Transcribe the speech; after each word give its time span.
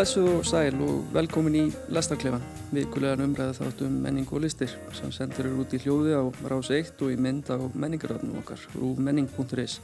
Komið 0.00 0.14
blessuð 0.14 0.28
og 0.32 0.46
sæl 0.48 0.76
og 0.80 1.08
velkomin 1.12 1.56
í 1.58 1.62
Lestarklefan, 1.92 2.40
vikulegan 2.72 3.20
umræða 3.20 3.52
þátt 3.58 3.82
um 3.84 3.96
menning 4.00 4.30
og 4.32 4.40
listir 4.40 4.70
sem 4.96 5.10
sendur 5.12 5.44
eru 5.44 5.58
út 5.60 5.74
í 5.76 5.80
hljóði 5.82 6.14
á 6.16 6.24
rás 6.48 6.70
1 6.72 7.02
og 7.04 7.10
í 7.12 7.18
mynd 7.20 7.50
á 7.52 7.60
menningaröfnum 7.60 8.38
okkar, 8.40 8.62
rúfmenning.is. 8.80 9.74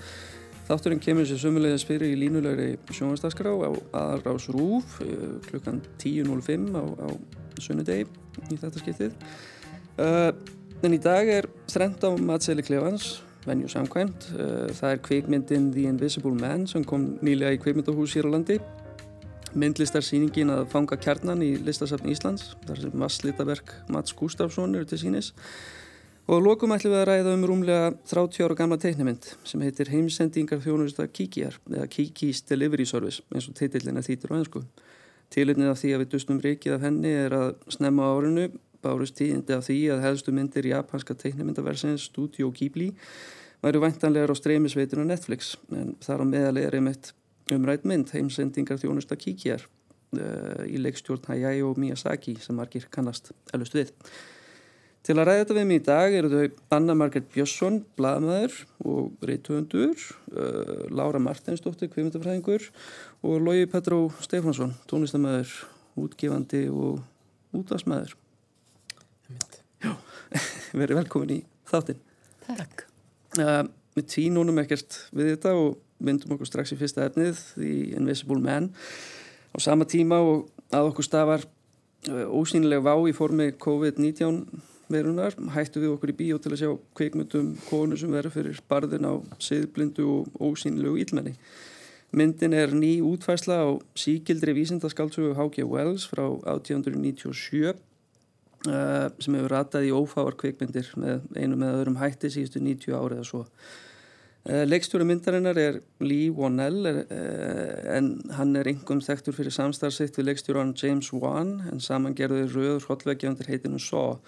Þátturinn 0.71 1.03
kemur 1.05 1.29
sér 1.29 1.43
sömulegðis 1.43 1.85
fyrir 1.85 2.15
í 2.15 2.17
línulegri 2.23 2.79
sjónvastarskrá 2.97 3.53
á 3.61 3.71
aðrás 4.07 4.49
rúf 4.57 4.97
eh, 5.05 5.37
klukkan 5.51 5.83
10.05 6.01 6.65
á, 6.81 6.85
á 6.97 7.09
sunnudegi 7.61 8.09
í 8.09 8.57
þetta 8.57 8.85
skiptið. 8.87 9.21
Uh, 10.01 10.33
en 10.81 10.97
í 10.97 11.03
dag 11.11 11.29
er 11.29 11.51
þrend 11.69 12.09
á 12.09 12.11
matseli 12.17 12.65
klefans, 12.65 13.19
venju 13.45 13.69
samkvæmt. 13.69 14.33
Uh, 14.33 14.73
það 14.81 14.97
er 14.97 15.05
kveikmyndin 15.13 15.71
The 15.77 15.87
Invisible 15.93 16.33
Man 16.41 16.65
sem 16.73 16.89
kom 16.89 17.19
nýlega 17.21 17.53
í 17.53 17.61
kveikmyndahús 17.61 18.17
hér 18.17 18.33
á 18.33 18.41
landi 18.41 18.61
myndlistarsýningin 19.57 20.53
að 20.53 20.69
fanga 20.73 20.99
kjarnan 21.01 21.43
í 21.45 21.55
listasafn 21.65 22.11
Íslands 22.13 22.53
þar 22.67 22.83
sem 22.83 23.03
vasslitaverk 23.03 23.73
Mats 23.93 24.15
Gustafsson 24.17 24.77
eru 24.77 24.89
til 24.89 25.01
sínis 25.01 25.33
og 26.27 26.43
lokum 26.43 26.75
ætlum 26.75 26.93
við 26.93 27.01
að 27.01 27.09
ræða 27.11 27.35
um 27.37 27.47
rúmlega 27.49 27.89
30 28.11 28.47
ára 28.47 28.59
gamla 28.59 28.79
teiknumynd 28.83 29.31
sem 29.47 29.63
heitir 29.65 29.93
Heimsendingar 29.93 30.61
þjónusta 30.65 31.07
Kikiar 31.09 31.57
eða 31.71 31.89
Kikis 31.93 32.43
Delivery 32.49 32.87
Service 32.89 33.25
eins 33.33 33.49
og 33.49 33.57
titillin 33.59 33.97
er 33.97 34.07
þýtur 34.07 34.35
á 34.35 34.39
ennsku 34.41 34.65
Tilitnið 35.35 35.73
af 35.73 35.81
því 35.81 35.93
að 35.95 36.03
við 36.03 36.11
dustum 36.13 36.39
rikið 36.43 36.77
af 36.77 36.85
henni 36.87 37.11
er 37.25 37.35
að 37.35 37.49
snemma 37.75 38.13
árinu 38.15 38.47
bárust 38.85 39.17
tíðindi 39.19 39.57
af 39.57 39.65
því 39.67 39.79
að 39.95 40.05
hefðstu 40.05 40.35
myndir 40.35 40.69
japanska 40.71 41.17
teiknumyndaversins 41.19 42.07
Studio 42.13 42.53
Ghibli 42.55 42.93
væru 43.65 43.83
væntanlegar 43.83 44.31
á 44.31 44.37
streymisveitinu 44.39 45.07
Netflix 45.07 45.57
en 45.75 45.97
þar 46.05 46.23
á 46.23 46.27
meðal 46.29 46.61
er 46.63 46.77
einmitt 46.79 47.11
umrætt 47.55 47.85
mynd 47.87 48.11
heimsendingar 48.15 48.81
þjónusta 48.81 49.19
kíkjar 49.19 49.67
uh, 50.17 50.65
í 50.67 50.81
leikstjórn 50.81 51.29
Hayao 51.31 51.75
Miyazaki 51.79 52.37
sem 52.43 52.57
margir 52.59 52.89
kannast 52.93 53.33
elust 53.55 53.77
við. 53.77 53.93
Til 55.07 55.15
að 55.15 55.29
ræða 55.29 55.43
þetta 55.45 55.55
við 55.55 55.67
mig 55.69 55.79
í 55.79 55.85
dag 55.87 56.15
eru 56.19 56.31
þau 56.33 56.63
Anna 56.75 56.95
Margret 56.99 57.29
Björnsson, 57.31 57.77
bladamæður 57.99 58.57
og 58.91 59.27
reytuhundur, 59.29 60.03
uh, 60.35 60.87
Laura 60.91 61.21
Martinsdóttir, 61.23 61.93
kvimundafræðingur 61.93 62.67
og 63.23 63.39
Lógi 63.47 63.69
Petró 63.71 64.01
Stefansson, 64.25 64.75
tónlistamæður, 64.91 65.55
útgefandi 66.03 66.67
og 66.73 67.05
útvarsmæður. 67.55 68.17
Já, 69.85 69.95
verið 70.81 70.99
velkomin 71.05 71.37
í 71.37 71.41
þáttinn. 71.71 72.03
Takk. 72.49 72.87
Uh, 73.39 73.63
við 73.95 74.11
tvínunum 74.11 74.59
ekkert 74.65 74.99
við 75.15 75.37
þetta 75.37 75.55
og 75.61 75.77
myndum 76.03 76.37
okkur 76.37 76.49
strax 76.49 76.75
í 76.75 76.79
fyrsta 76.81 77.07
efnið 77.09 77.41
The 77.57 77.75
Invisible 77.97 78.41
Man 78.43 78.71
á 79.53 79.59
sama 79.63 79.87
tíma 79.89 80.19
og 80.21 80.49
að 80.75 80.91
okkur 80.91 81.07
stafar 81.07 81.47
uh, 82.11 82.27
ósýnileg 82.37 82.83
vá 82.85 82.95
í 83.09 83.15
formi 83.17 83.53
COVID-19 83.63 84.43
verunar 84.93 85.35
hættu 85.55 85.83
við 85.83 85.95
okkur 85.95 86.13
í 86.13 86.19
bíó 86.19 86.37
til 86.39 86.53
að 86.53 86.61
sjá 86.61 86.75
kveikmyndum 86.99 87.55
konu 87.67 87.99
sem 87.99 88.13
verður 88.13 88.37
fyrir 88.37 88.61
barðin 88.71 89.09
á 89.09 89.15
siðblindu 89.43 90.05
og 90.07 90.45
ósýnilegu 90.51 91.01
ílmenni 91.03 91.35
myndin 92.17 92.55
er 92.55 92.71
ný 92.77 93.01
útfæsla 93.05 93.59
á 93.67 93.69
síkildri 93.99 94.55
vísindaskáldsögu 94.57 95.35
H.G. 95.35 95.67
Wells 95.67 96.07
frá 96.07 96.23
1897 96.29 97.73
uh, 97.73 97.75
sem 99.19 99.35
hefur 99.35 99.51
ratað 99.57 99.89
í 99.89 99.97
ófáar 99.97 100.39
kveikmyndir 100.39 100.93
með 101.01 101.27
einu 101.35 101.59
með 101.59 101.81
öðrum 101.81 101.99
hætti 102.05 102.31
síðustu 102.31 102.63
90 102.63 102.95
árið 102.95 103.25
eða 103.25 103.29
svo 103.33 103.45
Eh, 103.47 103.86
leikstjóri 104.47 105.07
myndarinnar 105.07 105.59
er 105.59 105.81
Lee 105.99 106.31
Wannell 106.31 106.87
eh, 106.87 107.97
en 107.97 108.13
hann 108.37 108.55
er 108.59 108.69
yngum 108.71 109.01
þekktur 109.03 109.35
fyrir 109.35 109.55
samstarfsitt 109.55 110.19
við 110.19 110.29
leikstjóran 110.29 110.75
James 110.79 111.11
Wan 111.11 111.57
en 111.67 111.83
saman 111.83 112.15
gerði 112.15 112.45
rauður 112.53 112.87
hlottveggja 112.87 113.33
undir 113.33 113.51
heitinu 113.51 113.81
Saw. 113.83 114.21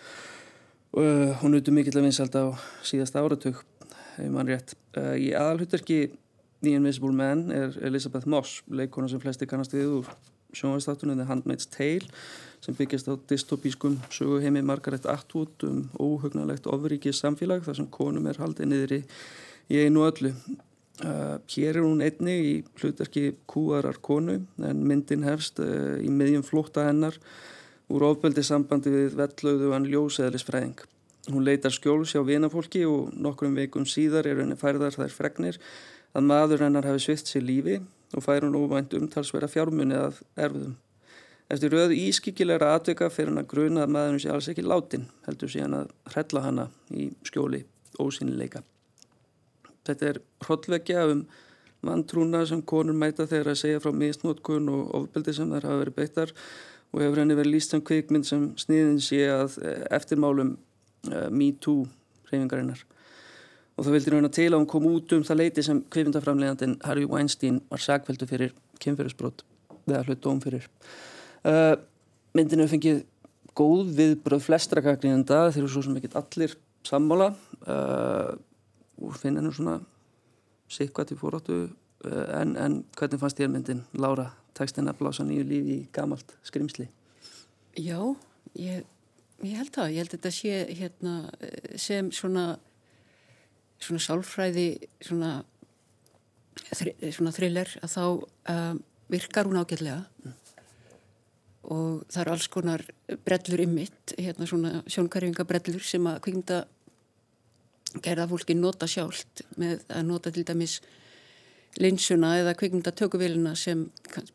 Uh, 0.89 1.37
hún 1.43 1.55
utur 1.55 1.75
mikill 1.77 1.99
að 2.01 2.09
vinsalt 2.09 2.35
á 2.35 2.51
síðast 2.83 3.15
áratug, 3.21 3.61
hefur 4.17 4.33
mann 4.33 4.49
rétt. 4.49 4.73
Í 4.97 5.29
aðalhutverki 5.37 5.99
The 6.65 6.73
Invisible 6.75 7.13
Man 7.15 7.53
er 7.55 7.77
Elizabeth 7.87 8.27
Moss, 8.27 8.63
leikona 8.67 9.11
sem 9.13 9.21
flesti 9.23 9.47
kannast 9.47 9.77
við 9.77 10.01
úr 10.01 10.09
sjónvægstáttunum 10.57 11.21
The 11.21 11.29
Handmaid's 11.29 11.69
Tale 11.71 12.09
sem 12.65 12.75
byggjast 12.75 13.11
á 13.13 13.15
dystopískum 13.31 14.01
söguheimi 14.11 14.65
Margaret 14.67 15.07
Atwood 15.07 15.63
um 15.69 15.85
óhugnalegt 16.01 16.67
ofrikið 16.67 17.15
samfélag 17.15 17.63
þar 17.67 17.79
sem 17.79 17.91
konum 17.93 18.27
er 18.27 18.41
haldið 18.41 18.73
niður 18.73 18.97
í 18.97 19.01
í 19.69 19.85
einu 19.85 20.07
öllu. 20.09 20.33
Uh, 20.99 21.39
hér 21.47 21.77
er 21.77 21.85
hún 21.85 22.03
einni 22.03 22.35
í 22.43 22.55
hlutverki 22.81 23.37
kúarar 23.47 24.01
konu 24.03 24.41
en 24.67 24.81
myndin 24.83 25.23
hefst 25.23 25.61
uh, 25.63 25.95
í 26.03 26.11
miðjum 26.11 26.43
flótta 26.43 26.89
hennar 26.89 27.15
úr 27.89 28.05
ofbeldi 28.09 28.43
sambandi 28.43 28.91
við 28.91 29.15
vellauðu 29.21 29.71
hann 29.77 29.87
ljóseðlisfræðing. 29.93 30.81
Hún 31.29 31.45
leitar 31.47 31.71
skjóls 31.71 32.17
hjá 32.17 32.25
vinafólki 32.27 32.83
og 32.89 33.13
nokkrum 33.15 33.55
veikum 33.55 33.87
síðar 33.87 34.27
er 34.27 34.41
henni 34.43 34.57
færðar 34.59 34.97
þær 34.97 35.15
fregnir 35.15 35.61
að 36.17 36.27
maður 36.27 36.65
hennar 36.67 36.89
hafi 36.89 37.05
svitt 37.05 37.31
sér 37.31 37.45
lífi 37.47 37.79
og 38.17 38.25
fær 38.25 38.47
hún 38.47 38.57
óvænt 38.57 38.97
umtalsverða 38.97 39.51
fjármunni 39.53 39.99
að 39.99 40.23
erfiðum. 40.35 40.75
Eftir 41.49 41.73
röðu 41.73 41.97
ískikilegra 41.97 42.75
atvika 42.77 43.09
fyrir 43.13 43.33
hann 43.33 43.43
að 43.45 43.53
gruna 43.53 43.85
að 43.87 43.95
maðurinn 43.95 44.25
sé 44.25 44.33
alls 44.33 44.51
ekki 44.53 44.67
látin 44.67 45.07
heldur 45.29 45.53
síðan 45.53 45.79
að 45.83 45.95
hrella 46.13 46.45
hanna 46.45 46.67
í 46.91 47.09
skjóli 47.29 47.63
ósýnileika. 48.03 48.65
Þetta 49.89 50.11
er 50.13 50.23
hrollvekja 50.47 51.05
um 51.13 51.23
vantrúna 51.85 52.43
sem 52.49 52.63
konur 52.67 52.97
mæta 52.99 53.27
þegar 53.29 53.53
að 53.53 53.61
segja 53.63 53.83
frá 53.83 53.95
misnótkun 53.95 54.69
og 54.73 54.95
ofbeldi 54.99 55.35
sem 55.37 55.51
þær 55.53 55.69
hafa 55.69 55.83
verið 55.85 55.99
beittar 55.99 56.33
og 56.93 57.03
hefur 57.05 57.23
henni 57.23 57.37
verið 57.39 57.55
líst 57.55 57.75
sem 57.75 57.83
kvikmynd 57.85 58.27
sem 58.27 58.47
sniðin 58.59 59.01
sé 59.05 59.21
að 59.31 59.59
eh, 59.63 59.85
eftirmálum 59.99 60.55
uh, 60.57 61.29
Me 61.31 61.53
Too 61.61 61.85
reyfingarinnar. 62.31 62.81
Og 63.79 63.87
það 63.87 63.95
vildi 63.95 64.15
rauna 64.15 64.31
til 64.35 64.49
að 64.49 64.59
hún 64.59 64.71
kom 64.73 64.89
út 64.91 65.13
um 65.15 65.23
það 65.27 65.41
leiti 65.43 65.65
sem 65.67 65.83
kvikmyndaframlegandin 65.93 66.79
Harvey 66.87 67.07
Weinstein 67.07 67.61
var 67.71 67.85
sagveldu 67.85 68.27
fyrir 68.27 68.57
kynferðisbrot 68.83 69.45
eða 69.87 70.03
hlut 70.09 70.25
dóm 70.25 70.41
fyrir. 70.43 70.67
Uh, 71.47 71.77
myndinu 72.37 72.67
fengið 72.71 73.05
góð 73.59 73.93
viðbröð 73.99 74.43
flestra 74.49 74.83
kakrinenda 74.85 75.47
þeir 75.53 75.63
eru 75.65 75.73
svo 75.73 75.85
sem 75.87 75.97
ekkit 76.01 76.17
allir 76.19 76.57
sammála 76.87 77.31
uh, 77.69 78.35
og 78.99 79.17
finna 79.19 79.43
nú 79.45 79.53
svona 79.55 79.79
sikvað 80.69 81.11
til 81.11 81.21
fóráttu 81.21 81.59
eh, 82.05 82.29
en, 82.41 82.57
en 82.57 82.79
hvernig 82.99 83.21
fannst 83.23 83.41
þér 83.41 83.53
myndin 83.55 83.85
Lára, 83.99 84.31
tekstinn 84.59 84.91
að 84.91 85.01
blása 85.03 85.27
nýju 85.27 85.49
lífi 85.49 85.81
í 85.81 85.89
gamalt 85.95 86.37
skrimsli? 86.47 86.89
Já, 87.79 87.99
ég, 88.59 88.87
ég 89.45 89.61
held 89.61 89.75
það 89.75 89.93
ég 89.95 90.03
held 90.03 90.17
þetta 90.17 90.35
sé 90.35 90.65
hérna 90.81 91.19
sem 91.79 92.11
svona 92.13 92.57
svona 93.83 94.03
sálfræði 94.03 94.69
svona, 95.05 95.33
þri, 96.73 96.95
svona 97.15 97.33
thriller 97.35 97.75
að 97.83 97.95
þá 97.95 98.05
um, 98.55 98.81
virkar 99.13 99.49
hún 99.49 99.61
ágætlega 99.61 100.01
mm. 100.25 100.35
og 101.75 102.03
það 102.11 102.23
er 102.23 102.33
alls 102.35 102.49
konar 102.53 102.85
brellur 103.25 103.63
ymmitt, 103.65 104.17
hérna 104.19 104.49
svona 104.51 104.83
sjónkarjönga 104.91 105.47
brellur 105.49 105.85
sem 105.87 106.11
að 106.11 106.21
kvíkmynda 106.27 106.65
gerða 108.05 108.29
fólki 108.29 108.55
nota 108.55 108.87
sjálft 108.87 109.43
með 109.57 109.85
að 109.89 110.09
nota 110.09 110.33
til 110.35 110.45
dæmis 110.45 110.81
linsuna 111.79 112.35
eða 112.41 112.57
kvikmynda 112.59 112.93
tökuvélina 112.97 113.55
sem 113.57 113.87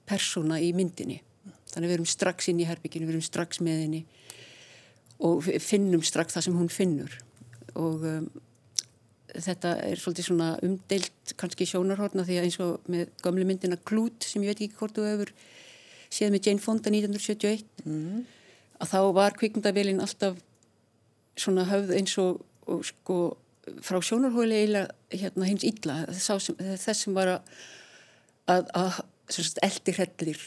persóna 0.10 0.60
í 0.62 0.72
myndinni. 0.76 1.22
Þannig 1.74 1.90
við 1.90 1.98
erum 1.98 2.10
strax 2.10 2.50
inn 2.50 2.62
í 2.62 2.68
herbygginu, 2.70 3.08
við 3.08 3.16
erum 3.18 3.26
strax 3.26 3.62
með 3.66 3.80
henni 3.84 4.04
og 5.24 5.46
finnum 5.62 6.04
strax 6.06 6.36
það 6.36 6.48
sem 6.48 6.58
hún 6.58 6.72
finnur 6.72 7.14
og 7.80 8.06
um, 8.06 8.26
þetta 9.34 9.74
er 9.88 10.00
svolítið 10.00 10.28
svona 10.28 10.50
umdeilt 10.66 11.34
kannski 11.40 11.68
sjónarhorna 11.70 12.26
því 12.28 12.40
að 12.40 12.48
eins 12.48 12.60
og 12.62 12.90
með 12.92 13.12
gamle 13.24 13.48
myndina 13.50 13.80
Klút 13.90 14.28
sem 14.28 14.44
ég 14.44 14.54
veit 14.54 14.62
ekki 14.62 14.80
hvort 14.80 14.98
þú 14.98 15.08
hefur 15.08 15.34
séð 16.14 16.34
með 16.34 16.50
Jane 16.50 16.62
Fonda 16.62 16.92
1971 16.94 17.86
mm 17.86 17.94
-hmm. 17.94 18.24
að 18.80 18.92
þá 18.94 19.00
var 19.14 19.38
kvikmyndavélin 19.40 20.02
alltaf 20.02 20.38
svona 21.38 21.66
höfð 21.66 21.96
eins 21.98 22.18
og, 22.18 22.46
og 22.68 22.86
sko 22.86 23.38
frá 23.84 24.00
sjónarhóli 24.04 24.58
eiginlega 24.58 24.92
hérna, 25.14 25.48
hins 25.48 25.64
illa 25.68 25.96
sem, 26.18 26.58
þess 26.60 27.06
sem 27.06 27.16
var 27.16 27.38
að, 27.38 27.56
að, 28.52 28.70
að 28.76 29.00
eldi 29.64 29.96
hrellir 29.96 30.44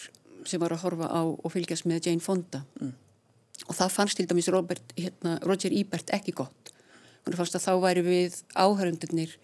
sem 0.46 0.62
var 0.62 0.74
að 0.74 0.84
horfa 0.84 1.08
á 1.10 1.22
og 1.24 1.52
fylgjast 1.52 1.88
með 1.88 2.10
Jane 2.10 2.22
Fonda 2.22 2.62
mm. 2.80 2.92
og 3.66 3.78
það 3.78 3.94
fannst 3.94 4.20
til 4.20 4.28
dæmis 4.28 4.50
Robert, 4.52 4.94
hérna, 4.98 5.38
Roger 5.46 5.74
Ebert 5.74 6.12
ekki 6.14 6.36
gott 6.36 6.72
hann 7.24 7.38
fannst 7.38 7.56
að 7.58 7.66
þá 7.66 7.72
væri 7.86 8.04
við 8.06 8.40
áhörundunir 8.54 9.36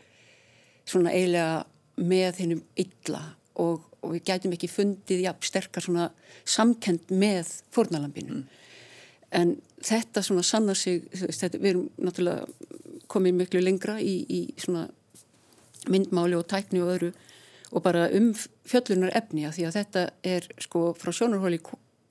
svona 0.84 1.14
eiginlega 1.14 1.64
með 2.02 2.42
hennum 2.42 2.62
illa 2.78 3.22
og, 3.60 3.82
og 4.02 4.14
við 4.14 4.26
gætum 4.28 4.54
ekki 4.56 4.70
fundið 4.70 5.24
ja, 5.26 5.34
sterkar 5.44 5.84
svona 5.84 6.10
samkend 6.44 7.10
með 7.12 7.50
fórnalambinu 7.74 8.42
mm. 8.42 8.46
en 9.40 9.56
þetta 9.82 10.22
svona 10.24 10.44
sanna 10.46 10.76
sig 10.78 11.06
veist, 11.10 11.40
þetta, 11.40 11.60
við 11.62 11.74
erum 11.74 11.88
náttúrulega 11.98 12.46
komið 13.12 13.38
miklu 13.38 13.62
lengra 13.62 13.98
í, 14.00 14.14
í 14.24 14.40
svona 14.60 14.86
myndmáli 15.90 16.38
og 16.38 16.48
tækni 16.50 16.82
og 16.82 16.94
öðru 16.96 17.12
og 17.72 17.84
bara 17.84 18.08
um 18.12 18.32
fjöllunar 18.68 19.14
efni 19.16 19.46
að 19.48 19.56
því 19.56 19.68
að 19.68 19.78
þetta 19.78 20.02
er 20.34 20.48
sko 20.60 20.90
frá 20.98 21.12
sjónarhóli 21.14 21.60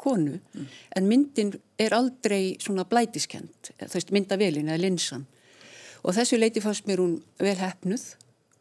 konu 0.01 0.39
mm. 0.39 0.65
en 0.98 1.07
myndin 1.09 1.53
er 1.80 1.94
aldrei 1.94 2.56
svona 2.62 2.88
blætiskend, 2.89 3.74
þú 3.77 3.94
veist 3.94 4.13
myndavelin 4.15 4.71
eða 4.71 4.81
linsan 4.81 5.27
og 6.01 6.15
þessu 6.18 6.39
leiti 6.39 6.63
fannst 6.63 6.88
mér 6.89 7.03
hún 7.03 7.19
vel 7.39 7.57
hefnuð 7.59 8.07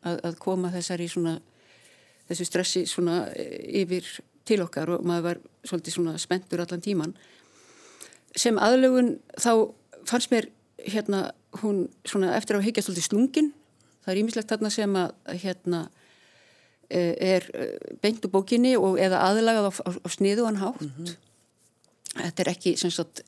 að, 0.05 0.21
að 0.29 0.39
koma 0.43 0.73
þessari 0.75 1.09
svona 1.09 1.39
þessu 2.29 2.47
stressi 2.47 2.85
svona 2.89 3.23
e, 3.33 3.47
yfir 3.83 4.07
til 4.49 4.61
okkar 4.65 4.97
og 4.97 5.07
maður 5.07 5.27
var 5.31 5.43
svolítið 5.65 5.97
svona 5.97 6.17
spenntur 6.21 6.63
allan 6.63 6.85
tíman 6.85 7.17
sem 8.37 8.61
aðlögun 8.61 9.17
þá 9.41 9.53
fannst 10.09 10.33
mér 10.33 10.51
hérna 10.85 11.31
hún 11.63 11.89
svona 12.07 12.37
eftir 12.37 12.57
að 12.57 12.69
higgja 12.69 12.85
svolítið 12.87 13.09
slungin 13.09 13.51
það 14.05 14.13
er 14.13 14.21
ímislegt 14.23 14.53
þarna 14.53 14.71
sem 14.73 14.97
að 14.97 15.41
hérna 15.43 15.81
e, 16.89 17.01
er 17.35 17.49
e, 17.55 17.67
beint 18.03 18.25
úr 18.25 18.33
bókinni 18.35 18.77
og 18.79 19.01
eða 19.03 19.23
aðlagað 19.29 19.71
á, 19.71 19.73
á, 19.87 19.91
á 20.07 20.09
sniðuan 20.11 20.61
hátt. 20.63 20.81
Mm 20.81 20.93
-hmm. 20.97 21.17
þetta 22.21 22.43
er 22.43 22.53
ekki 22.55 22.77
sem 22.77 22.91
sagt 22.91 23.23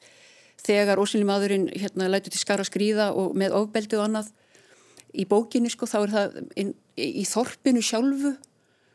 þegar 0.62 1.02
ósynli 1.02 1.26
maðurinn 1.26 1.68
hérna 1.74 2.08
lætur 2.08 2.32
til 2.32 2.40
skara 2.40 2.64
skrýða 2.64 3.10
og 3.12 3.34
með 3.34 3.56
ofbeldið 3.58 3.98
og 3.98 4.04
annað 4.04 4.32
í 5.12 5.26
bókinni 5.28 5.70
sko 5.70 5.86
þá 5.86 5.98
er 6.02 6.10
það 6.16 6.40
inn, 6.56 6.74
í 6.96 7.24
þorpinu 7.28 7.82
sjálfu 7.82 8.36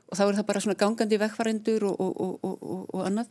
og 0.08 0.18
þá 0.18 0.24
er 0.24 0.36
það 0.40 0.48
bara 0.48 0.64
svona 0.64 0.80
gangandi 0.80 1.20
vekkvarendur 1.20 1.84
og, 1.84 2.00
og, 2.00 2.40
og, 2.44 2.86
og 2.96 3.06
annað 3.06 3.28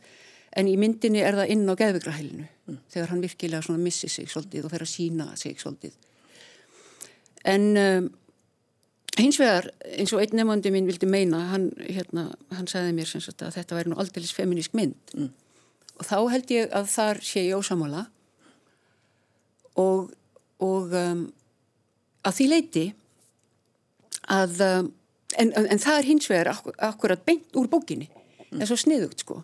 en 0.55 0.69
í 0.69 0.75
myndinni 0.79 1.23
er 1.25 1.37
það 1.37 1.51
inn 1.53 1.65
á 1.67 1.73
geðvigrahælinu 1.79 2.45
mm. 2.45 2.77
þegar 2.93 3.11
hann 3.11 3.23
virkilega 3.23 3.65
svona 3.65 3.83
missi 3.83 4.09
sig 4.11 4.29
svolítið 4.31 4.67
og 4.67 4.73
fer 4.73 4.85
að 4.85 4.93
sína 4.93 5.27
sig 5.39 5.59
svolítið 5.61 5.97
en 7.47 7.67
um, 7.81 8.09
hins 9.17 9.39
vegar 9.41 9.69
eins 9.97 10.13
og 10.13 10.21
einn 10.23 10.37
nefandi 10.39 10.71
mín 10.73 10.87
vildi 10.89 11.09
meina 11.09 11.41
hann, 11.51 11.71
hérna, 11.81 12.29
hann 12.53 12.69
sagði 12.69 12.95
mér 12.97 13.09
sagt, 13.11 13.41
að 13.41 13.57
þetta 13.57 13.79
væri 13.79 13.91
nú 13.91 13.99
aldrei 14.01 14.27
feminísk 14.39 14.77
mynd 14.77 15.15
mm. 15.15 15.31
og 15.97 16.07
þá 16.09 16.17
held 16.33 16.53
ég 16.53 16.71
að 16.75 16.93
þar 16.93 17.23
sé 17.25 17.47
ég 17.47 17.57
ósamála 17.57 18.05
og, 19.77 20.13
og 20.63 20.95
um, 20.97 21.27
að 22.25 22.39
því 22.39 22.47
leiti 22.53 22.85
að 24.33 24.61
um, 24.65 24.93
en, 25.37 25.53
en 25.53 25.81
það 25.81 25.99
er 25.99 26.09
hins 26.09 26.29
vegar 26.31 26.51
akkur, 26.53 26.75
akkurat 26.83 27.23
beint 27.27 27.59
úr 27.59 27.69
bókinni 27.71 28.09
mm. 28.09 28.57
það 28.57 28.65
er 28.65 28.71
svo 28.71 28.79
sniðugt 28.81 29.25
sko 29.25 29.41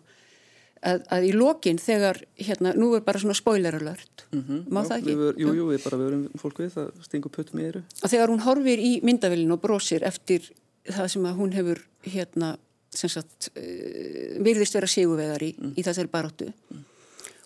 að, 0.84 1.04
að 1.16 1.26
í 1.28 1.32
lokin 1.34 1.78
þegar 1.80 2.20
hérna, 2.38 2.74
nú 2.78 2.90
er 2.96 3.04
bara 3.06 3.20
svona 3.22 3.36
spoiler 3.36 3.76
alert 3.78 4.24
mm 4.30 4.42
-hmm. 4.42 4.60
má 4.68 4.82
Já, 4.82 4.88
það 4.88 4.98
ekki? 4.98 5.14
Ver, 5.20 5.34
jú, 5.38 5.54
jú, 5.58 5.68
við 5.72 5.84
bara 5.84 5.96
verum 5.98 6.28
fólk 6.38 6.58
við 6.58 6.70
það 6.76 6.90
stingur 7.06 7.30
puttum 7.30 7.60
í 7.60 7.64
eru 7.68 7.82
og 8.02 8.10
þegar 8.10 8.28
hún 8.28 8.44
horfir 8.46 8.78
í 8.78 8.92
myndavillin 9.02 9.52
og 9.52 9.60
brosir 9.60 10.04
eftir 10.04 10.50
það 10.84 11.08
sem 11.08 11.24
að 11.24 11.38
hún 11.38 11.52
hefur 11.52 11.84
hérna 12.02 12.56
sem 12.90 13.10
sagt 13.10 13.50
uh, 13.56 14.42
virðist 14.44 14.74
vera 14.74 14.86
siguvegari 14.86 15.54
mm. 15.58 15.72
í 15.76 15.82
þessari 15.82 16.08
baróttu 16.08 16.46
mm. 16.46 16.84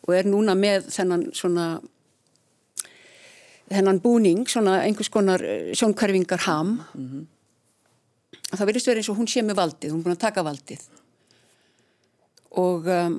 og 0.08 0.14
er 0.14 0.24
núna 0.24 0.54
með 0.54 0.90
þennan 0.90 1.30
svona 1.32 1.80
þennan 3.68 4.00
búning, 4.00 4.46
svona 4.48 4.82
einhvers 4.82 5.10
konar 5.12 5.42
eh, 5.44 5.74
sjónkverfingar 5.76 6.40
ham 6.46 6.80
mm 6.94 7.08
-hmm. 7.08 7.26
það 8.56 8.66
verðist 8.66 8.86
verið 8.86 9.02
eins 9.02 9.08
og 9.08 9.18
hún 9.18 9.28
sé 9.28 9.42
með 9.42 9.56
valdið, 9.56 9.90
hún 9.92 10.00
er 10.00 10.04
búin 10.04 10.16
að 10.16 10.26
taka 10.26 10.42
valdið 10.42 10.80
og 12.50 12.86
um, 12.86 13.18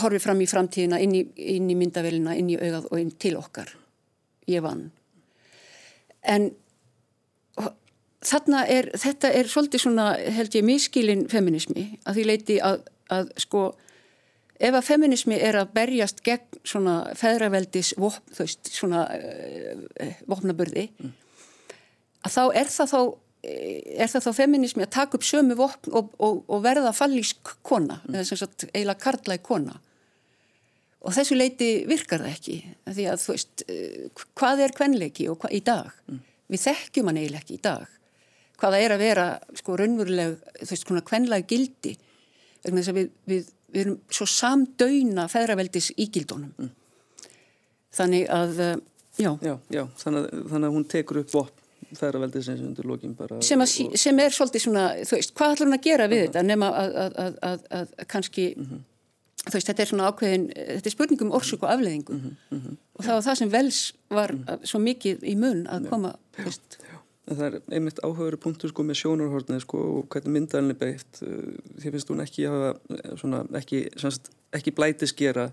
horfi 0.00 0.22
fram 0.22 0.40
í 0.40 0.48
framtíðina 0.48 1.00
inn 1.04 1.14
í, 1.18 1.22
inn 1.36 1.68
í 1.70 1.76
myndavelina, 1.76 2.36
inn 2.38 2.50
í 2.52 2.58
augað 2.58 2.88
og 2.90 3.00
inn 3.00 3.12
til 3.20 3.36
okkar 3.40 3.74
ég 4.48 4.64
vann 4.64 4.90
en 6.22 6.50
þarna 8.22 8.64
er 8.70 8.90
þetta 8.98 9.32
er 9.34 9.48
svolítið 9.50 9.84
svona 9.84 10.12
held 10.36 10.54
ég 10.54 10.66
miskilinn 10.66 11.24
feminismi 11.30 11.88
að 12.06 12.18
því 12.18 12.26
leiti 12.28 12.58
að, 12.62 12.84
að 13.12 13.32
sko 13.42 13.64
ef 14.62 14.76
að 14.78 14.86
feminismi 14.86 15.38
er 15.42 15.58
að 15.58 15.72
berjast 15.74 16.22
gegn 16.24 16.60
svona 16.62 16.96
feðraveldis 17.18 17.94
vopn, 17.98 18.46
svona 18.70 19.06
uh, 19.10 20.12
vopnaburði 20.30 20.86
mm. 20.92 21.12
að 22.22 22.36
þá 22.36 22.42
er 22.62 22.70
það 22.70 22.92
þá 22.94 23.00
er 23.42 24.10
það 24.10 24.26
þá 24.26 24.32
feminismi 24.36 24.84
að 24.86 24.92
taka 24.94 25.18
upp 25.18 25.26
sömu 25.26 25.56
vopn 25.58 25.96
og, 25.98 26.12
og, 26.22 26.42
og 26.46 26.60
verða 26.64 26.92
fallísk 26.94 27.56
kona, 27.66 28.00
mm. 28.04 28.12
eða 28.14 28.28
sem 28.28 28.40
sagt 28.42 28.66
eiginlega 28.70 29.02
karlæg 29.02 29.42
kona 29.46 29.78
og 31.02 31.16
þessu 31.16 31.34
leiti 31.34 31.70
virkar 31.90 32.22
það 32.22 32.36
ekki 32.36 32.58
því 32.86 33.08
að 33.10 33.24
þú 33.24 33.34
veist, 33.34 33.64
uh, 33.66 34.28
hvað 34.38 34.66
er 34.66 34.76
kvenleiki 34.76 35.26
og 35.32 35.40
hvað 35.42 35.56
í 35.58 35.64
dag 35.66 35.90
mm. 36.06 36.22
við 36.54 36.64
þekkjum 36.68 37.10
hann 37.10 37.18
eiginlega 37.22 37.42
ekki 37.42 37.58
í 37.58 37.64
dag 37.66 37.98
hvaða 38.62 38.84
er 38.84 38.94
að 38.94 39.02
vera 39.02 39.26
sko 39.58 39.74
raunveruleg 39.80 40.38
þú 40.60 40.70
veist, 40.70 40.86
svona 40.86 41.06
kvenlæg 41.06 41.50
gildi 41.50 41.96
vegna 42.62 42.78
þess 42.78 42.92
að 42.92 43.00
við, 43.00 43.10
við 43.26 43.50
við 43.72 43.86
erum 43.86 43.98
svo 44.12 44.28
samdöyna 44.28 45.26
feðraveldis 45.32 45.92
ígildónum 46.00 46.52
mm. 46.58 46.70
þannig 47.96 48.28
að 48.32 48.62
eh, 48.64 48.76
já, 49.22 49.32
já, 49.40 49.54
já 49.72 49.82
þannig, 50.02 50.26
að, 50.26 50.46
þannig 50.52 50.68
að 50.68 50.76
hún 50.76 50.88
tekur 50.92 51.22
upp 51.22 51.34
vopn 51.36 51.61
feðraveldis 51.98 52.48
eins 52.52 52.62
og 52.62 52.70
undir 52.70 52.88
lókin 52.88 53.16
bara 53.18 53.40
sem, 53.44 53.60
að, 53.60 53.74
og... 53.86 53.98
sem 54.04 54.22
er 54.22 54.34
svolítið 54.34 54.64
svona, 54.66 54.86
þú 55.02 55.18
veist, 55.18 55.34
hvað 55.38 55.56
ætlum 55.56 55.70
hún 55.72 55.78
að 55.78 55.84
gera 55.88 56.08
við 56.12 56.24
þetta 56.26 56.46
nema 56.46 56.70
að, 56.84 56.96
að, 57.26 57.68
að 57.80 57.92
kannski 58.14 58.48
uh 58.52 58.62
mhm. 58.62 58.72
-huh. 58.72 58.88
þú 59.48 59.58
veist, 59.58 59.70
þetta 59.70 59.82
er 59.82 59.92
svona 59.92 60.08
ákveðin 60.10 60.46
þetta 60.54 60.90
er 60.90 60.96
spurningum 60.96 61.36
orsök 61.40 61.62
og 61.62 61.72
afleðingu 61.74 62.14
mhm, 62.14 62.32
-huh. 62.50 62.56
Mhm. 62.56 62.76
og 62.94 63.04
það 63.04 63.14
var 63.14 63.26
það 63.28 63.38
sem 63.38 63.52
vels 63.52 63.92
var 64.10 64.36
svo 64.62 64.78
mikið 64.78 65.22
í 65.22 65.36
mun 65.36 65.66
að 65.66 65.88
koma, 65.90 66.16
þú 66.36 66.44
veist 66.44 66.82
En 67.30 67.38
það 67.38 67.46
er 67.46 67.76
einmitt 67.76 68.00
áhugaveru 68.02 68.38
punktur 68.42 68.72
sko 68.72 68.82
með 68.82 68.98
sjónarhortnið 68.98 69.60
sko 69.62 69.80
og 70.00 70.06
hvernig 70.10 70.34
myndaðalni 70.34 70.74
beitt 70.74 71.20
uh, 71.22 71.52
því 71.78 71.92
finnst 71.94 72.10
hún 72.10 72.22
ekki 72.24 72.48
hafa 72.50 72.72
uh, 72.74 73.12
svona 73.20 73.44
ekki, 73.60 73.84
semst, 74.00 74.32
ekki 74.50 74.74
blæti 74.74 75.06
skera 75.06 75.44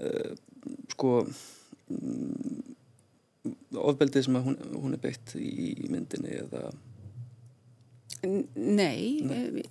uh, 0.00 0.30
sko 0.94 1.10
um, 1.26 2.62
ofbeldið 3.74 4.26
sem 4.26 4.36
hún, 4.46 4.58
hún 4.72 4.96
er 4.96 5.02
beitt 5.02 5.34
í 5.36 5.88
myndinni 5.92 6.38
eða 6.44 6.72
Nei, 8.24 9.20
Nei. 9.20 9.64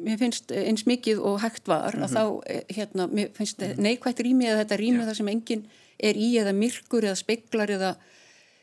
mér 0.00 0.16
finnst 0.20 0.52
eins 0.54 0.86
mikið 0.88 1.20
og 1.20 1.40
hægt 1.42 1.68
var 1.68 1.94
mm 1.94 2.00
-hmm. 2.00 2.04
að 2.04 2.10
mhm. 2.10 2.16
þá 2.16 2.42
eh, 2.46 2.62
hérna, 2.76 3.06
mér 3.06 3.28
finnst 3.34 3.58
mm 3.58 3.66
-hmm. 3.66 3.80
neikvægt 3.80 4.20
rými 4.20 4.44
eða 4.46 4.64
þetta 4.64 4.76
rými 4.76 4.98
ja. 4.98 5.04
þar 5.04 5.16
sem 5.16 5.28
enginn 5.28 5.66
er 5.98 6.14
í 6.16 6.28
eða 6.40 6.52
myrkur 6.52 7.04
eða 7.04 7.14
speiklar 7.14 7.70
eða 7.70 7.96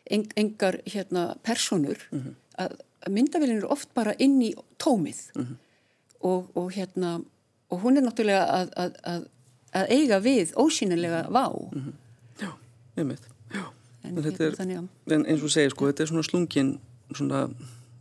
en, 0.05 0.25
engar 0.35 0.81
hérna, 0.85 1.35
personur 1.43 1.97
mm 2.11 2.19
-hmm. 2.19 2.33
að, 2.57 2.71
að 3.01 3.11
myndavillin 3.11 3.57
eru 3.57 3.67
oft 3.67 3.93
bara 3.93 4.13
inn 4.17 4.41
í 4.41 4.55
tómið 4.77 5.31
-hmm. 5.35 5.55
og, 6.19 6.49
og 6.55 6.71
hérna 6.71 7.21
og 7.69 7.81
hún 7.81 7.97
er 7.97 8.03
náttúrulega 8.03 8.43
að, 8.43 8.93
að, 9.03 9.27
að 9.73 9.89
eiga 9.89 10.19
við 10.19 10.53
ósynilega 10.55 11.27
vá 11.29 11.49
mm 11.73 11.81
-hmm. 11.81 11.93
Já, 12.41 12.51
ég 12.95 13.07
veit 13.07 13.36
en, 14.07 14.21
en, 14.21 14.29
er, 14.33 14.55
þannig, 14.57 14.85
en 15.15 15.25
eins 15.25 15.43
og 15.43 15.53
segir 15.53 15.73
sko, 15.73 15.89
þetta 15.91 16.05
er 16.05 16.11
svona 16.11 16.25
slungin 16.27 16.71
svona 17.15 17.43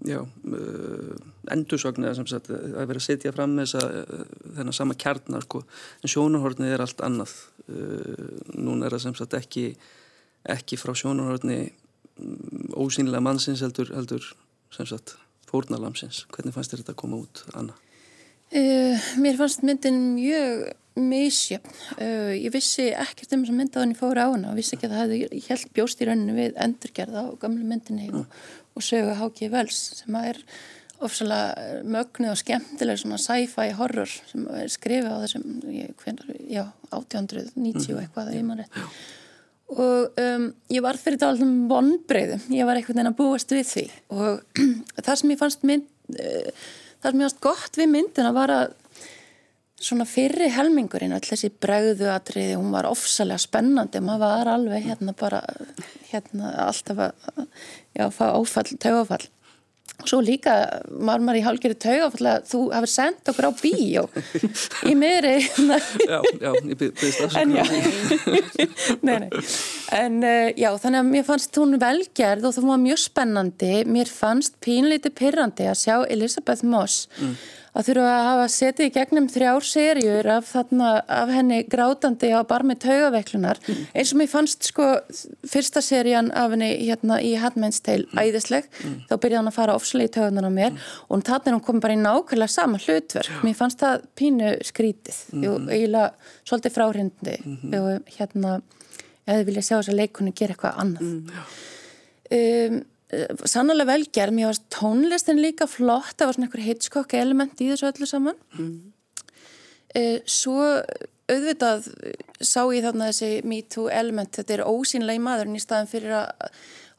já, 0.06 0.20
uh, 0.22 1.12
endursögn 1.52 2.06
sem 2.16 2.26
sagt, 2.30 2.50
að 2.50 2.88
vera 2.90 3.00
að 3.00 3.06
setja 3.06 3.34
fram 3.34 3.56
þess 3.60 3.78
að 3.80 4.00
uh, 4.02 4.24
þennan 4.58 4.76
sama 4.76 4.96
kjarnar 4.98 5.46
sko. 5.46 5.62
en 6.02 6.12
sjónarhornið 6.12 6.74
er 6.74 6.84
allt 6.84 7.04
annað 7.06 7.36
uh, 7.68 8.26
núna 8.54 8.86
er 8.86 8.96
það 8.96 9.06
sem 9.06 9.18
sagt 9.20 9.38
ekki 9.38 9.68
ekki 10.46 10.78
frá 10.78 10.94
sjónarhorni 10.94 11.60
ósýnilega 12.76 13.24
mannsins 13.24 13.62
heldur, 13.64 13.90
heldur 13.92 14.24
sem 14.72 14.86
sagt 14.88 15.16
fórnalamsins. 15.50 16.24
Hvernig 16.32 16.54
fannst 16.54 16.72
þér 16.72 16.82
þetta 16.82 16.94
að 16.94 17.00
koma 17.02 17.20
út, 17.22 17.42
Anna? 17.58 17.76
Uh, 18.54 19.06
mér 19.22 19.38
fannst 19.38 19.64
myndin 19.66 19.98
mjög 20.14 20.68
misjöfn. 20.96 21.74
Uh, 21.98 22.32
ég 22.36 22.52
vissi 22.54 22.88
ekkert 22.92 23.34
um 23.36 23.44
þess 23.44 23.52
að 23.52 23.60
mynda 23.60 23.82
þannig 23.82 24.00
fóra 24.00 24.28
á 24.28 24.32
hana 24.32 24.52
og 24.52 24.60
vissi 24.60 24.76
ekki 24.76 24.88
að 24.88 24.94
það 24.94 25.04
hefði, 25.04 25.20
ég 25.40 25.50
held 25.52 25.74
bjóst 25.76 26.00
í 26.00 26.08
rauninu 26.08 26.38
við 26.38 26.56
endurgerða 26.66 27.26
á 27.26 27.30
gamlu 27.42 27.68
myndinni 27.68 28.08
mm. 28.08 28.22
og, 28.22 28.48
og 28.76 28.86
sögu 28.86 29.18
Háki 29.20 29.50
Vels 29.52 29.82
sem 30.00 30.16
að 30.18 30.32
er 30.32 30.42
ofsalega 31.04 31.82
mögnuð 31.84 32.32
og 32.32 32.40
skemmtileg 32.40 33.00
svona 33.00 33.18
sci-fi 33.20 33.68
horror 33.76 34.08
sem 34.08 34.46
er 34.56 34.72
skrifið 34.72 35.12
á 35.12 35.22
þessum, 35.26 35.44
ég, 35.68 35.92
hvernig, 36.00 36.40
já, 36.48 36.64
1890 36.88 37.52
mm. 37.92 38.00
eitthvað, 38.00 38.30
það 38.30 38.38
er 38.38 38.48
maður 38.48 38.64
rétt 38.64 39.14
og 39.66 40.20
um, 40.22 40.46
ég 40.70 40.82
var 40.84 40.98
fyrir 41.00 41.18
dálum 41.18 41.54
vonbreyðum, 41.70 42.44
ég 42.54 42.68
var 42.68 42.78
einhvern 42.78 43.00
veginn 43.00 43.10
að 43.10 43.18
búast 43.18 43.50
við 43.50 43.64
því 43.72 43.86
og 44.14 44.60
það 45.04 45.16
sem 45.20 45.32
ég 45.34 45.40
fannst 45.40 45.66
mynd, 45.66 45.88
uh, 46.14 46.66
það 47.02 47.10
sem 47.10 47.20
ég 47.20 47.26
fannst 47.26 47.42
gott 47.44 47.80
við 47.80 47.90
myndina 47.92 48.32
var 48.36 48.54
að 48.54 48.76
svona 49.76 50.06
fyrri 50.08 50.48
helmingurinn 50.52 51.12
all 51.12 51.24
þessi 51.24 51.50
bregðuatriði, 51.60 52.56
hún 52.56 52.72
var 52.72 52.88
ofsalega 52.88 53.42
spennandi, 53.42 54.00
maður 54.00 54.24
var 54.24 54.52
alveg 54.54 54.86
hérna 54.88 55.16
bara 55.18 55.42
hérna 56.10 56.52
alltaf 56.66 57.02
að 57.08 57.42
já, 57.96 58.06
fá 58.08 58.28
áfall, 58.32 58.70
tögafall 58.80 59.26
Svo 60.04 60.18
líka 60.20 60.52
var 61.06 61.22
maður 61.24 61.38
í 61.38 61.42
hálgeri 61.46 61.76
tauga 61.80 62.10
að 62.28 62.42
þú 62.50 62.58
hefur 62.74 62.90
sendt 62.90 63.30
okkur 63.30 63.46
á 63.48 63.52
bíó 63.56 64.02
í 64.84 64.92
miðri 64.98 65.38
Já, 65.40 66.18
já, 66.20 66.50
ég 66.52 66.76
byrðist 66.82 67.22
það 67.22 67.38
En 67.40 67.54
já. 67.56 67.64
Nei, 69.06 69.16
nei. 69.24 69.30
En 69.96 70.18
uh, 70.20 70.50
já, 70.52 70.68
þannig 70.82 71.00
að 71.00 71.10
mér 71.14 71.26
fannst 71.30 71.56
hún 71.56 71.78
velgerð 71.80 72.48
og 72.48 72.56
það 72.58 72.68
var 72.68 72.82
mjög 72.82 73.00
spennandi. 73.06 73.72
Mér 73.88 74.10
fannst 74.12 74.58
pínleiti 74.64 75.12
pyrrandi 75.16 75.70
að 75.70 75.80
sjá 75.86 75.96
Elisabeth 76.12 76.66
Moss 76.66 77.06
mm 77.16 77.38
að 77.76 77.88
þurfa 77.90 78.12
að 78.12 78.26
hafa 78.26 78.46
setið 78.52 78.88
í 78.88 78.92
gegnum 78.94 79.26
þrjár 79.30 79.66
serjur 79.68 80.28
af, 80.36 80.48
þarna, 80.54 80.92
af 81.12 81.32
henni 81.34 81.58
grátandi 81.70 82.30
á 82.32 82.40
barmi 82.48 82.76
taugaveiklunar 82.80 83.60
mm. 83.62 83.82
eins 83.92 84.12
og 84.14 84.20
mér 84.20 84.30
fannst 84.32 84.70
sko 84.70 84.88
fyrsta 85.48 85.82
serjan 85.84 86.30
af 86.32 86.54
henni 86.54 86.70
hérna 86.86 87.18
í 87.20 87.34
Handmaid's 87.40 87.82
Tale 87.84 88.08
mm. 88.08 88.22
æðisleg, 88.22 88.70
mm. 88.80 88.96
þá 89.10 89.14
byrjaði 89.14 89.40
hann 89.42 89.52
að 89.52 89.58
fara 89.58 89.76
ofslega 89.76 90.10
í 90.10 90.14
taugunar 90.16 90.48
á 90.48 90.52
mér 90.56 90.72
mm. 90.72 90.88
og 91.10 91.26
þannig 91.28 91.52
hann 91.52 91.64
komið 91.68 91.86
bara 91.86 91.98
í 91.98 92.02
nákvæmlega 92.02 92.56
sama 92.56 92.82
hlutverk 92.82 93.44
mér 93.44 93.58
fannst 93.60 93.84
það 93.84 94.08
pínu 94.18 94.56
skrítið 94.66 95.22
og 95.52 95.70
eiginlega 95.70 96.34
svolítið 96.46 96.76
fráhrindi 96.78 97.38
-hmm. 97.44 97.78
og 97.80 98.12
hérna 98.18 98.58
ég 99.26 99.34
hefði 99.34 99.48
viljað 99.50 99.66
sjá 99.66 99.76
þess 99.76 99.92
að 99.92 100.00
leikunni 100.00 100.32
gera 100.36 100.54
eitthvað 100.54 100.78
annað 100.82 101.08
mm. 101.10 101.40
um 102.36 102.84
sannlega 103.46 103.92
velgerð, 103.92 104.34
mér 104.34 104.50
varst 104.50 104.66
tónlistin 104.74 105.38
líka 105.42 105.68
flott, 105.70 106.16
það 106.16 106.28
var 106.28 106.38
svona 106.38 106.48
einhver 106.48 106.64
Hitchcock 106.64 107.14
element 107.14 107.60
í 107.62 107.70
þessu 107.70 107.90
öllu 107.92 108.08
saman. 108.10 108.40
Mm. 108.58 108.76
svo 110.28 110.56
auðvitað 111.26 111.86
sá 112.44 112.60
ég 112.74 112.84
þarna 112.84 113.10
þessi 113.10 113.44
Me 113.48 113.62
Too 113.62 113.86
element, 113.90 114.34
þetta 114.36 114.58
er 114.58 114.66
ósýnlega 114.66 115.18
í 115.18 115.22
maðurinn 115.24 115.58
í 115.58 115.62
staðan 115.62 115.88
fyrir 115.90 116.18
að 116.18 116.50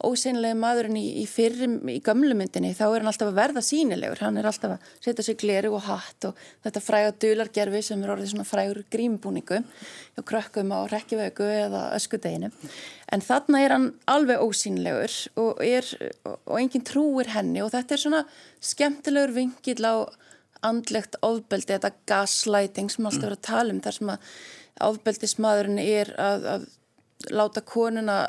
ósynlega 0.05 0.53
maðurinn 0.57 0.97
í, 0.99 1.05
í 1.21 1.25
fyrrum 1.25 1.79
í 1.89 1.97
gömlumyndinni 2.05 2.73
þá 2.77 2.83
er 2.85 3.01
hann 3.01 3.09
alltaf 3.09 3.31
að 3.31 3.39
verða 3.39 3.63
sínilegur 3.65 4.21
hann 4.21 4.37
er 4.37 4.45
alltaf 4.45 4.75
að 4.75 4.91
setja 5.01 5.25
sig 5.25 5.39
gleru 5.41 5.71
og 5.73 5.87
hatt 5.87 6.27
og 6.29 6.43
þetta 6.65 6.83
fræga 6.85 7.15
dulargerfi 7.23 7.81
sem 7.87 8.03
er 8.05 8.13
orðið 8.13 8.29
svona 8.33 8.45
frægur 8.45 8.83
grímbúningu 8.93 9.57
og 9.57 10.27
krökkum 10.29 10.69
á 10.69 10.85
rekkjavögu 10.91 11.49
eða 11.63 11.81
öskudeginu 11.97 12.51
en 13.09 13.25
þarna 13.25 13.63
er 13.63 13.73
hann 13.73 13.89
alveg 14.13 14.45
ósynlegur 14.45 15.17
og, 15.41 15.65
er, 15.65 15.89
og 16.45 16.55
enginn 16.59 16.85
trúir 16.85 17.33
henni 17.33 17.65
og 17.65 17.73
þetta 17.73 17.97
er 17.97 18.05
svona 18.05 18.23
skemmtilegur 18.61 19.33
vingill 19.39 19.81
á 19.81 20.05
andlegt 20.65 21.17
ofbeldi, 21.25 21.73
þetta 21.73 21.93
gaslighting 22.09 22.89
sem 22.93 23.05
alltaf 23.05 23.23
verður 23.23 23.37
að 23.37 23.45
tala 23.49 23.73
um 23.73 23.81
þar 23.81 23.97
sem 23.97 24.13
að 24.13 24.31
ofbeldismadurinn 24.87 25.81
er 25.81 26.11
að, 26.21 26.49
að 26.53 26.67
láta 27.33 27.63
konuna 27.65 28.27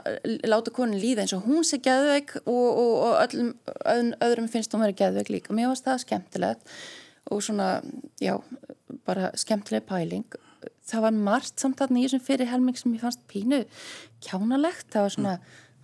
láta 0.48 0.72
konun 0.74 1.00
líða 1.00 1.24
eins 1.24 1.34
og 1.36 1.44
hún 1.48 1.66
sé 1.66 1.80
gæðveik 1.84 2.34
og, 2.44 2.68
og, 2.68 2.94
og 3.04 3.16
öllum, 3.26 3.50
öðrum 4.24 4.48
finnst 4.50 4.72
hún 4.72 4.84
verið 4.86 5.02
gæðveik 5.02 5.32
líka. 5.32 5.56
Mér 5.56 5.70
finnst 5.72 5.88
það 5.88 6.02
skemmtilegt 6.04 6.76
og 7.28 7.42
svona, 7.44 7.68
já, 8.24 8.38
bara 9.04 9.32
skemmtileg 9.36 9.84
pæling. 9.88 10.24
Það 10.88 11.04
var 11.04 11.20
margt 11.28 11.60
samt 11.60 11.78
þarna 11.80 12.00
í 12.00 12.06
þessum 12.06 12.24
fyrir 12.24 12.48
helming 12.48 12.78
sem 12.80 12.94
ég 12.96 13.04
fannst 13.04 13.20
pínu 13.28 13.60
kjánalegt. 14.24 14.88
Það 14.94 15.04
var 15.04 15.14
svona, 15.18 15.36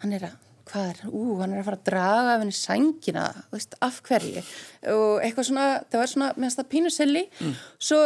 hann 0.02 0.16
er 0.16 0.28
að 0.30 0.40
hvað 0.64 0.90
er, 0.94 1.00
ú, 1.12 1.23
hann 1.42 1.52
er 1.52 1.61
að 1.61 1.66
fara 1.68 1.76
að 1.76 1.88
draga 1.90 2.34
af 2.34 2.40
henni 2.40 2.56
sængina, 2.56 3.25
veist, 3.52 3.75
af 3.84 3.99
hverju? 4.06 4.42
Og 4.94 5.18
eitthvað 5.20 5.50
svona, 5.50 5.66
það 5.92 6.00
var 6.00 6.12
svona 6.14 6.28
mér 6.32 6.46
finnst 6.46 6.61
það 6.62 6.70
pínu 6.73 6.92
silli, 6.94 7.25
mm. 7.37 7.58
svo 7.90 7.99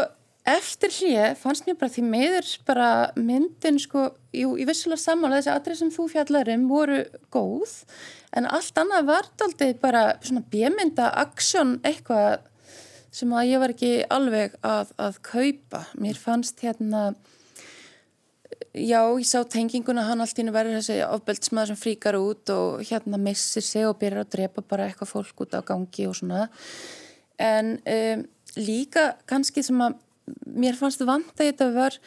eftir 0.49 0.93
hlið 0.99 1.38
fannst 1.40 1.67
mér 1.69 1.78
bara 1.81 1.93
því 1.93 2.05
meður 2.09 2.52
bara 2.69 2.90
myndin 3.17 3.81
sko 3.83 4.09
jú, 4.33 4.55
ég 4.61 4.69
vissilega 4.69 5.02
sammála 5.02 5.40
þessi 5.40 5.55
atrið 5.55 5.81
sem 5.83 5.95
þú 5.95 6.07
fjallarum 6.14 6.69
voru 6.71 7.02
góð 7.35 7.75
en 8.37 8.49
allt 8.49 8.81
annað 8.81 9.09
var 9.09 9.28
aldrei 9.45 9.73
bara 9.78 10.05
svona 10.23 10.45
bjömynda 10.52 11.11
aksjón 11.25 11.78
eitthvað 11.87 12.47
sem 13.19 13.33
að 13.35 13.50
ég 13.50 13.62
var 13.62 13.75
ekki 13.75 13.93
alveg 14.12 14.55
að, 14.67 14.93
að 15.00 15.19
kaupa. 15.26 15.83
Mér 15.99 16.19
fannst 16.21 16.61
hérna 16.62 17.02
já, 18.75 19.00
ég 19.00 19.26
sá 19.26 19.40
tenginguna 19.49 20.07
hann 20.07 20.23
allt 20.23 20.38
í 20.38 20.45
nú 20.47 20.55
verður 20.55 20.78
þessi 20.78 21.00
ofbeldsmaður 21.07 21.73
sem 21.73 21.81
fríkar 21.81 22.19
út 22.21 22.52
og 22.55 22.83
hérna 22.88 23.21
missir 23.21 23.64
sig 23.64 23.88
og 23.88 23.99
byrjar 24.00 24.26
að 24.26 24.35
drepa 24.37 24.64
bara 24.67 24.88
eitthvað 24.88 25.14
fólk 25.14 25.47
út 25.47 25.57
á 25.57 25.61
gangi 25.67 26.09
og 26.09 26.19
svona. 26.19 26.49
En 27.38 27.78
um, 27.78 28.26
líka 28.59 29.12
kannski 29.31 29.64
sem 29.67 29.81
að 29.83 29.99
mér 30.47 30.78
fannst 30.78 31.02
vant 31.06 31.32
að 31.37 31.50
þetta 31.50 31.68
var 31.75 31.99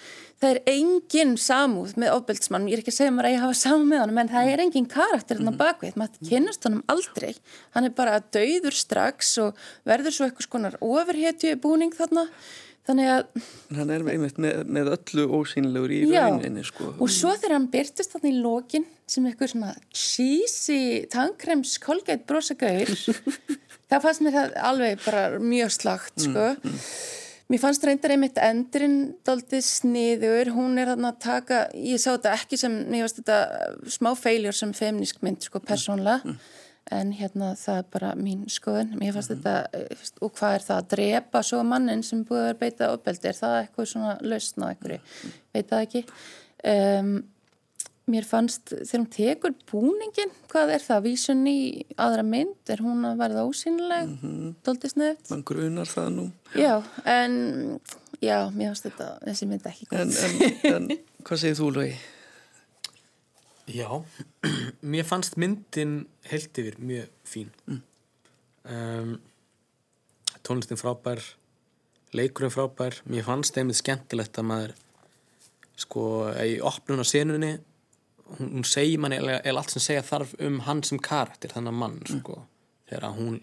það 0.42 0.50
er 0.50 0.60
engin 0.74 1.36
samúð 1.40 1.94
með 2.02 2.16
ofbeldsmann 2.16 2.68
ég 2.70 2.78
er 2.78 2.84
ekki 2.84 2.94
að 2.94 2.98
segja 2.98 3.14
maður 3.14 3.30
að 3.30 3.36
ég 3.36 3.46
hafa 3.46 3.60
samúð 3.62 3.86
með 3.92 4.04
hann 4.04 4.24
en 4.24 4.32
það 4.32 4.52
er 4.54 4.64
engin 4.66 4.90
karakter 4.96 5.40
hann 5.40 5.52
á 5.52 5.54
mhm. 5.54 5.62
bakvið 5.62 6.02
maður 6.02 6.32
kynast 6.32 6.68
hann 6.68 6.82
aldrei 6.92 7.32
hann 7.76 7.88
er 7.88 7.96
bara 8.02 8.18
döður 8.34 8.78
strax 8.78 9.38
og 9.44 9.64
verður 9.88 10.18
svo 10.18 10.28
eitthvað 10.28 10.50
skonar 10.50 10.82
ofurhetju 10.82 11.56
búning 11.62 11.96
þarna 11.96 12.28
þannig 12.88 13.12
að 13.14 13.46
hann 13.78 13.94
er 13.94 14.06
einmitt 14.14 14.40
með, 14.42 14.64
með 14.66 14.92
öllu 14.96 15.28
ósýnlegur 15.38 15.94
í 15.94 16.02
rauninni 16.10 16.64
sko. 16.66 16.96
og 16.98 17.12
svo 17.14 17.36
þegar 17.36 17.58
hann 17.60 17.70
byrtist 17.74 18.16
þarna 18.16 18.32
í 18.32 18.42
lokin 18.42 18.88
sem 19.10 19.28
eitthvað 19.30 19.54
svona 19.54 19.74
cheesy 19.94 20.82
tankrems 21.12 21.78
kolgætt 21.84 22.26
brosagaur 22.30 22.90
það 23.92 24.06
fannst 24.06 24.26
mér 24.26 24.38
það 24.38 24.56
alveg 24.72 25.04
bara 25.06 25.26
mjög 25.44 25.74
slagt 25.78 26.26
sko 26.26 26.48
mm, 26.56 26.72
mm. 26.72 26.80
Mér 27.52 27.60
fannst 27.60 27.84
reyndar 27.84 28.14
einmitt 28.14 28.38
endurinn 28.40 29.00
doldið 29.28 29.64
sniður, 29.68 30.54
hún 30.56 30.80
er 30.80 30.94
að 30.94 31.08
taka, 31.20 31.66
ég 31.76 32.00
sá 32.00 32.14
þetta 32.14 32.36
ekki 32.38 32.60
sem, 32.62 32.78
mér 32.88 33.04
fannst 33.04 33.20
þetta 33.20 33.92
smá 33.92 34.12
feiljur 34.16 34.56
sem 34.56 34.72
femnísk 34.76 35.20
mynd 35.26 35.44
sko 35.44 35.60
persónlega, 35.60 36.22
mm. 36.24 36.38
en 36.96 37.12
hérna 37.18 37.50
það 37.60 37.82
er 37.82 37.90
bara 37.98 38.14
mín 38.16 38.46
skoðun, 38.48 38.94
mér 39.02 39.18
fannst 39.18 39.34
mm. 39.34 39.42
þetta, 39.44 39.82
eh, 39.82 40.14
og 40.24 40.32
hvað 40.38 40.56
er 40.56 40.66
það 40.70 40.80
að 40.80 40.90
drepa 40.96 41.44
svo 41.50 41.60
mannin 41.68 42.06
sem 42.08 42.24
búið 42.30 42.40
að 42.40 42.48
vera 42.48 42.62
beitað 42.64 42.96
uppeldi, 42.96 43.34
er 43.34 43.40
það 43.42 43.58
eitthvað 43.58 43.92
svona 43.96 44.16
lausn 44.24 44.64
á 44.64 44.68
einhverju, 44.70 45.02
mm. 45.02 45.36
veit 45.58 45.74
það 45.74 45.86
ekki. 45.90 46.06
Um, 46.72 47.14
mér 48.10 48.26
fannst 48.26 48.72
þegar 48.72 49.00
hún 49.00 49.10
tekur 49.14 49.56
búningin 49.70 50.32
hvað 50.52 50.74
er 50.76 50.86
það, 50.86 51.04
vísun 51.06 51.44
í 51.50 51.58
aðra 52.02 52.24
mynd? 52.28 52.58
Er 52.74 52.82
hún 52.84 53.06
að 53.08 53.20
verða 53.22 53.46
ósynileg 53.48 54.08
mm 54.08 54.16
-hmm. 54.22 54.54
doldið 54.66 54.94
snöðt 54.96 55.30
mann 55.30 55.44
grunar 55.44 55.90
það 55.90 56.10
nú. 56.16 56.26
Já, 56.56 56.84
en 57.06 57.80
já, 58.22 58.50
mér 58.52 58.72
fannst 58.72 58.88
þetta 58.90 59.10
þessi 59.26 59.50
mynd 59.50 59.66
ekki 59.66 59.88
en, 59.92 60.12
en, 60.12 60.74
en 60.76 60.90
hvað 61.24 61.44
segir 61.44 61.60
þú 61.60 61.70
Lói? 61.76 61.92
Já 63.68 63.90
mér 64.94 65.06
fannst 65.06 65.38
myndin 65.38 66.08
heilt 66.32 66.58
yfir 66.58 66.80
mjög 66.80 67.10
fín. 67.24 67.52
Mm. 67.68 67.82
um, 68.66 69.20
tónlistin 70.42 70.78
frábær 70.78 71.22
leikurinn 72.12 72.52
frábær. 72.52 73.02
Mér 73.08 73.26
fannst 73.28 73.58
einmitt 73.58 73.80
skemmtilegt 73.80 74.38
að 74.40 74.48
maður 74.48 74.74
sko, 75.80 76.04
í 76.44 76.60
opnun 76.64 77.02
á 77.02 77.06
senunni 77.08 77.54
hún, 78.38 78.66
segir 78.68 79.02
manni 79.02 79.20
eða 79.22 79.58
allt 79.60 79.74
sem 79.74 79.84
segja 79.84 80.06
þarf 80.06 80.34
um 80.44 80.60
hann 80.68 80.84
sem 80.88 81.00
karakter 81.02 81.54
þannig 81.54 81.74
að 81.74 81.82
mann 81.84 81.98
mm. 82.02 82.22
sko, 82.22 82.38
þegar 82.90 83.18
hún 83.18 83.42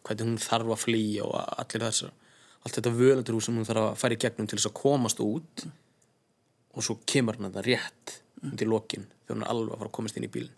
hvernig 0.00 0.26
hún 0.26 0.40
þarf 0.40 0.72
að 0.74 0.82
flýja 0.84 1.26
og 1.26 1.36
allir 1.60 1.84
þessar 1.86 2.16
allt 2.60 2.76
þetta 2.76 2.92
völundur 2.96 3.42
sem 3.44 3.56
hún 3.56 3.68
þarf 3.68 3.86
að 3.86 4.00
færi 4.00 4.18
gegnum 4.20 4.48
til 4.48 4.58
þess 4.58 4.70
að 4.70 4.78
komast 4.80 5.22
út 5.24 5.66
mm. 5.66 5.74
og 6.76 6.86
svo 6.86 6.98
kemur 7.08 7.38
hann 7.38 7.50
þetta 7.50 7.66
rétt 7.66 8.16
mm. 8.40 8.56
til 8.60 8.70
lokin 8.70 9.06
þegar 9.10 9.36
hún 9.36 9.44
er 9.44 9.52
alveg 9.54 9.74
að 9.74 9.82
fara 9.82 9.92
að 9.92 9.96
komast 9.98 10.20
inn 10.20 10.28
í 10.28 10.32
bílin 10.32 10.56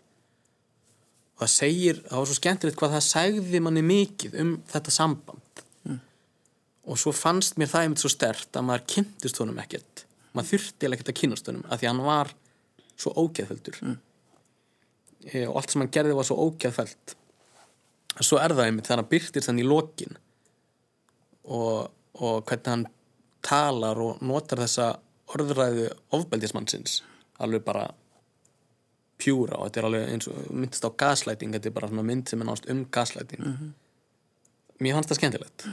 og 1.33 1.43
það 1.43 1.53
segir, 1.55 2.01
það 2.07 2.19
var 2.19 2.29
svo 2.29 2.39
skemmtilegt 2.39 2.79
hvað 2.79 2.95
það 2.95 3.05
segði 3.09 3.63
manni 3.65 3.83
mikið 3.87 4.39
um 4.43 4.53
þetta 4.69 4.93
samband 4.93 5.63
mm. 5.89 5.99
og 6.87 7.01
svo 7.01 7.15
fannst 7.15 7.59
mér 7.59 7.71
það 7.71 7.87
einmitt 7.87 8.03
svo 8.03 8.11
stert 8.13 8.59
að 8.59 8.67
maður 8.69 8.87
kynntist 8.95 9.41
honum 9.41 9.61
ekkert 9.63 10.05
maður 10.33 10.53
þurfti 10.53 10.89
ekkert 10.89 11.13
að 11.13 11.19
kynast 11.21 11.49
honum 11.49 11.67
að 11.69 11.81
því 11.81 11.91
hann 11.91 12.03
var 12.05 12.33
svo 12.99 13.13
ógeðfældur 13.17 13.79
mm. 13.81 13.97
e, 15.31 15.45
og 15.47 15.57
allt 15.59 15.73
sem 15.73 15.83
hann 15.83 15.93
gerði 15.93 16.17
var 16.17 16.27
svo 16.27 16.37
ógeðfæld 16.47 17.15
svo 18.21 18.39
er 18.41 18.53
það 18.53 18.67
einmitt 18.67 18.89
þegar 18.89 19.01
hann 19.01 19.11
byrtir 19.13 19.45
þannig 19.45 19.65
í 19.65 19.69
lokin 19.69 20.19
og, 21.43 21.89
og 22.21 22.43
hvernig 22.47 22.69
hann 22.69 22.85
talar 23.43 23.99
og 23.99 24.21
notar 24.23 24.61
þessa 24.63 24.93
orðræðu 25.33 25.89
ofbeldismannsins 26.15 27.01
alveg 27.43 27.63
bara 27.65 27.87
pjúra 29.19 29.57
og 29.59 29.69
þetta 29.69 29.81
er 29.81 29.87
alveg 29.89 30.11
eins 30.13 30.27
og 30.29 30.51
myndist 30.51 30.85
á 30.85 30.91
gaslæting, 31.03 31.53
þetta 31.55 31.69
er 31.69 31.75
bara 31.75 31.89
svona 31.89 32.05
mynd 32.07 32.29
sem 32.29 32.41
er 32.41 32.49
náttúrulega 32.49 32.75
um 32.77 32.85
gaslæting 32.91 33.41
mm 33.41 33.55
-hmm. 33.57 33.71
mér 34.83 34.93
fannst 34.93 35.09
það 35.09 35.19
skemmtilegt 35.19 35.65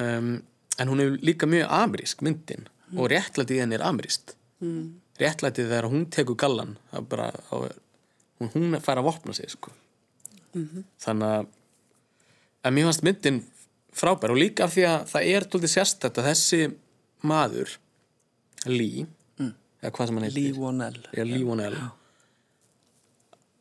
um, 0.00 0.42
en 0.78 0.88
hún 0.88 1.00
er 1.00 1.18
líka 1.22 1.46
mjög 1.46 1.66
amerísk 1.70 2.22
myndin 2.22 2.68
mm. 2.90 2.98
og 2.98 3.10
réttlætið 3.10 3.60
henni 3.60 3.74
er 3.74 3.82
ameríst 3.82 4.36
mm 4.60 5.00
réttlætið 5.20 5.70
þegar 5.72 5.90
hún 5.92 6.06
tekur 6.14 6.38
gallan 6.38 6.76
bara, 7.10 7.30
hún, 7.50 8.50
hún 8.54 8.80
fær 8.84 9.00
að 9.00 9.08
vopna 9.10 9.34
sig 9.34 9.50
sko. 9.50 9.70
mm 10.54 10.64
-hmm. 10.64 10.84
þannig 11.04 11.28
að 11.28 11.46
en 12.64 12.74
mér 12.74 12.84
fannst 12.88 13.02
myndin 13.06 13.44
frábær 13.92 14.30
og 14.30 14.40
líka 14.40 14.64
af 14.64 14.74
því 14.74 14.84
að 14.88 15.06
það 15.12 15.28
er 15.34 15.46
doldið 15.50 15.74
sérstætt 15.74 16.18
að 16.18 16.28
þessi 16.30 16.60
maður 17.22 17.78
Lee 18.66 19.06
mm. 19.38 19.54
eða 19.82 19.92
hvað 19.94 20.06
sem 20.06 20.16
hann 20.16 20.24
heitir 20.24 20.42
Lee 20.42 20.58
Wonell 20.58 21.00
Wonell 21.46 21.78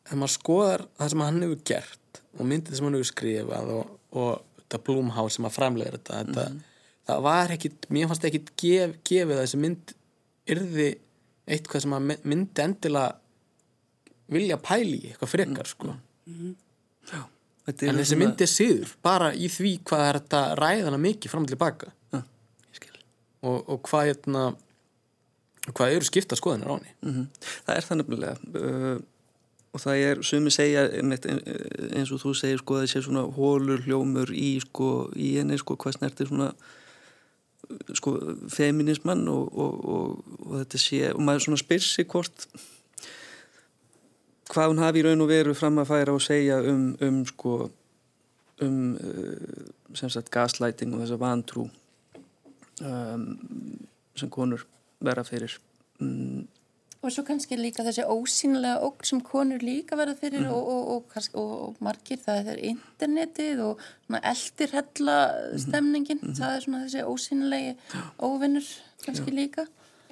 ef 0.08 0.14
maður 0.14 0.34
skoðar 0.34 0.88
það 0.98 1.10
sem 1.10 1.26
hann 1.26 1.42
hefur 1.42 1.64
gert 1.64 2.22
og 2.38 2.46
myndið 2.46 2.76
sem 2.76 2.88
hann 2.88 2.98
hefur 2.98 3.12
skrifað 3.12 3.74
og, 3.78 4.00
og 4.12 4.32
þetta 4.58 4.84
Blumhouse 4.84 5.36
sem 5.36 5.48
að 5.48 5.58
framlega 5.58 5.98
þetta, 5.98 6.24
þetta 6.24 6.48
það 7.08 7.24
var 7.28 7.54
ekkit, 7.56 7.88
mér 7.94 8.10
fannst 8.10 8.28
ekkit 8.28 8.50
gef, 8.60 8.96
gefið 9.08 9.38
að 9.38 9.44
þessi 9.46 9.62
mynd 9.64 9.94
yrði 10.54 10.88
eitthvað 11.48 11.86
sem 11.86 11.96
að 11.98 12.14
myndi 12.28 12.64
endilega 12.64 13.16
vilja 14.34 14.60
pæli 14.60 15.02
eitthvað 15.12 15.32
frekar 15.32 15.70
sko. 15.70 15.96
Já, 16.28 17.22
en 17.68 18.00
þessi 18.02 18.20
myndi 18.20 18.44
er 18.44 18.52
síður 18.52 18.96
bara 19.04 19.34
í 19.36 19.50
því 19.52 19.74
hvað 19.88 20.06
er 20.08 20.20
þetta 20.22 20.42
ræðana 20.60 21.02
mikið 21.02 21.32
fram 21.32 21.46
til 21.48 21.60
baka 21.60 21.92
ja, 22.16 22.24
og, 23.48 23.62
og 23.64 23.82
hvað 23.88 24.10
hérna 24.12 24.48
hvað 25.76 25.98
eru 25.98 26.08
skipta 26.08 26.38
skoðinir 26.40 26.72
á 26.72 26.76
henni? 26.76 26.96
Mm 27.02 27.14
-hmm. 27.14 27.46
það 27.68 27.76
er 27.76 27.88
það 27.88 27.98
nefnilega 28.02 28.36
uh, 28.62 28.98
og 29.74 29.84
það 29.84 30.04
er, 30.10 30.24
sumi 30.24 30.52
segja 30.52 30.84
eins 30.88 32.12
og 32.12 32.22
þú 32.24 32.34
segir 32.36 32.60
sko 32.64 32.80
það 32.82 32.92
sé 32.92 33.02
svona 33.06 33.24
hólur 33.38 33.84
hljómur 33.86 34.32
í 34.34 34.60
sko 34.64 35.10
í 35.16 35.38
henni 35.38 35.58
sko 35.58 35.76
hvað 35.76 36.00
snertir 36.00 36.28
svona 36.28 36.54
sko 37.98 38.14
feminisman 38.54 39.26
og, 39.32 39.58
og, 39.58 39.88
og, 39.88 40.54
þetta 40.62 40.82
sé 40.82 41.02
og 41.12 41.22
maður 41.26 41.48
svona 41.48 41.62
spyrsi 41.62 42.06
hvort 42.08 42.48
hvað 44.48 44.72
hún 44.72 44.84
hafi 44.84 45.02
í 45.02 45.08
raun 45.08 45.26
og 45.26 45.32
veru 45.32 45.56
fram 45.58 45.82
að 45.82 45.90
færa 45.92 46.16
og 46.16 46.24
segja 46.24 46.62
um, 46.64 46.90
um 47.04 47.20
sko 47.28 47.58
um 48.64 48.80
uh, 48.96 49.68
sem 49.98 50.12
sagt 50.12 50.32
gaslighting 50.34 50.96
og 50.96 51.04
þessa 51.04 51.20
vantrú 51.22 51.68
um, 52.82 53.28
sem 54.18 54.30
konur 54.34 54.66
vera 55.04 55.24
fyrir. 55.28 55.58
Um, 56.02 56.48
og 57.02 57.14
svo 57.14 57.24
kannski 57.28 57.58
líka 57.60 57.86
þessi 57.86 58.06
ósýnilega 58.10 58.82
óg 58.86 59.06
sem 59.06 59.22
konur 59.22 59.62
líka 59.64 59.98
verða 60.00 60.18
fyrir 60.18 60.46
mm. 60.48 60.54
og, 60.54 60.70
og, 60.96 61.18
og, 61.38 61.58
og 61.68 61.82
margir 61.84 62.20
það 62.24 62.52
er 62.54 62.62
internetið 62.72 63.64
og 63.68 63.84
eldirhella 64.18 65.18
stemningin 65.62 66.22
mm. 66.24 66.36
það 66.40 66.56
er 66.56 66.66
svona 66.66 66.84
þessi 66.86 67.06
ósýnilegi 67.06 67.76
óvinnur 68.18 68.70
kannski 69.06 69.34
Já. 69.34 69.38
líka 69.42 69.68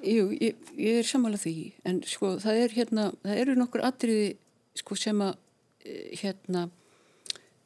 Jú, 0.05 0.27
ég, 0.37 0.57
ég 0.77 0.99
er 1.01 1.07
sammálað 1.07 1.47
því 1.47 1.55
en 1.89 2.01
sko 2.05 2.35
það 2.43 2.61
er 2.61 2.75
hérna 2.75 3.05
það 3.23 3.41
eru 3.41 3.55
nokkur 3.57 3.85
atriði 3.87 4.35
sko 4.77 4.97
sem 4.99 5.23
að 5.23 5.37
eh, 5.87 6.11
hérna 6.21 6.67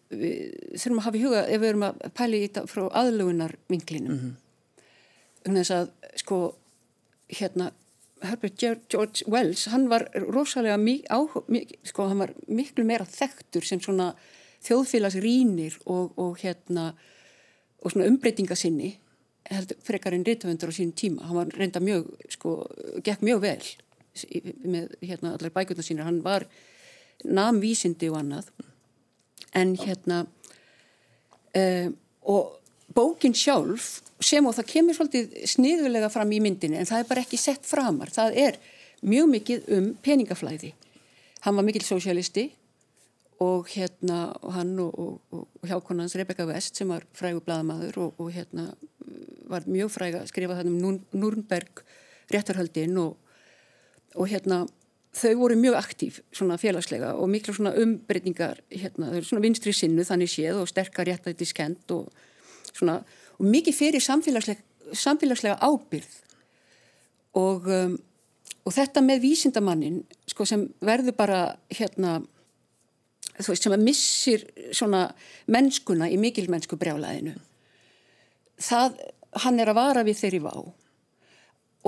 við 0.09 0.55
þurfum 0.77 1.01
að 1.01 1.07
hafa 1.09 1.19
í 1.19 1.23
huga 1.25 1.41
ef 1.43 1.59
við 1.61 1.69
erum 1.73 1.85
að 1.89 1.99
pæla 2.17 2.37
í 2.37 2.45
þetta 2.47 2.63
frá 2.69 2.85
aðlugunar 3.01 3.57
vinklinum 3.69 4.13
mm 4.13 4.21
-hmm. 4.23 4.85
þannig 5.45 5.73
að 5.75 5.91
sko 6.23 6.39
hérna 7.29 7.71
Herbert 8.25 8.59
George 8.59 9.25
Wells 9.31 9.67
hann 9.71 9.87
var 9.91 10.07
rosalega 10.27 10.77
á, 11.07 11.19
sko, 11.87 12.07
hann 12.09 12.19
var 12.19 12.33
miklu 12.47 12.83
meira 12.87 13.07
þekktur 13.07 13.65
sem 13.65 13.81
svona 13.83 14.13
þjóðfélagsrýnir 14.65 15.77
og, 15.85 16.17
og 16.19 16.39
hérna 16.41 16.91
og 17.79 17.93
svona 17.93 18.09
umbreytingasinni 18.11 18.97
frekar 19.85 20.13
en 20.13 20.25
rítvöndur 20.27 20.69
á 20.69 20.73
sínum 20.75 20.93
tíma. 20.93 21.25
Hann 21.25 21.37
var 21.39 21.53
reynda 21.55 21.81
mjög, 21.81 22.09
sko, 22.29 22.67
gekk 23.05 23.23
mjög 23.25 23.41
vel 23.41 23.69
með 24.67 24.97
hérna 25.05 25.33
allar 25.37 25.53
bækuna 25.55 25.85
sína, 25.85 26.05
hann 26.05 26.19
var 26.25 26.45
namvísindi 27.23 28.09
og 28.11 28.19
annað. 28.19 28.51
En 29.55 29.73
hérna 29.79 30.25
um, 31.55 31.95
og 32.29 32.58
bókin 32.95 33.35
sjálf 33.37 33.99
sem 34.23 34.45
og 34.45 34.55
það 34.57 34.69
kemur 34.73 34.97
svolítið 34.97 35.35
sniðulega 35.47 36.09
fram 36.11 36.31
í 36.35 36.41
myndinni 36.43 36.79
en 36.79 36.89
það 36.89 37.03
er 37.03 37.09
bara 37.09 37.23
ekki 37.25 37.39
sett 37.39 37.67
framar. 37.67 38.11
Það 38.13 38.39
er 38.45 38.59
mjög 39.05 39.29
mikið 39.35 39.69
um 39.77 39.91
peningaflæði. 40.03 40.73
Hann 41.45 41.55
var 41.55 41.67
mikil 41.67 41.85
sosialisti 41.87 42.49
og 43.39 43.69
hérna 43.71 44.25
og 44.43 44.51
hann 44.57 44.73
og, 44.83 44.97
og, 44.99 45.45
og 45.61 45.69
hjákonans 45.69 46.17
Rebecca 46.19 46.47
West 46.49 46.79
sem 46.79 46.89
var 46.91 47.05
frægu 47.15 47.39
bladamadur 47.45 48.01
og, 48.03 48.19
og 48.19 48.33
hérna 48.35 48.67
var 49.49 49.63
mjög 49.65 49.93
fræg 49.93 50.19
að 50.19 50.27
skrifa 50.33 50.57
það 50.59 50.73
um 50.73 50.99
Núrnberg 51.15 51.83
réttarhöldin 52.29 52.99
og 52.99 54.27
hérna 54.27 54.65
þau 55.15 55.31
voru 55.39 55.57
mjög 55.57 55.77
aktív 55.79 56.19
svona 56.35 56.59
félagslega 56.61 57.15
og 57.17 57.29
miklu 57.31 57.55
svona 57.55 57.73
umbreytingar 57.81 58.59
hérna, 58.69 59.09
þau 59.09 59.17
eru 59.17 59.29
svona 59.29 59.45
vinstri 59.45 59.73
sinnu 59.73 60.05
þannig 60.05 60.31
séð 60.33 60.59
og 60.61 60.69
sterkar 60.69 61.09
réttætti 61.09 61.47
skent 61.49 61.95
og 61.95 62.11
svona, 62.79 62.99
og 63.37 63.45
mikið 63.45 63.77
fyrir 63.77 64.03
samfélagslega, 64.03 64.63
samfélagslega 64.93 65.59
ábyrð 65.61 66.15
og, 67.39 67.69
um, 67.69 67.97
og 68.65 68.75
þetta 68.75 69.03
með 69.05 69.23
vísindamannin 69.27 70.01
sko 70.29 70.47
sem 70.49 70.65
verður 70.81 71.17
bara 71.19 71.41
hérna 71.69 72.19
veist 73.39 73.63
sem 73.63 73.71
að 73.71 73.85
missir 73.85 74.47
svona 74.75 75.05
mennskuna 75.47 76.09
í 76.11 76.17
mikilmennsku 76.19 76.75
brjálaðinu 76.79 77.37
það, 78.59 78.99
hann 79.45 79.61
er 79.61 79.71
að 79.71 79.79
vara 79.79 80.05
við 80.07 80.19
þeirri 80.23 80.41
vá. 80.43 80.53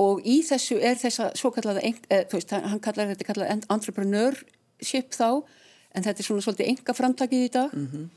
Og 0.02 0.22
í 0.24 0.38
þessu 0.46 0.78
er 0.80 0.96
þessa 1.00 1.30
svo 1.36 1.52
kallaða, 1.52 1.82
eh, 1.84 2.24
þú 2.24 2.38
veist, 2.38 2.54
hann 2.54 2.80
kallar 2.80 3.12
þetta 3.12 3.28
kallaða 3.28 3.58
entrepreneurship 3.74 5.12
þá 5.12 5.44
en 5.92 6.02
þetta 6.06 6.18
er 6.18 6.26
svona 6.26 6.44
svolítið 6.46 6.70
enga 6.72 6.96
framtakið 6.96 7.44
í 7.44 7.52
dag. 7.52 7.74
Mm 7.76 7.88
-hmm 7.92 8.10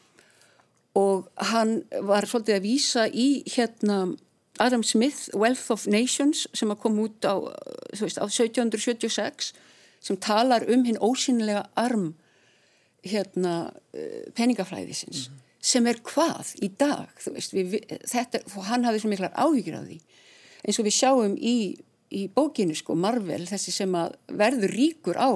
og 0.96 1.28
hann 1.52 1.82
var 2.08 2.28
svolítið 2.28 2.56
að 2.56 2.66
vísa 2.66 3.06
í 3.12 3.44
hérna 3.52 4.16
Adam 4.60 4.84
Smith, 4.84 5.30
Wealth 5.36 5.72
of 5.72 5.88
Nations 5.92 6.46
sem 6.56 6.72
að 6.72 6.82
koma 6.86 7.08
út 7.10 7.28
á, 7.28 7.36
veist, 8.00 8.20
á 8.22 8.24
1776 8.24 9.52
sem 10.06 10.20
talar 10.22 10.64
um 10.72 10.86
hinn 10.88 11.02
ósynilega 11.04 11.66
arm 11.76 12.14
hérna 13.06 13.74
eh, 13.94 14.32
peningafræðisins 14.38 15.28
mm 15.28 15.34
-hmm. 15.34 15.42
sem 15.60 15.88
er 15.88 16.00
hvað 16.00 16.56
í 16.64 16.72
dag 16.78 17.10
veist, 17.26 17.54
við, 17.54 17.84
þetta, 18.08 18.40
hann 18.70 18.86
hafði 18.86 19.00
svo 19.00 19.10
miklar 19.10 19.36
áhyggjur 19.36 19.76
af 19.76 19.86
því 19.90 20.00
eins 20.64 20.80
og 20.80 20.86
við 20.86 20.96
sjáum 20.96 21.36
í, 21.38 21.78
í 22.10 22.28
bókinu 22.28 22.76
sko 22.76 22.96
Marvel 22.96 23.46
þessi 23.46 23.72
sem 23.72 23.96
að 23.96 24.16
verður 24.28 24.72
ríkur 24.72 25.18
á, 25.20 25.32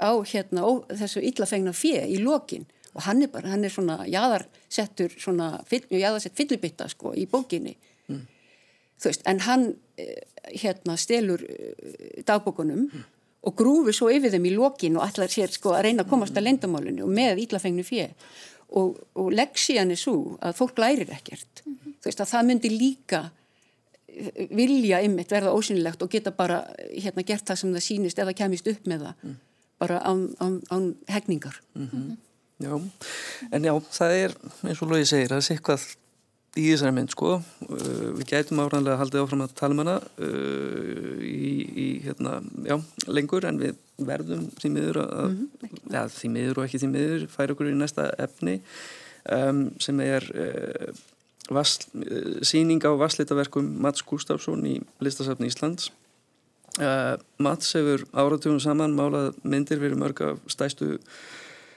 á 0.00 0.12
hérna, 0.24 0.64
ó, 0.64 0.82
þessu 0.88 1.20
illafengna 1.20 1.72
fjö 1.72 2.06
í 2.06 2.18
lokin 2.18 2.66
og 2.94 3.04
hann 3.06 3.22
er 3.22 3.30
bara, 3.30 3.52
hann 3.52 3.64
er 3.64 3.72
svona 3.72 4.00
jáðarsettur 4.10 5.14
svona, 5.18 5.52
jáðarsett 5.70 6.36
fyllibitta 6.38 6.88
sko 6.90 7.14
í 7.14 7.26
bókinni 7.30 7.76
mm. 8.10 8.20
þú 9.00 9.10
veist, 9.10 9.24
en 9.30 9.42
hann 9.46 9.66
eh, 10.00 10.22
hérna 10.50 10.96
stelur 10.98 11.44
eh, 11.46 12.22
dagbókunum 12.26 12.86
mm. 12.88 13.04
og 13.46 13.56
grúfi 13.58 13.94
svo 13.96 14.10
yfir 14.12 14.34
þeim 14.34 14.48
í 14.50 14.54
lokin 14.56 14.98
og 14.98 15.06
allar 15.06 15.30
sér 15.32 15.52
sko 15.54 15.74
að 15.76 15.86
reyna 15.88 16.06
að 16.06 16.12
komast 16.14 16.38
að 16.38 16.48
lendamálinu 16.48 17.06
og 17.06 17.12
með 17.14 17.44
íllafengnu 17.46 17.84
fjö 17.86 18.08
og, 18.70 18.96
og 19.18 19.28
leksían 19.34 19.92
er 19.94 20.00
svo 20.00 20.38
að 20.42 20.56
fólk 20.58 20.80
lærir 20.82 21.12
ekkert 21.14 21.62
mm 21.64 21.76
-hmm. 21.76 21.92
þú 22.00 22.10
veist 22.10 22.24
að 22.24 22.32
það 22.32 22.48
myndi 22.48 22.70
líka 22.70 23.20
eh, 24.08 24.48
vilja 24.50 25.02
ymmit 25.02 25.30
verða 25.30 25.54
ósynlegt 25.54 26.02
og 26.02 26.10
geta 26.10 26.30
bara 26.30 26.64
hérna 26.90 27.22
gert 27.22 27.46
það 27.46 27.56
sem 27.56 27.74
það 27.74 27.86
sínist 27.86 28.18
eða 28.18 28.34
kemist 28.34 28.66
upp 28.66 28.86
með 28.86 29.06
það 29.06 29.14
mm. 29.22 29.36
bara 29.78 29.98
án, 30.02 30.34
án, 30.40 30.60
án 30.70 30.94
hegningar 31.06 31.62
-hmm. 31.76 32.16
Já, 32.60 32.74
en 33.56 33.64
já, 33.64 33.72
það 33.88 34.14
er 34.18 34.36
eins 34.68 34.80
og 34.84 34.90
Lógi 34.90 35.08
segir, 35.08 35.30
það 35.32 35.40
er 35.40 35.54
eitthvað 35.54 35.84
í 36.58 36.64
þessari 36.66 36.94
mynd 36.96 37.12
sko. 37.14 37.36
Uh, 37.68 38.08
við 38.18 38.26
gætum 38.32 38.60
áræðanlega 38.60 38.96
að 38.96 39.02
halda 39.04 39.22
áfram 39.24 39.44
að 39.44 39.54
tala 39.60 39.76
um 39.76 39.82
hana 39.84 39.94
uh, 40.00 41.20
í, 41.24 41.52
í 41.70 41.86
hérna, 42.04 42.40
já, 42.66 42.76
lengur 43.08 43.46
en 43.48 43.60
við 43.62 43.78
verðum 44.00 44.48
því 44.58 44.72
miður 44.74 45.00
að, 45.04 45.22
mm 45.22 45.38
-hmm. 45.38 45.78
ja, 45.94 46.04
því 46.16 46.32
miður 46.34 46.60
og 46.60 46.66
ekki 46.66 46.82
því 46.82 46.90
miður 46.96 47.24
færa 47.32 47.54
okkur 47.54 47.70
í 47.70 47.78
næsta 47.78 48.10
efni 48.18 48.58
um, 49.30 49.64
sem 49.80 50.04
er 50.04 50.28
uh, 50.34 50.92
vasl, 51.48 51.88
uh, 51.96 52.38
síning 52.44 52.84
á 52.84 52.92
vasleitaverkum 52.98 53.72
Mats 53.80 54.04
Gustafsson 54.04 54.66
í 54.66 54.78
listasafni 55.00 55.48
Íslands. 55.48 55.90
Uh, 56.78 57.16
Mats 57.42 57.72
hefur 57.74 58.04
áratugum 58.12 58.60
saman 58.62 58.94
málað 58.94 59.34
myndir 59.42 59.80
fyrir 59.80 59.98
mörg 59.98 60.20
af 60.22 60.42
stæstu 60.50 60.98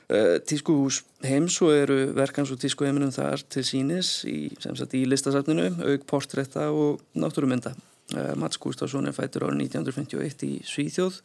tískuhús 0.10 1.00
heims 1.24 1.56
og 1.64 1.72
eru 1.74 1.96
verkans 2.18 2.52
og 2.52 2.60
tískuheiminum 2.62 3.14
þar 3.16 3.42
til 3.50 3.64
sínis 3.66 4.10
í, 4.28 4.52
í 4.52 5.04
listasafninu, 5.08 5.70
auk 5.80 6.06
portrætta 6.10 6.68
og 6.76 7.02
náttúrumynda. 7.16 7.72
Eh, 8.12 8.36
Mats 8.36 8.58
Gustafsson 8.58 9.08
er 9.08 9.16
fættur 9.16 9.48
árið 9.48 9.64
1951 9.70 10.44
í 10.46 10.54
Svíþjóð 10.68 11.22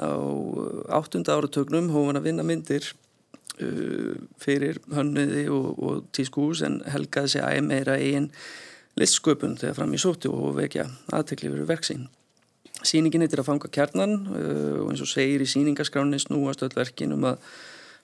á 0.00 0.10
áttunda 0.96 1.36
áratögnum 1.36 1.92
hóf 1.94 2.08
hann 2.08 2.18
að 2.18 2.24
vinna 2.26 2.46
myndir 2.46 2.88
uh, 3.62 4.16
fyrir 4.42 4.80
hönniði 4.90 5.44
og, 5.54 5.68
og 5.78 6.00
tískuhús 6.16 6.64
en 6.66 6.80
helgaði 6.90 7.36
sig 7.36 7.44
æg 7.44 7.60
meira 7.62 7.94
einn 8.00 8.26
listsköpun 8.98 9.54
þegar 9.60 9.76
fram 9.78 9.94
í 9.94 10.00
sóti 10.02 10.32
og 10.32 10.56
vekja 10.56 10.88
aðtekli 11.14 11.52
fyrir 11.52 11.70
verksinn. 11.70 12.08
Sýningin 12.82 13.22
heitir 13.22 13.44
að 13.44 13.52
fanga 13.52 13.70
kjarnan 13.70 14.16
uh, 14.32 14.82
og 14.82 14.90
eins 14.90 15.04
og 15.04 15.12
segir 15.12 15.44
í 15.44 15.50
sýningaskráni 15.50 16.18
snúast 16.24 16.66
öll 16.66 16.74
verkin 16.74 17.14
um 17.14 17.28
að 17.30 17.46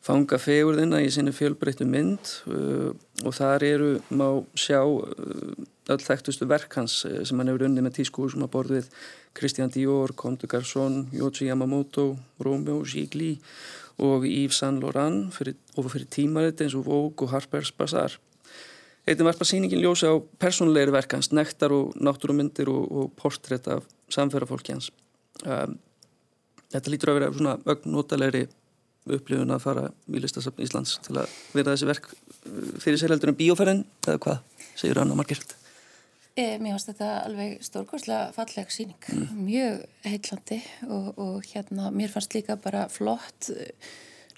fanga 0.05 0.39
fegurðina 0.41 1.03
í 1.05 1.11
sinni 1.13 1.33
fjölbreyttu 1.37 1.85
mynd 1.89 2.33
uh, 2.49 2.93
og 3.25 3.37
þar 3.37 3.67
eru 3.67 3.91
má 4.17 4.27
sjá 4.57 4.81
uh, 4.81 5.67
öll 5.91 6.05
þekktustu 6.05 6.47
verk 6.49 6.77
hans 6.79 7.03
eh, 7.09 7.21
sem 7.27 7.39
hann 7.41 7.51
hefur 7.51 7.67
unni 7.67 7.83
með 7.83 7.99
tísku 7.99 8.29
sem 8.31 8.45
að 8.45 8.53
borð 8.55 8.75
við 8.77 8.89
Christian 9.37 9.73
Dior, 9.75 10.13
Comme 10.15 10.39
des 10.39 10.51
Garçons, 10.51 11.11
Yoji 11.17 11.49
Yamamoto, 11.49 12.13
Romeo 12.45 12.85
Gigli 12.87 13.33
og 14.01 14.27
Yves 14.29 14.61
Saint 14.63 14.81
Laurent 14.83 15.35
fyrir, 15.35 15.57
og 15.77 15.91
fyrir 15.93 16.09
tímarit 16.15 16.63
eins 16.63 16.77
og 16.79 16.87
Vogue 16.87 17.27
og 17.27 17.35
Harper's 17.35 17.73
Bazaar. 17.77 18.17
Eittin 19.09 19.27
varpa 19.27 19.47
síningin 19.49 19.83
ljósi 19.83 20.07
á 20.07 20.15
personleiri 20.39 20.95
verk 20.95 21.17
hans, 21.17 21.33
nektar 21.35 21.75
og 21.75 21.97
náttúrumyndir 21.99 22.71
og, 22.71 22.87
og 22.91 23.13
portrétt 23.19 23.69
af 23.73 23.87
samferðarfólki 24.13 24.77
hans. 24.77 24.91
Um, 25.43 25.79
þetta 26.71 26.93
lítur 26.93 27.13
að 27.13 27.19
vera 27.19 27.33
svona 27.35 27.57
ögnotalegri 27.75 28.47
upplifun 29.09 29.55
að 29.55 29.65
fara 29.65 29.87
í 30.11 30.21
listasafn 30.23 30.63
Íslands 30.65 30.99
til 31.05 31.17
að 31.21 31.33
vera 31.55 31.73
þessi 31.73 31.89
verk 31.89 32.11
uh, 32.11 32.77
fyrir 32.83 33.01
sér 33.01 33.15
heldur 33.15 33.33
en 33.33 33.39
bíóferðin 33.39 33.83
eða 34.07 34.21
hvað, 34.27 34.45
segir 34.75 35.01
Anna 35.01 35.17
Margerild 35.19 35.55
e, 36.37 36.59
Mér 36.61 36.77
finnst 36.77 36.93
þetta 36.93 37.11
alveg 37.25 37.57
stórkværslega 37.67 38.31
falleg 38.37 38.75
síning, 38.75 39.01
mm. 39.09 39.41
mjög 39.47 39.81
heitlandi 40.07 40.61
og, 40.89 41.11
og 41.17 41.51
hérna 41.51 41.91
mér 41.95 42.13
fannst 42.13 42.37
líka 42.37 42.59
bara 42.61 42.87
flott 42.93 43.51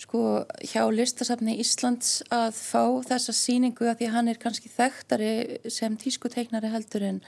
sko 0.03 0.43
hjá 0.67 0.85
listasafni 0.91 1.59
Íslands 1.63 2.23
að 2.33 2.55
fá 2.57 2.85
þessa 3.11 3.35
síningu 3.37 3.87
að 3.87 4.01
því 4.01 4.09
að 4.09 4.15
hann 4.17 4.31
er 4.33 4.41
kannski 4.41 4.71
þekktari 4.73 5.35
sem 5.71 5.99
tískuteiknari 6.01 6.71
heldur 6.73 7.05
en 7.11 7.21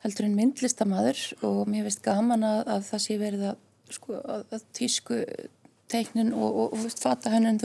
heldur 0.00 0.26
en 0.26 0.36
myndlistamæður 0.38 1.22
og 1.46 1.68
mér 1.68 1.86
finnst 1.86 2.04
gaman 2.04 2.46
að, 2.46 2.60
að 2.72 2.84
það 2.88 3.02
sé 3.04 3.16
verið 3.20 3.46
að, 3.50 3.64
sko, 3.92 4.20
að 4.24 4.64
tísku 4.76 5.18
teiknin 5.90 6.32
og, 6.32 6.48
og, 6.48 6.66
og 6.74 6.82
veist, 6.84 7.02
fata 7.02 7.32
hönnun 7.32 7.60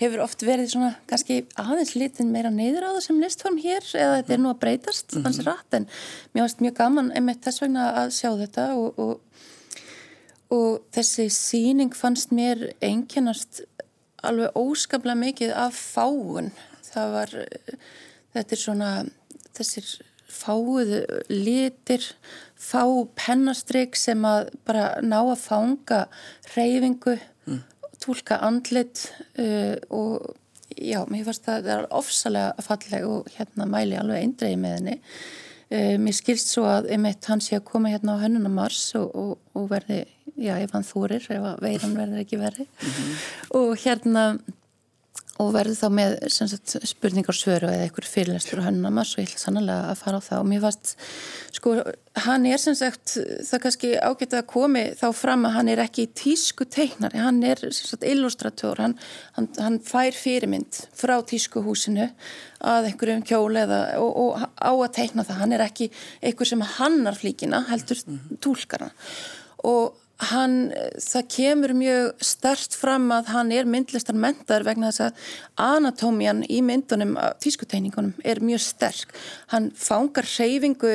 hefur 0.00 0.24
oft 0.24 0.44
verið 0.46 0.72
svona 0.72 0.90
kannski 1.10 1.40
aðeins 1.58 1.94
litin 1.98 2.32
meira 2.34 2.52
neyður 2.54 2.88
á 2.88 2.90
það 2.96 3.04
sem 3.06 3.22
listform 3.22 3.58
hér 3.62 3.86
eða 3.92 4.18
þetta 4.18 4.34
er 4.36 4.42
nú 4.42 4.52
að 4.52 4.60
breytast 4.64 5.06
mm 5.12 5.18
-hmm. 5.18 5.24
hans 5.26 5.40
rætt 5.46 5.78
en 5.78 5.88
mér 6.32 6.42
finnst 6.42 6.60
mjög 6.64 6.76
gaman 6.82 7.12
einmitt 7.12 7.44
þess 7.44 7.62
vegna 7.62 7.90
að 8.04 8.10
sjá 8.20 8.30
þetta 8.42 8.66
og, 8.74 9.20
og 10.50 10.80
þessi 10.92 11.28
síning 11.30 11.94
fannst 11.94 12.30
mér 12.32 12.72
einkennast 12.80 13.62
alveg 14.22 14.50
óskaplega 14.54 15.14
mikið 15.14 15.50
af 15.54 15.74
fáun 15.74 16.50
það 16.82 17.12
var 17.12 17.30
þetta 18.34 18.52
er 18.52 18.62
svona 18.62 18.90
þessir 19.54 19.98
fáuðu 20.28 21.00
litir 21.30 22.04
fá 22.58 22.84
pennastrygg 23.16 23.96
sem 23.96 24.24
að 24.26 24.52
bara 24.68 24.98
ná 25.02 25.20
að 25.22 25.40
fanga 25.40 26.00
reyfingu. 26.54 27.16
Tólka 28.02 28.38
andlit 28.46 29.08
uh, 29.38 29.76
og 29.90 30.34
já, 30.76 31.02
mér 31.10 31.26
finnst 31.26 31.46
það 31.46 31.66
það 31.66 31.74
er 31.74 31.90
ofsalega 31.98 32.64
falleg 32.66 33.08
og 33.08 33.30
hérna 33.36 33.68
mæli 33.70 33.98
alveg 33.98 34.24
eindreið 34.24 34.60
með 34.62 34.76
henni 34.78 34.96
uh, 34.98 35.96
mér 36.04 36.18
skilst 36.18 36.52
svo 36.52 36.66
að 36.68 36.90
einmitt 36.94 37.30
hans 37.30 37.50
sé 37.50 37.58
að 37.58 37.66
koma 37.72 37.92
hérna 37.92 38.18
á 38.18 38.22
hönnunamars 38.22 38.84
og, 39.00 39.08
og, 39.14 39.34
og 39.58 39.68
verði, 39.72 40.04
já, 40.36 40.54
ef 40.58 40.76
hann 40.76 40.86
þúrir 40.86 41.24
ef 41.24 41.50
veiran 41.64 41.98
verður 41.98 42.22
ekki 42.24 42.40
verði 42.40 42.68
mm 42.68 42.94
-hmm. 42.94 43.18
og 43.60 43.74
hérna 43.84 44.24
og 45.38 45.52
verður 45.54 45.78
þá 45.78 45.88
með 45.94 46.14
sagt, 46.34 46.74
spurningar 46.88 47.36
svöru 47.36 47.68
eða 47.70 47.86
einhver 47.86 48.06
fyrirlestur 48.08 48.60
og 48.62 48.66
hönnamars 48.66 49.14
og 49.14 49.22
ég 49.22 49.28
ætla 49.28 49.42
sannlega 49.42 49.92
að 49.92 50.00
fara 50.00 50.18
á 50.18 50.26
það 50.26 50.40
og 50.42 50.48
mér 50.50 50.64
fannst, 50.64 50.94
sko, 51.54 51.74
hann 52.24 52.48
er 52.50 52.62
sem 52.62 52.76
sagt, 52.78 53.14
það 53.46 53.62
kannski 53.64 53.92
ágætt 54.02 54.34
að 54.38 54.48
komi 54.50 54.84
þá 54.98 55.06
fram 55.14 55.46
að 55.46 55.54
hann 55.58 55.70
er 55.74 55.82
ekki 55.84 56.08
tísku 56.18 56.66
teiknari, 56.66 57.22
hann 57.22 57.38
er 57.46 57.62
sem 57.68 57.86
sagt 57.92 58.06
illustratör, 58.08 58.82
hann, 58.82 58.96
hann, 59.38 59.48
hann 59.62 59.78
fær 59.86 60.18
fyrirmynd 60.18 60.82
frá 60.98 61.16
tískuhúsinu 61.30 62.10
að 62.58 62.90
einhverjum 62.90 63.22
kjóli 63.28 63.62
eða 63.62 63.80
og, 64.02 64.10
og 64.24 64.42
á 64.58 64.72
að 64.74 64.92
teikna 64.98 65.26
það, 65.28 65.40
hann 65.44 65.54
er 65.54 65.66
ekki 65.68 65.92
einhver 66.18 66.50
sem 66.50 66.68
hannar 66.78 67.18
flíkina, 67.18 67.62
heldur 67.70 68.02
tólkana 68.42 68.90
og 69.68 69.94
Hann, 70.18 70.72
það 70.98 71.26
kemur 71.30 71.72
mjög 71.78 72.22
stert 72.26 72.74
fram 72.74 73.04
að 73.14 73.28
hann 73.30 73.52
er 73.54 73.68
myndlistar 73.70 74.16
mentar 74.18 74.64
vegna 74.66 74.88
þess 74.90 75.04
að 75.04 75.28
anatómian 75.62 76.40
í 76.50 76.58
myndunum, 76.66 77.12
tískuteiningunum 77.38 78.16
er 78.26 78.40
mjög 78.42 78.64
sterk. 78.64 79.14
Hann 79.54 79.70
fangar 79.78 80.26
reyfingu 80.26 80.90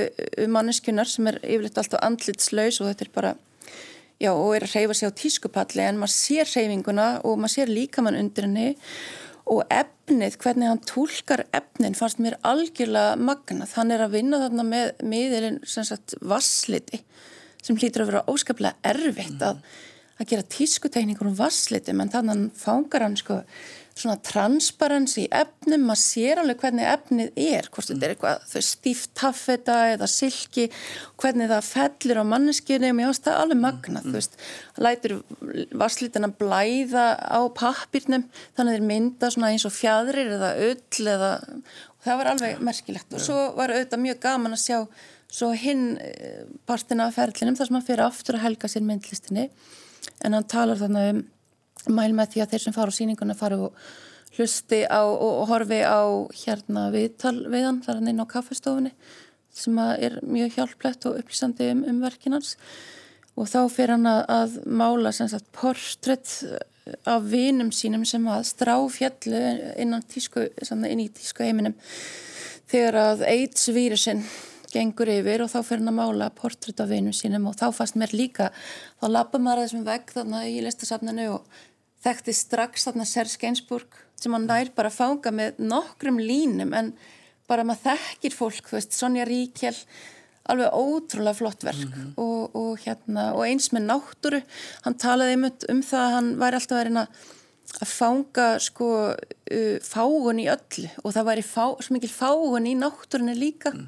manneskunar 0.51 1.07
sem 1.07 1.31
er 1.31 1.39
yfirleitt 1.39 1.79
alltaf 1.79 2.03
andlitslaus 2.03 2.81
og 2.83 2.89
þetta 2.89 3.07
er 3.07 3.13
bara, 3.15 3.31
já 4.19 4.33
og 4.33 4.57
er 4.57 4.67
að 4.67 4.75
reyfa 4.75 4.99
sig 4.99 5.15
á 5.15 5.19
tískupalli 5.23 5.87
en 5.87 6.03
maður 6.03 6.17
sér 6.17 6.51
reyfinguna 6.51 7.07
og 7.23 7.39
maður 7.39 7.55
sér 7.55 7.71
líka 7.71 8.03
mann 8.03 8.19
undir 8.19 8.49
henni 8.49 8.73
og 9.47 9.63
efnið, 9.71 10.35
hvernig 10.43 10.67
hann 10.67 10.83
tólkar 10.83 11.45
efnin 11.55 11.95
fannst 11.95 12.19
mér 12.19 12.35
algjörlega 12.43 13.15
magnað. 13.15 13.71
Hann 13.79 13.95
er 13.95 14.03
að 14.03 14.19
vinna 14.19 14.43
þarna 14.43 14.67
með 14.67 14.93
miðilinn 14.99 15.63
sem 15.63 15.87
sagt 15.87 16.19
vassliti 16.19 17.05
sem 17.63 17.79
hlýtur 17.79 18.03
að 18.03 18.11
vera 18.11 18.25
óskaplega 18.31 18.91
erfitt 18.93 19.39
mm. 19.39 19.47
að, 19.49 19.61
að 20.19 20.29
gera 20.33 20.49
tískutekníkur 20.57 21.31
um 21.31 21.37
vasslitum 21.37 22.03
en 22.03 22.13
þannig 22.13 22.51
fangar 22.59 23.07
hann 23.07 23.17
sko 23.19 23.41
svona 23.93 24.15
transparens 24.25 25.13
í 25.21 25.27
efnum, 25.29 25.83
maður 25.85 26.01
sér 26.01 26.41
alveg 26.41 26.63
hvernig 26.63 26.87
efnið 26.89 27.37
er, 27.37 27.67
hvort 27.73 27.89
þetta 27.91 28.07
er 28.07 28.13
eitthvað 28.15 28.45
þau 28.49 28.63
stíft 28.65 29.11
taffeta 29.19 29.75
eða 29.93 30.09
silki 30.09 30.65
hvernig 31.21 31.51
það 31.51 31.67
fellir 31.67 32.21
á 32.21 32.25
manneskinu 32.25 32.89
og 32.89 32.97
mér 32.97 33.11
finnst 33.11 33.27
það 33.27 33.39
alveg 33.43 33.61
magnað, 33.61 34.01
mm. 34.01 34.07
þú 34.07 34.17
veist. 34.17 34.37
Lætur 34.87 35.15
vasslitina 35.83 36.31
blæða 36.41 37.07
á 37.21 37.39
pappirnum, 37.53 38.25
þannig 38.57 38.73
að 38.73 38.79
þeir 38.79 38.87
mynda 38.89 39.31
svona 39.35 39.53
eins 39.53 39.67
og 39.69 39.75
fjadrir 39.75 40.33
eða 40.39 40.53
öll 40.69 41.11
eða, 41.13 41.33
og 41.93 42.07
það 42.07 42.21
var 42.21 42.31
alveg 42.33 42.63
merkilegt. 42.71 43.13
Og 43.13 43.25
svo 43.29 43.45
var 43.59 43.75
auðvitað 43.75 44.05
mjög 44.07 44.23
gaman 44.25 44.57
að 44.57 44.65
sjá 44.65 44.79
svo 45.33 45.53
hinn 45.57 45.95
eh, 46.01 46.43
partina 46.69 47.07
af 47.09 47.17
ferlinum 47.17 47.57
þar 47.57 47.69
sem 47.69 47.77
hann 47.77 47.87
fyrir 47.87 48.05
aftur 48.05 48.37
að 48.37 48.45
helga 48.47 48.69
sér 48.69 48.85
myndlistinni 48.85 49.47
en 50.21 50.35
hann 50.35 50.49
talar 50.49 50.77
þannig 50.81 51.09
um 51.13 51.23
mæl 51.89 52.11
með 52.15 52.33
því 52.33 52.43
að 52.43 52.53
þeir 52.53 52.65
sem 52.65 52.75
fara 52.75 52.93
á 52.93 52.97
síninguna 52.97 53.37
fara 53.37 53.59
og 53.67 53.77
hlusti 54.37 54.81
á 54.89 55.03
og 55.03 55.45
horfi 55.51 55.81
á 55.85 56.03
hérna 56.33 56.87
viðtal 56.93 57.37
við 57.51 57.67
hann 57.67 57.81
þar 57.85 57.99
hann 57.99 58.11
inn 58.13 58.23
á 58.23 58.33
kaffestofunni 58.33 58.93
sem 59.53 59.77
er 59.77 60.17
mjög 60.25 60.57
hjálplegt 60.57 61.05
og 61.09 61.19
upplýsandi 61.21 61.69
um, 61.75 61.83
um 61.89 61.99
verkinans 62.01 62.55
og 63.37 63.49
þá 63.49 63.59
fyrir 63.73 63.95
hann 63.95 64.09
að, 64.09 64.23
að 64.29 64.55
mála 64.65 65.11
sagt, 65.13 65.49
portrétt 65.53 66.39
af 67.07 67.27
vinum 67.29 67.71
sínum 67.71 68.05
sem 68.07 68.25
að 68.27 68.47
strá 68.49 68.75
fjallu 68.91 69.43
innan 69.79 70.03
tísku, 70.09 70.49
inn 70.49 71.03
í 71.03 71.09
tísku 71.13 71.45
heiminum 71.45 71.77
þegar 72.71 72.99
að 73.03 73.27
AIDS 73.29 73.69
vírusinn 73.73 74.23
gengur 74.73 75.11
yfir 75.13 75.43
og 75.45 75.51
þá 75.51 75.59
fyrir 75.61 75.83
hann 75.83 75.93
að 75.93 75.99
mála 75.99 76.31
portrétt 76.33 76.81
af 76.81 76.89
vinum 76.89 77.13
sínum. 77.15 77.45
Og 77.49 77.57
þá 77.59 77.67
fannst 77.75 77.97
mér 77.99 78.15
líka 78.15 78.49
þá 79.01 79.05
lappa 79.11 79.41
maður 79.41 79.67
þessum 79.67 79.85
vegg 79.85 80.13
þarna 80.15 80.43
í 80.49 80.57
listasafninu 80.65 81.27
og 81.35 81.61
þekkti 82.03 82.35
strax 82.35 82.87
þarna 82.87 83.05
Serge 83.07 83.39
Gainsbourg 83.41 84.01
sem 84.19 84.33
hann 84.35 84.47
nær 84.47 84.71
bara 84.75 84.91
að 84.91 84.99
fanga 84.99 85.31
með 85.35 85.59
nokkrum 85.63 86.19
línum 86.21 86.73
en 86.77 86.93
bara 87.49 87.65
maður 87.67 87.91
þekkir 87.91 88.35
fólk, 88.35 88.67
þú 88.69 88.77
veist, 88.77 88.95
Sonja 88.95 89.25
Ríkjell 89.27 89.77
alveg 90.51 90.75
ótrúlega 90.75 91.37
flott 91.37 91.63
verk. 91.63 91.85
Mm 91.85 91.93
-hmm. 91.93 92.11
og, 92.17 92.55
og 92.55 92.79
hérna, 92.79 93.33
og 93.33 93.45
eins 93.47 93.71
með 93.71 93.87
náttúru, 93.91 94.41
hann 94.83 94.97
talaði 94.97 95.31
einmitt 95.31 95.65
um 95.69 95.81
það 95.81 96.03
að 96.07 96.13
hann 96.15 96.29
væri 96.39 96.55
alltaf 96.55 96.77
verið 96.77 96.97
að 97.81 97.87
fanga 97.87 98.47
sko 98.59 98.87
uh, 99.15 99.77
fágun 99.81 100.39
í 100.39 100.49
öllu 100.51 100.89
og 101.03 101.13
það 101.13 101.29
væri 101.29 101.43
fá, 101.43 101.65
svo 101.81 101.93
mikil 101.93 102.09
fágun 102.09 102.67
í 102.67 102.75
náttúrunni 102.75 103.35
líka. 103.35 103.71
Mm. 103.71 103.87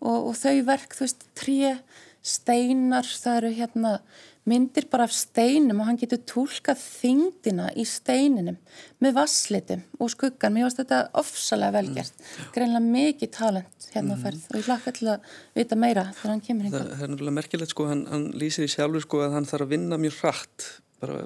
Og, 0.00 0.28
og 0.28 0.34
þau 0.34 0.64
verk, 0.64 0.94
þú 0.96 1.04
veist, 1.04 1.24
tré, 1.34 1.78
steinar, 2.22 3.04
það 3.04 3.36
eru 3.36 3.50
hérna 3.54 4.00
myndir 4.48 4.88
bara 4.90 5.06
af 5.06 5.14
steinum 5.14 5.82
og 5.82 5.86
hann 5.86 5.98
getur 6.00 6.18
tólkað 6.26 6.80
þingdina 6.82 7.68
í 7.78 7.84
steininum 7.86 8.58
með 9.02 9.16
vasslitum 9.20 9.84
og 10.02 10.10
skuggan 10.10 10.54
mér 10.56 10.66
finnst 10.66 10.80
þetta 10.82 11.00
ofsalega 11.22 11.76
velgjert 11.78 12.16
mm. 12.18 12.52
greinlega 12.56 12.84
mikið 12.88 13.32
talent 13.36 13.88
hérna 13.92 14.16
mm. 14.16 14.22
færð 14.24 14.46
og 14.48 14.58
ég 14.58 14.70
hlakka 14.70 14.94
til 14.98 15.10
að 15.14 15.34
vita 15.58 15.78
meira 15.78 16.08
þegar 16.16 16.34
hann 16.34 16.46
kemur 16.48 16.72
það, 16.72 16.88
það 16.90 17.04
er 17.06 17.12
náttúrulega 17.12 17.38
merkilegt 17.38 17.74
sko 17.74 17.90
hann, 17.90 18.06
hann 18.10 18.30
lýsir 18.34 18.66
í 18.66 18.72
sjálfur 18.72 19.04
sko 19.06 19.20
að 19.26 19.36
hann 19.38 19.46
þarf 19.50 19.68
að 19.68 19.76
vinna 19.76 20.00
mjög 20.02 20.18
hratt 20.24 20.70
bara 21.02 21.22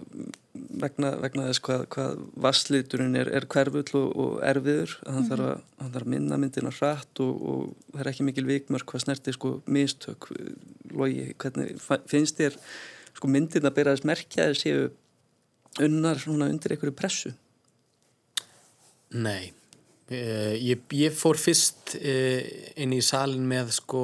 vegna, 0.81 1.11
vegna 1.20 1.46
þess 1.50 1.62
hvað, 1.64 1.83
hvað 1.92 2.20
vassliturinn 2.46 3.16
er, 3.20 3.31
er 3.37 3.46
hverfull 3.52 4.00
og, 4.00 4.11
og 4.12 4.35
erfiður 4.44 4.92
hann, 5.05 5.22
mm. 5.22 5.31
þarf 5.31 5.46
að, 5.46 5.64
hann 5.81 5.94
þarf 5.94 6.07
að 6.07 6.12
minna 6.12 6.40
myndina 6.40 6.72
hratt 6.76 7.22
og, 7.24 7.40
og 7.40 7.94
það 7.94 8.02
er 8.05 8.12
ekki 8.12 8.29
mikil 8.29 8.46
vikmörk 8.48 8.92
hvað 8.92 9.07
snertir 9.07 9.37
sko 9.37 9.55
mistök 9.72 10.29
logi, 10.92 11.31
hvernig 11.40 11.81
finnst 12.12 12.40
þér 12.40 12.61
sko 13.16 13.31
bera 13.74 13.94
þess 13.94 14.07
merkja 14.07 14.48
eða 14.48 14.59
séu 14.61 14.87
unnar 15.83 16.20
svona 16.20 16.48
undir 16.52 16.74
einhverju 16.74 16.96
pressu. 16.96 17.33
Nei. 19.16 19.52
Uh, 20.07 20.55
ég, 20.62 20.85
ég 20.94 21.14
fór 21.14 21.38
fyrst 21.40 21.96
uh, 21.98 22.40
inn 22.79 22.94
í 22.94 23.02
salin 23.02 23.46
með 23.48 23.72
sko 23.81 24.02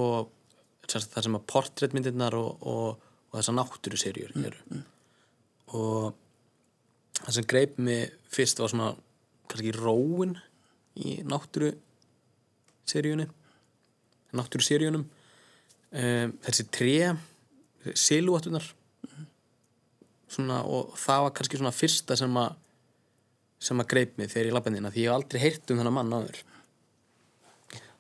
það 0.90 1.27
sem 1.27 1.37
að 1.38 1.46
portréttmyndirnar 1.53 2.35
og, 2.35 2.64
og 2.66 3.37
þessar 3.37 3.57
náttúru 3.57 4.01
serjur 4.01 4.33
mm, 4.35 4.57
mm. 4.75 4.83
Og 5.79 7.20
það 7.20 7.37
sem 7.37 7.46
greip 7.48 7.79
mig 7.79 8.11
fyrst 8.35 8.61
var 8.61 8.72
svona 8.72 8.90
kannski 9.46 9.72
róin 9.77 10.35
í 10.98 11.20
náttúru 11.25 11.70
seríunni 12.88 13.29
náttúru 14.37 14.64
seríunum 14.64 15.05
um, 15.07 16.35
þessi 16.44 16.66
tre 16.72 16.96
silúattunar 17.98 18.66
svona 20.33 20.62
og 20.64 20.97
það 21.01 21.27
var 21.27 21.35
kannski 21.37 21.61
svona 21.61 21.75
fyrsta 21.77 22.16
sem 22.18 22.40
að 22.40 22.59
sem 23.62 23.79
að 23.79 23.90
greip 23.92 24.16
mig 24.18 24.31
þegar 24.33 24.49
ég 24.49 24.57
lappa 24.57 24.73
inn 24.73 24.88
því 24.88 25.05
ég 25.05 25.11
hef 25.11 25.16
aldrei 25.16 25.42
heyrt 25.42 25.71
um 25.71 25.79
þennan 25.79 25.95
mann 25.95 26.16
áður. 26.16 26.38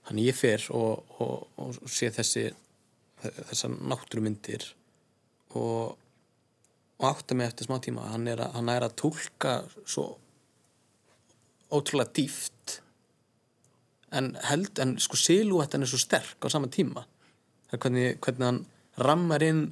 Þannig 0.08 0.26
ég 0.26 0.38
fer 0.38 0.64
og, 0.74 1.12
og, 1.22 1.44
og 1.62 1.76
sé 1.86 2.10
þessi 2.10 2.48
þessar 3.22 3.76
náttúrumyndir 3.78 4.64
og, 5.54 5.94
og 6.98 7.06
átta 7.06 7.36
mig 7.38 7.46
eftir 7.46 7.68
smá 7.68 7.78
tíma. 7.84 8.08
Hann 8.10 8.26
er 8.30 8.42
að, 8.42 8.56
hann 8.56 8.72
er 8.72 8.88
að 8.88 8.96
tólka 9.04 9.54
svo 9.84 10.08
ótrúlega 11.72 12.10
dýft. 12.18 12.80
En 14.12 14.34
held, 14.50 14.74
en 14.82 14.96
sko 15.00 15.16
silúettan 15.16 15.86
er 15.86 15.92
svo 15.92 16.00
sterk 16.02 16.42
á 16.42 16.48
sama 16.52 16.68
tíma. 16.72 17.06
Er 17.70 17.80
hvernig, 17.80 18.18
hvernig 18.18 18.48
hann 18.48 18.62
rammar 19.00 19.46
inn 19.46 19.64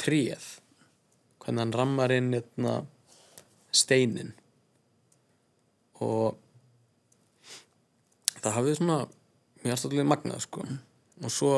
tríð 0.00 0.46
hvernig 1.50 1.66
hann 1.66 1.74
rammar 1.74 2.14
inn 2.14 2.30
hérna, 2.36 2.76
steinin. 3.74 4.32
Og 6.00 6.38
það 8.40 8.56
hafið 8.56 8.78
svona 8.78 8.98
mér 9.60 9.74
aðstoflega 9.74 10.08
magnað 10.08 10.44
sko. 10.46 10.64
Og 11.20 11.34
svo 11.34 11.54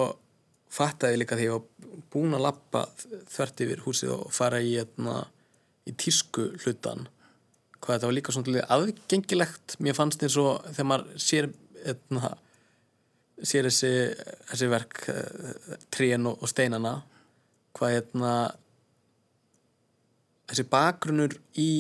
fattaði 0.72 1.20
líka 1.20 1.38
því 1.38 1.50
að 1.52 1.66
búin 2.12 2.35
að 2.35 2.46
lappa 2.46 2.87
þvert 3.31 3.64
yfir 3.66 3.83
húsið 3.85 4.14
og 4.16 4.31
fara 4.33 4.62
í, 4.64 4.78
hérna, 4.78 5.26
í 5.87 5.92
tísku 5.92 6.55
hlutan 6.64 7.07
hvað 7.83 7.96
þetta 7.96 8.09
var 8.09 8.16
líka 8.16 8.33
svona 8.35 8.64
aðgengilegt 8.70 9.76
mér 9.83 9.96
fannst 9.98 10.22
eins 10.22 10.38
og 10.40 10.62
þegar 10.70 10.88
maður 10.88 11.22
sér 11.22 11.48
hérna, 11.83 12.31
sér 13.42 13.66
þessi, 13.68 13.90
þessi 14.52 14.68
verk 14.70 15.00
eh, 15.11 15.72
tríen 15.92 16.28
og, 16.31 16.38
og 16.38 16.50
steinana 16.50 16.94
hvað 17.76 17.96
eitna, 17.98 18.33
þessi 20.50 20.64
bakgrunur 20.70 21.37
í 21.61 21.70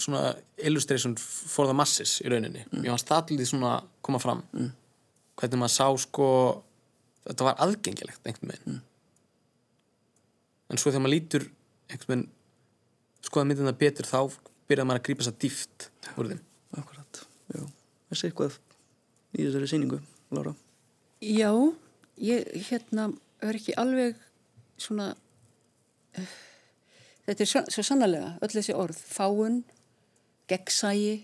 svona 0.00 0.34
illustration 0.58 1.14
for 1.18 1.68
the 1.68 1.76
masses 1.76 2.18
í 2.24 2.30
rauninni. 2.30 2.64
Mm. 2.70 2.84
ég 2.86 2.94
fannst 2.94 3.10
það 3.10 3.34
allir 3.34 3.48
svona 3.48 3.74
koma 4.04 4.20
fram. 4.22 4.42
Mm. 4.52 4.72
hvernig 5.40 5.60
maður 5.60 5.74
sá 5.74 5.86
sko 6.04 6.28
þetta 7.24 7.46
var 7.48 7.60
aðgengilegt 7.64 8.26
einhvern 8.26 8.52
veginn. 8.52 8.78
Mm. 8.78 8.82
en 10.70 10.80
svo 10.80 10.90
þegar 10.90 11.04
maður 11.04 11.16
lítur 11.16 11.46
einhvern 11.90 12.10
veginn 12.12 12.28
skoða 13.24 13.48
myndina 13.48 13.72
betur 13.72 14.08
þá 14.08 14.20
byrjaði 14.68 14.88
maður 14.88 15.00
að 15.00 15.06
grípa 15.06 15.22
þess 15.22 15.32
að 15.32 15.40
dýft 15.44 15.88
úr 16.18 16.30
þeim. 16.32 16.42
Akkurat, 16.74 17.20
já, 17.54 17.62
þessi 18.10 18.28
eitthvað 18.28 18.58
í 19.34 19.44
þessari 19.46 19.70
síningu, 19.70 20.00
Lára? 20.34 20.54
Já, 21.24 21.50
ég 22.20 22.50
hérna 22.68 23.08
er 23.44 23.58
ekki 23.58 23.76
alveg 23.80 24.18
svona 24.80 25.12
uh, 26.18 26.34
þetta 27.26 27.44
er 27.44 27.50
svo, 27.50 27.62
svo 27.72 27.84
sannlega 27.86 28.34
öll 28.44 28.52
þessi 28.52 28.76
orð, 28.76 28.98
fáun 28.98 29.62
gegnsægi 30.50 31.14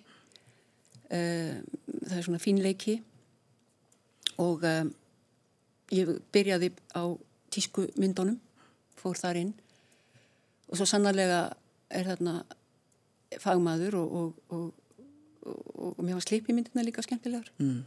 uh, 1.11 1.61
það 1.61 2.17
er 2.19 2.27
svona 2.27 2.43
fínleiki. 2.43 3.01
Og 4.41 4.65
um, 4.65 4.93
ég 5.93 6.15
byrjaði 6.33 6.73
á 6.97 7.05
tísku 7.53 7.89
myndunum 8.01 8.39
fór 9.01 9.19
þar 9.21 9.43
inn. 9.43 9.55
Og 10.71 10.79
svo 10.79 10.87
sannlega 10.89 11.49
er 11.91 12.13
þarna 12.13 12.41
fagmaður 13.43 13.97
og, 14.01 14.13
og, 14.21 14.55
og, 14.57 15.49
og 15.91 16.03
mér 16.03 16.19
var 16.19 16.25
slipi 16.25 16.55
myndina 16.55 16.85
líka 16.87 17.03
skemmtilegar. 17.05 17.51
Mm. 17.63 17.83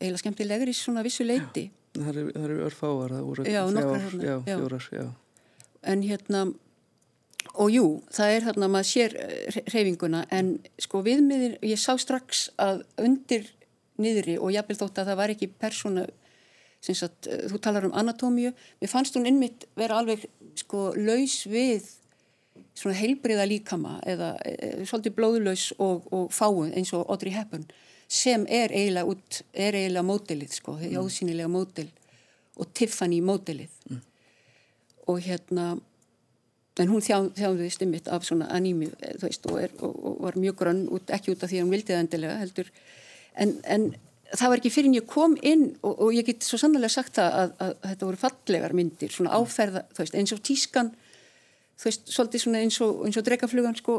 eiginlega 0.00 0.22
skemmtilegar 0.22 0.70
í 0.70 0.76
svona 0.76 1.04
vissu 1.04 1.26
leiti 1.26 1.68
Það 1.90 2.18
eru 2.22 2.56
örfáar, 2.68 3.10
það 3.10 3.24
voru 3.26 3.44
já, 3.50 3.62
fjár, 3.66 4.12
já, 4.22 4.34
fjórar 4.46 4.84
já. 4.94 5.06
en 5.82 6.04
hérna 6.06 6.42
og 7.60 7.72
jú, 7.74 7.86
það 8.12 8.34
er 8.34 8.46
þarna 8.48 8.68
maður 8.72 8.88
sér 8.88 9.16
reyfinguna 9.68 10.24
en 10.32 10.54
sko 10.80 11.02
viðmiðin, 11.04 11.58
ég 11.66 11.80
sá 11.80 11.92
strax 12.00 12.48
að 12.60 12.84
undir 13.02 13.50
niðri 14.00 14.38
og 14.40 14.54
ég 14.54 14.66
bel 14.66 14.78
þótt 14.80 15.02
að 15.02 15.12
það 15.12 15.20
var 15.20 15.34
ekki 15.34 15.52
persóna 15.60 16.08
Að, 16.80 17.26
þú 17.52 17.58
talar 17.60 17.84
um 17.84 17.92
anatómíu 17.92 18.54
mér 18.80 18.88
fannst 18.88 19.12
hún 19.12 19.26
innmitt 19.28 19.66
vera 19.76 19.98
alveg 20.00 20.22
sko 20.56 20.94
laus 20.96 21.42
við 21.44 21.90
svona 22.72 22.96
heilbriða 22.96 23.44
líkama 23.44 23.98
eða 24.08 24.30
e, 24.48 24.70
svolítið 24.88 25.16
blóðlaus 25.18 25.66
og, 25.76 26.06
og 26.08 26.30
fáun 26.32 26.72
eins 26.72 26.94
og 26.96 27.04
Audrey 27.12 27.34
Hepburn 27.34 27.66
sem 28.08 28.46
er 28.48 28.72
eiginlega 28.72 29.12
út, 29.12 29.42
er 29.52 29.76
eiginlega 29.76 30.06
mótilið 30.08 30.56
sko, 30.56 30.78
mm. 30.80 30.96
ásýnilega 31.04 31.52
mótil 31.52 31.90
og 32.56 32.72
Tiffany 32.72 33.20
mótilið 33.20 33.76
mm. 33.90 34.00
og 35.12 35.20
hérna 35.26 35.68
en 36.82 36.92
hún 36.92 37.04
þjá, 37.04 37.16
þjáðist 37.38 37.82
innmitt 37.84 38.08
af 38.12 38.26
svona 38.26 38.48
aními 38.54 38.90
þú 38.92 39.24
veist 39.26 39.48
og, 39.50 39.58
er, 39.62 39.74
og, 39.80 39.96
og 40.10 40.20
var 40.26 40.38
mjög 40.40 40.60
grönn 40.60 40.86
út, 40.92 41.10
ekki 41.12 41.34
út 41.34 41.44
af 41.44 41.52
því 41.52 41.60
að 41.60 41.66
hún 41.66 41.74
vildi 41.74 41.92
það 41.92 42.04
endilega 42.04 42.38
heldur 42.40 42.72
en, 43.40 43.56
en 43.64 43.90
það 44.30 44.52
var 44.52 44.60
ekki 44.60 44.72
fyrir 44.72 44.90
en 44.90 44.96
ég 44.98 45.06
kom 45.10 45.36
inn 45.46 45.66
og, 45.82 45.94
og 46.06 46.14
ég 46.14 46.26
get 46.28 46.46
svo 46.46 46.58
sannlega 46.60 46.92
sagt 46.92 47.18
það 47.18 47.36
að, 47.42 47.54
að, 47.56 47.70
að 47.74 47.92
þetta 47.92 48.08
voru 48.08 48.20
fallegar 48.20 48.76
myndir, 48.78 49.14
svona 49.14 49.38
áferða 49.38 49.84
veist, 49.98 50.18
eins 50.18 50.34
og 50.36 50.42
tískan 50.46 50.90
veist, 51.84 52.10
svolítið 52.12 52.44
svona 52.44 52.64
eins 52.64 52.80
og, 52.84 53.00
og 53.06 53.24
dregaflugan 53.26 53.78
sko, 53.78 53.96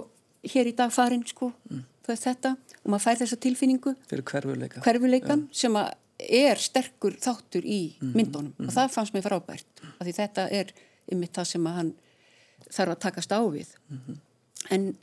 hér 0.54 0.72
í 0.72 0.76
dag 0.78 0.94
farin 0.94 1.26
sko, 1.28 1.52
mm. 1.70 1.82
þetta, 2.12 2.54
og 2.82 2.94
maður 2.94 3.08
fær 3.08 3.24
þessa 3.24 3.40
tilfinningu 3.48 3.96
fyrir 4.10 4.26
hverfuleika, 4.32 4.86
hverfuleikan 4.86 5.48
ja. 5.48 5.60
sem 5.64 5.82
er 6.22 6.62
sterkur 6.62 7.18
þáttur 7.22 7.66
í 7.66 7.82
mm. 7.98 8.14
myndunum 8.14 8.54
mm. 8.56 8.70
og 8.70 8.78
það 8.78 8.96
fannst 8.96 9.18
mér 9.18 9.26
frábært 9.26 9.84
af 9.98 10.06
því 10.06 10.16
þetta 10.22 10.48
er 10.62 10.74
ymitt 11.12 11.36
það 11.36 11.52
sem 11.56 11.70
hann 11.76 11.92
þarf 12.70 12.96
að 12.96 13.04
takast 13.06 13.32
á 13.32 13.42
við. 13.42 13.70
-hmm. 13.90 14.18
en 14.70 14.98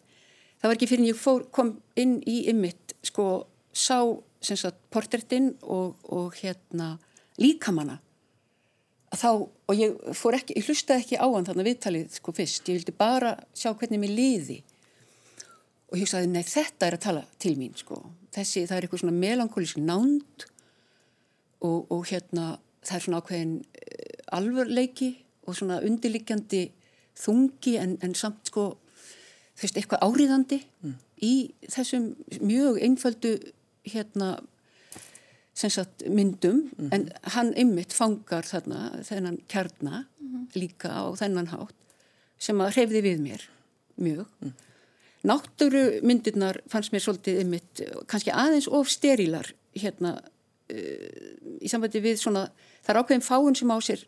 það 0.58 0.68
var 0.68 0.76
ekki 0.76 0.90
fyrir 0.90 1.04
en 1.04 1.12
ég 1.12 1.20
fór, 1.20 1.46
kom 1.50 1.80
inn 1.96 2.18
í 2.26 2.48
ymitt 2.50 2.94
sko, 3.02 3.46
sá 3.72 4.02
portrettinn 4.90 5.56
og, 5.62 5.96
og 6.04 6.34
hérna 6.38 6.98
líkamanna 7.38 7.98
þá, 9.16 9.30
og 9.48 9.74
ég 9.76 9.94
fór 10.16 10.36
ekki, 10.38 10.56
ég 10.58 10.68
hlustaði 10.68 11.04
ekki 11.04 11.20
á 11.20 11.26
hann 11.26 11.46
þannig 11.46 11.64
að 11.64 11.70
viðtalið 11.70 12.16
sko 12.18 12.34
fyrst, 12.36 12.68
ég 12.68 12.78
vildi 12.78 12.94
bara 12.96 13.34
sjá 13.56 13.70
hvernig 13.72 14.02
mér 14.02 14.12
liði. 14.12 14.58
Og 15.88 15.96
ég 15.96 16.04
hugsaði, 16.04 16.28
nei 16.28 16.44
þetta 16.44 16.86
er 16.86 16.96
að 16.98 17.04
tala 17.06 17.22
til 17.40 17.54
mín 17.56 17.76
sko, 17.78 18.02
þessi, 18.36 18.66
það 18.68 18.76
er 18.76 18.86
eitthvað 18.86 19.02
svona 19.04 19.20
melankólísk 19.22 19.80
nánd 19.80 20.48
og, 21.64 21.86
og 21.88 22.02
hérna 22.10 22.58
það 22.84 22.98
er 22.98 23.04
svona 23.06 23.22
ákveðin 23.22 23.54
uh, 23.62 24.18
alvörleiki 24.36 25.08
og 25.48 25.56
svona 25.56 25.80
undirlikjandi 25.86 26.66
þungi 27.18 27.76
en, 27.80 27.96
en 28.02 28.14
samt 28.14 28.50
sko 28.50 28.70
þú 29.58 29.64
veist, 29.64 29.80
eitthvað 29.80 30.04
áriðandi 30.06 30.60
mm. 30.84 30.94
í 31.26 31.34
þessum 31.66 32.12
mjög 32.40 32.78
einföldu 32.84 33.34
hérna 33.88 34.36
sagt, 35.58 36.04
myndum 36.06 36.54
mm 36.54 36.70
-hmm. 36.78 36.94
en 36.94 37.10
hann 37.34 37.52
ymmit 37.58 37.92
fangar 37.92 38.46
þarna 38.46 39.02
þennan 39.02 39.38
kjarna 39.48 40.06
mm 40.20 40.28
-hmm. 40.28 40.46
líka 40.54 40.88
á 40.88 41.04
þennan 41.16 41.50
hátt 41.50 41.74
sem 42.38 42.60
að 42.60 42.72
hrefði 42.74 43.02
við 43.02 43.18
mér 43.20 43.42
mjög 43.96 44.26
mm. 44.40 44.52
náttúru 45.22 46.00
myndirnar 46.02 46.60
fannst 46.68 46.92
mér 46.92 47.02
svolítið 47.02 47.40
ymmit 47.40 47.82
kannski 48.06 48.30
aðeins 48.30 48.68
of 48.68 48.88
sterilar 48.88 49.54
hérna 49.74 50.20
uh, 50.70 51.60
í 51.60 51.68
sambandi 51.68 52.00
við 52.00 52.16
svona 52.16 52.50
það 52.82 52.94
er 52.94 53.00
ákveðin 53.02 53.28
fáinn 53.30 53.56
sem 53.56 53.70
á 53.70 53.78
sér 53.80 54.06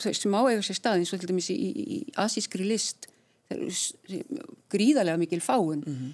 sem 0.00 0.34
á 0.34 0.40
eiga 0.48 0.62
sér 0.62 0.78
stað 0.78 1.00
eins 1.00 1.12
og 1.12 1.20
til 1.20 1.30
dæmis 1.30 1.50
í, 1.50 1.56
í, 1.56 1.86
í 1.96 1.98
asískri 2.16 2.66
list 2.66 3.08
gríðarlega 4.72 5.20
mikil 5.20 5.42
fáinn 5.44 5.82
-hmm 5.84 6.12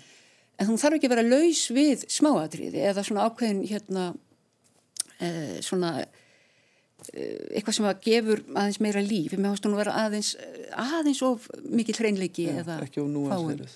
en 0.59 0.71
hún 0.71 0.81
þarf 0.81 0.99
ekki 0.99 1.09
að 1.09 1.15
vera 1.15 1.27
laus 1.27 1.67
við 1.75 2.07
smáadriði 2.11 2.87
eða 2.91 3.05
svona 3.07 3.27
ákveðin 3.29 3.65
hérna 3.69 4.07
eh, 5.23 5.59
svona 5.65 5.93
eh, 6.03 7.59
eitthvað 7.59 7.77
sem 7.77 7.89
að 7.89 8.01
gefur 8.07 8.43
aðeins 8.55 8.81
meira 8.83 9.05
líf. 9.05 9.33
Við 9.35 9.43
meðan 9.45 9.69
hún 9.69 9.79
vera 9.79 9.99
aðeins 10.05 10.33
aðeins 10.75 11.23
of 11.27 11.47
mikil 11.63 11.99
hreinleiki 12.01 12.49
ja, 12.49 12.63
eða 12.65 12.81
fáin 12.89 13.69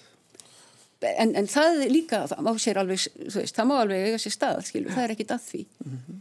en, 1.03 1.33
en 1.35 1.49
það 1.51 1.81
líka, 1.90 2.21
það 2.31 2.45
má 2.47 2.53
sér 2.62 2.79
alveg 2.79 3.01
veist, 3.35 3.57
það 3.57 3.66
má 3.66 3.73
alveg 3.81 4.05
eiga 4.07 4.18
sér 4.23 4.35
stað, 4.37 4.61
skilur, 4.68 4.92
það 4.95 5.05
er 5.05 5.14
ekkit 5.16 5.33
að 5.35 5.49
því. 5.49 5.62
Mm 5.83 5.97
-hmm. 5.97 6.21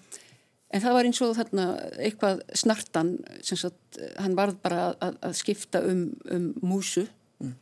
En 0.71 0.83
það 0.83 0.95
var 0.97 1.09
eins 1.09 1.21
og 1.23 1.33
þarna 1.37 1.65
eitthvað 1.99 2.43
snartan 2.63 3.15
sem 3.43 3.59
sagt, 3.59 3.99
hann 4.21 4.37
varð 4.39 4.59
bara 4.63 4.91
að, 4.93 5.17
að 5.21 5.35
skipta 5.41 5.81
um, 5.87 6.05
um 6.31 6.47
músu 6.63 7.05
mm. 7.41 7.55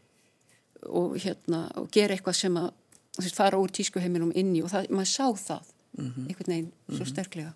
og 0.89 1.17
hérna 1.24 1.65
og 1.80 1.89
gera 1.95 2.15
eitthvað 2.15 2.38
sem 2.41 2.60
að 2.62 2.69
veist, 3.17 3.38
fara 3.38 3.60
úr 3.60 3.74
tískuheiminum 3.74 4.34
inni 4.38 4.63
og 4.63 4.72
það, 4.74 4.91
maður 4.93 5.13
sá 5.13 5.26
það 5.48 5.74
mm 5.98 6.06
-hmm. 6.06 6.28
einhvern 6.28 6.54
veginn 6.54 6.72
svo 6.72 6.93
mm 6.93 7.02
-hmm. 7.02 7.13
sterklega 7.13 7.54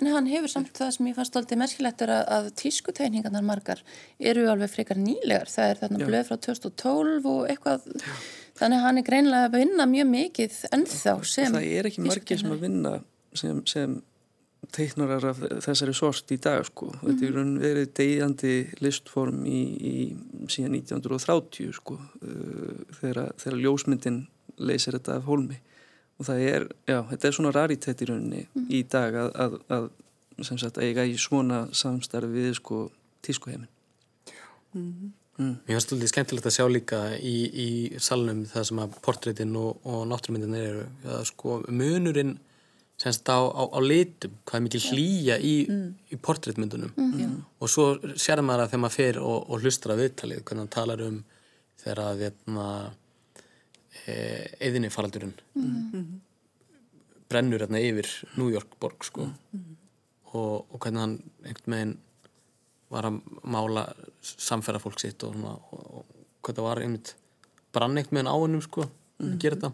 En 0.00 0.06
hann 0.06 0.26
hefur 0.26 0.48
samt 0.48 0.70
það 0.72 0.90
sem 0.90 1.06
ég 1.06 1.16
fannst 1.16 1.36
alltaf 1.36 1.58
merkilegt 1.58 2.02
er 2.02 2.08
að, 2.14 2.22
að 2.36 2.46
tískuteiningarnar 2.62 3.42
margar 3.42 3.82
eru 4.18 4.46
alveg 4.48 4.70
frekar 4.70 4.96
nýlegar 4.96 5.50
það 5.52 5.72
er 5.72 5.80
þarna 5.82 6.06
blöð 6.08 6.28
frá 6.28 6.36
2012 6.46 7.26
og 7.26 7.50
eitthvað 7.50 7.80
Já. 7.84 8.14
þannig 8.60 8.78
að 8.78 8.86
hann 8.86 8.98
er 8.98 9.02
greinlega 9.02 9.50
að 9.50 9.58
vinna 9.58 9.86
mjög 9.86 10.08
mikið 10.14 10.52
ennþá 10.72 11.14
sem 11.24 11.52
Það 11.52 11.68
er 11.78 11.90
ekki 11.90 12.06
margir 12.06 12.38
sem 12.38 12.54
að 12.54 12.60
vinna 12.60 12.94
sem, 13.34 13.60
sem 13.66 14.02
teiknarar 14.74 15.24
af 15.30 15.40
þessari 15.64 15.94
sort 15.96 16.30
í 16.34 16.38
dag 16.42 16.62
sko. 16.68 16.90
Mm. 16.92 17.00
Þetta 17.06 17.26
er 17.26 17.36
raun 17.38 17.54
verið 17.62 17.94
deyjandi 17.96 18.54
listform 18.84 19.40
í, 19.48 19.62
í 19.80 19.94
síðan 20.52 20.76
1930 20.78 21.72
sko 21.80 21.96
uh, 21.96 22.84
þegar, 23.00 23.32
þegar 23.40 23.58
ljósmyndin 23.64 24.22
leysir 24.60 24.98
þetta 24.98 25.18
af 25.18 25.28
hólmi 25.28 25.58
og 26.20 26.28
það 26.28 26.42
er, 26.44 26.66
já, 26.84 26.98
þetta 27.10 27.28
er 27.28 27.36
svona 27.36 27.54
raritet 27.56 28.02
í 28.04 28.10
rauninni 28.10 28.42
mm. 28.44 28.66
í 28.76 28.82
dag 28.92 29.16
að, 29.16 29.30
að, 29.40 29.56
að 29.72 29.88
sem 30.44 30.60
sagt 30.60 30.80
eiga 30.80 31.06
í 31.08 31.16
svona 31.20 31.64
samstarfi 31.76 32.30
við 32.34 32.52
sko 32.60 32.82
tískuheimin 33.24 33.68
mm. 34.76 34.84
mm. 35.40 35.54
Mér 35.64 35.78
finnst 35.78 35.94
þetta 35.94 36.12
skemmtilegt 36.12 36.50
að 36.50 36.56
sjá 36.58 36.66
líka 36.68 37.00
í, 37.16 37.36
í 37.48 37.70
salnum 38.02 38.44
það 38.50 38.68
sem 38.70 38.84
að 38.84 39.00
portrétin 39.04 39.56
og, 39.60 39.80
og 39.88 40.04
náttúrmyndin 40.10 40.60
eru, 40.60 40.86
að 41.08 41.26
sko 41.32 41.60
munurinn 41.68 42.36
semst 43.00 43.28
á, 43.32 43.40
á, 43.40 43.62
á 43.64 43.78
litum 43.80 44.34
hvað 44.44 44.58
er 44.58 44.64
mikið 44.66 44.86
hlýja 44.92 45.36
í, 45.40 45.54
mm. 45.64 45.86
í 46.12 46.18
portrétmyndunum 46.20 46.92
mm. 46.96 47.36
og 47.60 47.72
svo 47.72 47.86
sér 48.20 48.42
maður 48.44 48.66
að 48.66 48.72
þegar 48.72 48.82
maður 48.84 48.96
fer 48.98 49.20
og, 49.24 49.38
og 49.48 49.64
hlustar 49.64 49.94
að 49.94 50.02
viðtalið 50.04 50.42
hvernig 50.44 50.66
hann 50.66 50.74
talar 50.74 51.04
um 51.06 51.20
þegar 51.80 52.02
að 52.04 52.24
veitna 52.26 52.66
eðinni 54.60 54.90
faraldurinn 54.92 55.34
mm. 55.56 56.04
brennur 57.30 57.64
hérna 57.64 57.82
yfir 57.82 58.08
New 58.36 58.52
York 58.52 58.76
borg 58.82 59.04
sko 59.06 59.26
mm. 59.30 59.66
og, 60.34 60.54
og 60.70 60.78
hvernig 60.78 61.04
hann 61.04 61.18
einhvern 61.44 61.76
veginn 61.76 61.98
var 62.90 63.06
að 63.06 63.20
mála 63.46 63.86
samferða 64.20 64.82
fólk 64.82 65.00
sitt 65.00 65.24
og, 65.26 65.36
og, 65.46 66.06
hvað 66.40 66.56
það 66.58 66.66
var 66.66 66.84
einmitt 66.84 67.14
brann 67.74 67.96
einhvern 67.96 68.20
veginn 68.20 68.32
á 68.32 68.36
hennum 68.36 68.64
sko 68.64 68.86
að 69.20 69.36
gera 69.42 69.58
þetta 69.58 69.72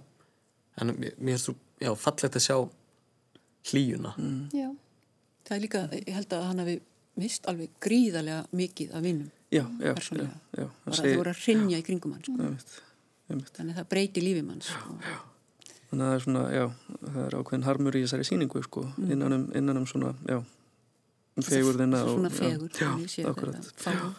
en 0.77 0.93
mér 1.01 1.15
finnst 1.17 1.49
þú, 1.49 1.55
já, 1.81 1.91
fallegt 1.97 2.37
að 2.37 2.45
sjá 2.45 2.57
hlýjuna 3.71 4.15
mm. 4.17 4.43
Já, 4.57 4.69
það 5.47 5.57
er 5.57 5.65
líka, 5.65 5.87
ég 5.99 6.13
held 6.17 6.37
að 6.37 6.47
hann 6.51 6.63
hafi 6.65 6.77
mist 7.17 7.49
alveg 7.51 7.73
gríðarlega 7.83 8.45
mikið 8.57 8.97
af 8.97 9.07
vinnum 9.07 9.33
Já, 9.51 9.63
já, 9.81 9.95
já, 9.95 10.27
já 10.59 10.67
bara 10.85 10.97
það 10.99 11.17
voru 11.21 11.31
að 11.31 11.43
rinja 11.47 11.79
í 11.79 11.87
kringum 11.87 12.17
hann 12.17 12.25
sko. 12.27 12.81
þannig 13.29 13.73
að 13.73 13.79
það 13.79 13.89
breyti 13.93 14.23
lífið 14.25 14.45
mann 14.49 14.65
sko. 14.67 14.97
Þannig 15.87 16.03
að 16.03 16.09
það 16.09 16.17
er 16.17 16.25
svona, 16.25 16.43
já 16.51 16.65
það 17.05 17.21
er 17.23 17.37
ákveðin 17.39 17.67
harmur 17.69 17.97
í 17.97 18.03
þessari 18.03 18.27
síningu 18.27 18.63
sko, 18.67 18.83
mm. 18.91 19.13
innan, 19.15 19.37
um, 19.37 19.47
innan 19.55 19.81
um 19.81 19.87
svona, 19.87 20.11
já 20.27 20.41
um 20.41 21.47
fegurðina 21.47 22.03
Svona 22.09 22.33
fegur, 22.35 22.71
já, 22.75 22.91
já 23.23 24.13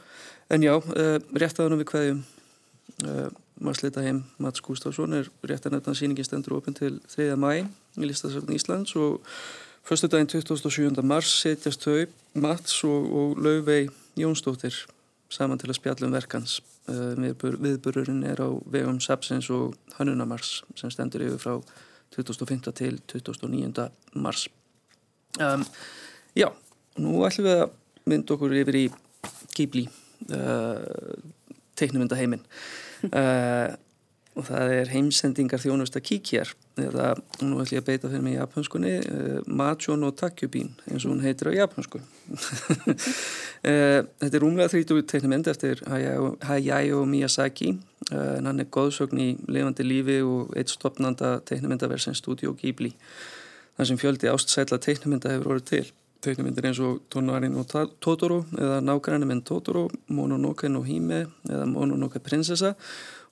En 0.47 0.63
já, 0.63 0.73
uh, 0.79 1.17
rétt 1.35 1.59
aðunum 1.59 1.83
við 1.83 1.91
hverjum 1.91 2.23
uh, 3.05 3.29
maður 3.59 3.79
slita 3.81 4.03
heim 4.05 4.23
Mats 4.41 4.61
Gustafsson 4.63 5.15
er 5.17 5.29
rétt 5.49 5.65
að 5.67 5.77
nefna 5.77 5.95
síningin 5.97 6.27
stendur 6.27 6.57
opinn 6.57 6.77
til 6.77 6.99
3. 7.13 7.33
mæ 7.39 7.51
í 7.61 8.09
listasafn 8.09 8.53
Íslands 8.53 8.95
og 8.97 9.25
förstu 9.87 10.09
daginn 10.11 10.29
27. 10.29 11.01
mars 11.03 11.31
setjast 11.41 11.85
þau 11.85 12.05
Mats 12.33 12.83
og, 12.83 13.07
og 13.07 13.41
Lauvei 13.41 13.87
Jónsdóttir 14.17 14.85
saman 15.29 15.59
til 15.59 15.71
að 15.71 15.79
spjallum 15.79 16.13
verkans 16.15 16.59
uh, 16.91 17.15
viðbururinn 17.17 18.23
er 18.27 18.41
á 18.41 18.49
vegum 18.71 18.99
Sapsins 19.03 19.49
og 19.53 19.75
Hannunamars 19.97 20.61
sem 20.75 20.91
stendur 20.93 21.25
yfir 21.25 21.41
frá 21.41 21.55
2005. 22.15 22.71
til 22.73 23.01
2009. 23.07 23.89
mars 24.15 24.47
um, 25.41 25.65
Já, 26.37 26.51
nú 27.01 27.23
ætlum 27.27 27.49
við 27.49 27.63
að 27.63 27.71
mynda 28.07 28.35
okkur 28.35 28.53
yfir 28.61 28.77
í 28.79 28.85
Ghibli 29.57 29.87
uh, 29.87 31.17
teiknumynda 31.77 32.17
uh, 33.09 33.75
og 34.37 34.45
það 34.45 34.71
er 34.75 34.91
heimsendingar 34.93 35.61
þjónust 35.61 35.97
að 35.97 36.05
kíkjar. 36.11 36.51
Eða 36.77 37.07
nú 37.41 37.57
ætlum 37.63 37.73
ég 37.73 37.81
að 37.81 37.87
beita 37.87 38.09
fyrir 38.11 38.23
mig 38.25 38.35
í 38.35 38.37
japanskunni 38.37 38.93
uh, 39.01 39.39
Macho 39.49 39.95
no 39.97 40.11
Takjubin 40.13 40.75
eins 40.91 41.07
og 41.07 41.15
hún 41.15 41.23
heitir 41.25 41.49
á 41.49 41.57
japansku 41.57 41.97
uh, 41.97 42.03
þetta 44.21 44.29
er 44.29 44.43
rúmlega 44.43 44.69
30 44.75 45.07
teiknumind 45.09 45.49
eftir 45.49 45.81
Hayao, 45.89 47.01
Miyazaki. 47.09 47.73
En 48.13 48.45
hann 48.47 48.61
er 48.61 48.69
góðsögn 48.71 49.19
í 49.19 49.31
levandi 49.51 49.83
lífi 49.83 50.21
og 50.23 50.53
eitt 50.55 50.69
stopnanda 50.71 51.39
teiknumindaversin 51.49 52.15
Studio 52.15 52.53
Ghibli 52.55 52.93
þar 53.77 53.89
sem 53.89 53.99
fjöldi 53.99 54.29
ástsætla 54.31 54.79
teiknumynda 54.81 55.33
hefur 55.33 55.57
orðið 55.57 55.71
til 55.71 55.87
teiknumindir 56.23 56.67
eins 56.69 56.79
og 56.83 57.03
Tonari 57.13 57.49
no 57.51 57.63
Totoro 57.67 58.43
eða 58.57 58.79
Nágræni 58.83 59.27
menn 59.29 59.43
Totoro 59.45 59.87
Mononoke 60.07 60.69
no 60.69 60.83
Hime 60.87 61.25
eða 61.49 61.65
Mononoke 61.69 62.21
prinsessa 62.23 62.73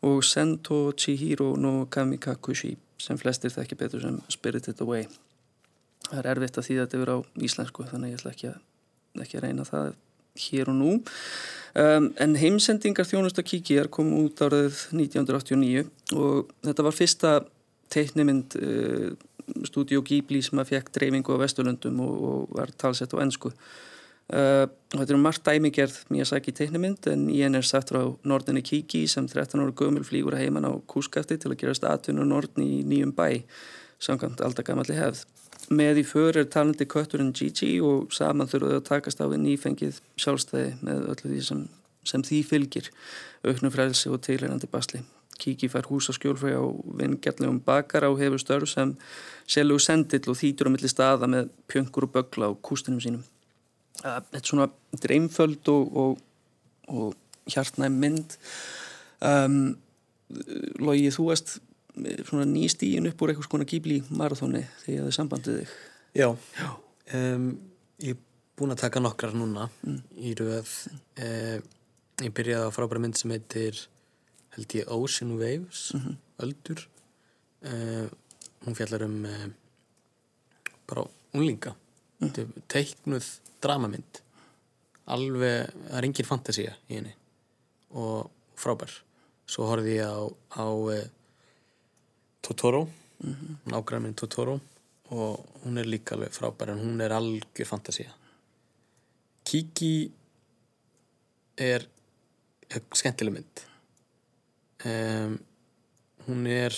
og 0.05 0.23
Sento 0.23 0.91
Chihiro 0.97 1.55
no 1.57 1.87
Kamikakushi 1.91 2.75
sem 3.01 3.17
flestir 3.19 3.53
þekki 3.53 3.77
betur 3.79 4.03
sem 4.03 4.19
Spirited 4.31 4.81
Away. 4.85 5.07
Það 6.05 6.19
er 6.21 6.31
erfitt 6.31 6.59
að 6.59 6.69
að 6.69 6.81
þetta 6.83 7.01
er 7.01 7.11
á 7.11 7.17
íslensku 7.47 7.85
þannig 7.89 8.13
ég 8.13 8.19
ætla 8.19 8.33
ekki 8.35 8.49
að, 8.51 8.59
ekki 9.25 9.39
að 9.39 9.45
reyna 9.47 9.65
það 9.67 9.93
hér 10.45 10.71
og 10.71 10.77
nú. 10.77 10.93
Um, 11.75 12.09
en 12.21 12.35
heimsendingar 12.39 13.07
þjónust 13.07 13.39
að 13.39 13.49
kíkja 13.51 13.83
er 13.83 13.91
komið 13.91 14.29
út 14.29 14.43
árið 14.45 14.81
1989 14.95 15.85
og 16.15 16.51
þetta 16.63 16.85
var 16.85 16.95
fyrsta 16.95 17.31
teiknimind 17.91 18.55
uh, 18.59 19.15
stúdíu 19.67 20.03
Ghibli 20.05 20.41
sem 20.45 20.59
að 20.61 20.71
fekk 20.73 20.93
dreifingu 20.95 21.35
á 21.35 21.41
Vesturlundum 21.41 21.99
og, 22.05 22.15
og 22.29 22.55
var 22.57 22.71
talsett 22.77 23.13
á 23.13 23.21
ennsku 23.23 23.51
uh, 23.51 24.65
þetta 24.95 25.07
er 25.07 25.17
um 25.17 25.25
margt 25.25 25.45
dæmigerð 25.45 26.01
Miyazaki 26.13 26.53
teiknimind 26.55 27.07
en 27.11 27.27
henn 27.29 27.59
er 27.59 27.67
satt 27.67 27.93
frá 27.93 28.01
Nordinni 28.25 28.63
Kiki 28.65 29.05
sem 29.11 29.27
13 29.29 29.61
ára 29.61 29.75
gömul 29.77 30.05
flýgur 30.07 30.37
að 30.37 30.45
heiman 30.45 30.69
á 30.69 30.73
Kúskafti 30.89 31.37
til 31.37 31.53
að 31.53 31.59
gera 31.61 31.77
statun 31.77 32.21
og 32.23 32.29
Nordin 32.31 32.65
í 32.65 32.83
nýjum 32.87 33.15
bæ 33.15 33.43
samkvæmt 34.01 34.43
alltaf 34.43 34.65
gammalli 34.67 34.97
hefð. 34.97 35.23
Með 35.73 36.01
í 36.01 36.05
för 36.05 36.37
er 36.37 36.49
talandi 36.51 36.85
kötturinn 36.85 37.33
Gigi 37.33 37.79
og 37.81 38.13
saman 38.13 38.49
þurfuðu 38.51 38.81
að 38.81 38.87
takast 38.89 39.21
á 39.23 39.25
við 39.25 39.41
nýfengið 39.45 40.01
sjálfstæði 40.21 40.75
með 40.85 41.07
öllu 41.13 41.31
því 41.31 41.41
sem, 41.47 41.61
sem 42.05 42.25
því 42.27 42.41
fylgir 42.45 42.91
auknum 43.47 43.73
frælsi 43.73 44.11
og 44.11 44.21
teilirandi 44.25 44.69
basli 44.69 45.01
Kiki 45.39 45.69
fær 45.71 45.87
húsaskjólfræði 45.89 46.57
á 46.59 46.65
vingjallegum 47.01 47.59
bakar 47.65 48.07
á 48.07 48.11
hefur 48.15 48.41
störf 48.41 48.71
sem 48.71 48.93
selju 49.51 49.79
sendill 49.83 50.23
og 50.31 50.39
þýtur 50.39 50.71
á 50.71 50.73
milli 50.73 50.91
staða 50.91 51.29
með 51.31 51.51
pjöngur 51.71 52.07
og 52.07 52.13
bögla 52.15 52.49
á 52.49 52.53
kústunum 52.55 53.01
sínum. 53.03 53.23
Þetta 53.99 54.39
er 54.39 54.45
svona 54.45 54.69
dreymföld 55.01 55.71
og, 55.71 55.97
og, 56.01 56.17
og 56.91 57.51
hjartnæm 57.51 57.99
mynd. 58.01 58.37
Um, 59.23 59.75
Lógi, 60.81 61.11
þú 61.13 61.29
varst 61.29 61.57
svona 62.27 62.47
nýstíin 62.49 63.07
upp 63.09 63.21
úr 63.21 63.31
eitthvað 63.31 63.49
svona 63.49 63.67
kýbli 63.69 64.01
marathóni 64.09 64.65
þegar 64.83 65.07
þið 65.07 65.17
sambandið 65.19 65.59
þig. 65.61 65.75
Já, 66.15 66.29
Já. 66.57 66.69
Um, 67.13 67.49
ég 68.01 68.15
er 68.15 68.21
búin 68.57 68.73
að 68.73 68.81
taka 68.81 69.03
nokkrar 69.03 69.35
núna 69.37 69.67
mm. 69.85 69.99
í 70.17 70.33
rauð. 70.39 70.73
Um, 71.21 71.67
ég 72.23 72.33
byrjaði 72.35 72.71
á 72.71 72.75
frábæra 72.75 73.03
mynd 73.03 73.19
sem 73.19 73.33
heitir 73.35 73.83
held 74.55 74.75
ég 74.75 74.91
Ocean 74.91 75.37
Waves 75.39 75.93
mm 75.93 76.01
-hmm. 76.01 76.15
öldur. 76.37 76.87
Uh, 77.61 78.07
hún 78.65 78.75
fjallar 78.75 79.03
um 79.03 79.25
uh, 79.25 79.47
bara 80.87 81.07
unlinga 81.33 81.75
mm. 82.19 82.53
teiknuð 82.67 83.25
dramamynd. 83.61 84.21
Alveg, 85.05 85.69
það 85.89 85.97
er 85.97 86.05
engin 86.05 86.25
fantasía 86.25 86.73
í 86.89 86.95
henni. 86.95 87.15
Og 87.89 88.31
frábær. 88.55 88.91
Svo 89.47 89.67
horfið 89.69 89.97
ég 89.97 90.05
á, 90.05 90.17
á 90.61 90.65
uh, 90.65 91.07
Totoro. 92.41 92.89
Mm 93.19 93.33
-hmm. 93.33 93.71
nágræminn 93.71 94.15
Totoro. 94.15 94.59
Og 95.09 95.45
hún 95.63 95.77
er 95.77 95.85
líka 95.85 96.15
alveg 96.15 96.31
frábær 96.31 96.69
en 96.69 96.79
hún 96.79 97.01
er 97.01 97.11
algjör 97.11 97.67
fantasía. 97.67 98.11
Kiki 99.43 100.11
er 101.57 101.87
skemmtileg 102.93 103.33
mynd 103.33 103.74
um, 104.85 105.35
hún 106.27 106.45
er 106.49 106.75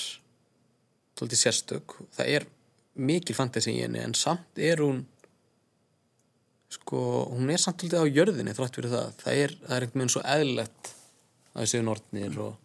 svolítið 1.18 1.41
sérstök. 1.41 1.97
Það 2.16 2.34
er 2.38 2.47
mikil 2.97 3.36
fantasi 3.38 3.74
í 3.76 3.84
henni 3.84 4.01
en 4.03 4.16
samt 4.18 4.60
er 4.62 4.82
hún 4.84 5.03
sko, 6.74 6.99
hún 7.32 7.51
er 7.53 7.62
samt 7.62 7.82
svolítið 7.82 8.03
á 8.03 8.14
jörðinni 8.20 8.55
þrátt 8.58 8.80
fyrir 8.80 8.93
það. 8.93 9.12
Það 9.24 9.43
er, 9.43 9.58
það 9.64 9.76
er 9.76 9.86
einhvern 9.86 10.01
veginn 10.01 10.16
svo 10.16 10.24
eðlilegt 10.36 10.93
að 11.53 11.60
það 11.60 11.70
séu 11.74 11.86
nortnir 11.86 12.39
og, 12.43 12.58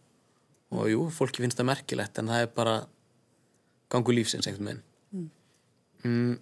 og 0.76 0.88
jú, 0.92 1.04
fólki 1.14 1.44
finnst 1.44 1.60
það 1.60 1.70
merkilegt 1.72 2.20
en 2.20 2.32
það 2.32 2.46
er 2.46 2.56
bara 2.56 2.78
gangu 3.92 4.16
lífsins 4.16 4.48
einhvern 4.48 4.72
veginn. 4.72 4.82
Mm. 5.12 5.28
Mm, 6.02 6.34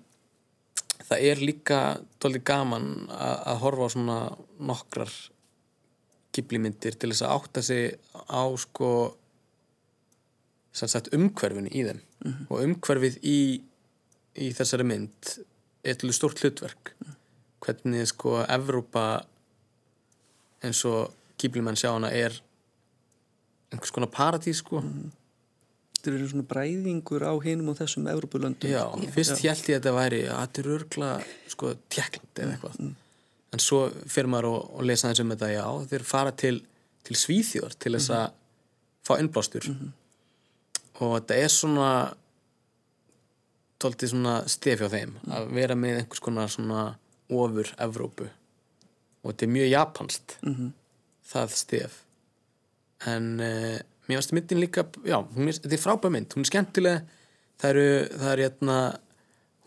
það 1.10 1.26
er 1.30 1.44
líka 1.44 1.80
svolítið 2.18 2.46
gaman 2.50 2.88
að 3.10 3.62
horfa 3.64 3.90
á 3.90 3.94
svona 3.94 4.18
nokkrar 4.70 5.12
kiplímyndir 6.34 6.96
til 6.98 7.10
þess 7.10 7.24
að 7.26 7.34
átta 7.36 7.62
sig 7.62 7.98
á 8.14 8.42
sko 8.60 8.90
sagt, 10.72 11.10
umhverfinu 11.16 11.70
í 11.70 11.84
þeim 11.86 12.00
mm 12.00 12.32
-hmm. 12.32 12.46
og 12.48 12.64
umhverfið 12.64 13.18
í, 13.26 13.60
í 14.38 14.50
þessari 14.54 14.86
mynd 14.86 15.32
er 15.82 15.94
til 15.94 16.12
stort 16.14 16.40
hlutverk 16.40 16.94
mm 16.94 17.06
-hmm. 17.06 17.16
hvernig 17.60 18.06
sko 18.08 18.42
Evrópa 18.48 19.24
eins 20.62 20.84
og 20.84 21.12
kiplímenn 21.38 21.76
sjá 21.76 21.92
hana 21.92 22.10
er 22.10 22.42
einhvers 23.72 23.90
konar 23.90 24.10
paradís 24.10 24.62
sko 24.62 24.80
mm 24.80 24.88
-hmm. 24.88 25.10
þetta 25.96 26.10
er 26.10 26.28
svona 26.28 26.42
bræðingur 26.52 27.22
á 27.22 27.34
hinum 27.42 27.68
og 27.68 27.78
þessum 27.78 28.06
Európulöndum 28.06 28.70
Já, 28.70 28.86
fyrst 29.10 29.30
held 29.30 29.68
ég 29.68 29.76
að 29.76 29.82
þetta 29.82 29.92
væri 29.92 30.22
að 30.28 30.40
þetta 30.40 30.60
er 30.60 30.68
örgla 30.76 31.22
sko 31.48 31.74
tjekkland 31.88 32.34
eða 32.38 32.52
eitthvað 32.52 32.94
en 33.50 33.62
svo 33.62 33.84
fyrir 34.06 34.30
maður 34.30 34.50
og, 34.52 34.60
og 34.78 34.86
lesa 34.86 35.10
þess 35.10 35.24
um 35.24 35.32
þetta 35.34 35.50
já, 35.52 35.64
þeir 35.90 36.06
fara 36.06 36.32
til, 36.38 36.56
til 37.06 37.18
Svíþjóðar 37.18 37.76
til 37.82 37.94
þess 37.96 38.12
að 38.14 38.26
fá 39.06 39.14
innblástur. 39.18 39.66
Og 41.00 41.14
þetta 41.16 41.38
er 41.40 41.52
svona 41.52 41.90
tóltið 43.80 44.12
svona 44.12 44.34
stef 44.50 44.82
hjá 44.82 44.90
þeim 44.92 45.16
að 45.32 45.48
vera 45.56 45.78
með 45.78 46.02
einhvers 46.02 46.22
konar 46.22 46.52
svona 46.52 46.84
ofur 47.32 47.72
Evrópu. 47.80 48.28
Og 49.24 49.32
þetta 49.32 49.46
er 49.46 49.54
mjög 49.56 49.70
japanst 49.70 50.36
það 51.30 51.54
stef. 51.56 52.00
En 53.08 53.32
uh, 53.40 53.78
mér 54.08 54.20
varst 54.20 54.34
myndin 54.36 54.60
líka 54.60 54.84
já, 55.06 55.18
er, 55.22 55.54
þetta 55.56 55.76
er 55.76 55.82
frábæð 55.82 56.14
mynd, 56.16 56.34
hún 56.36 56.44
er 56.44 56.50
skemmtileg. 56.50 57.14
Það 57.60 57.70
eru, 57.74 57.88
það 58.20 58.32
er 58.32 58.42
hérna 58.44 58.76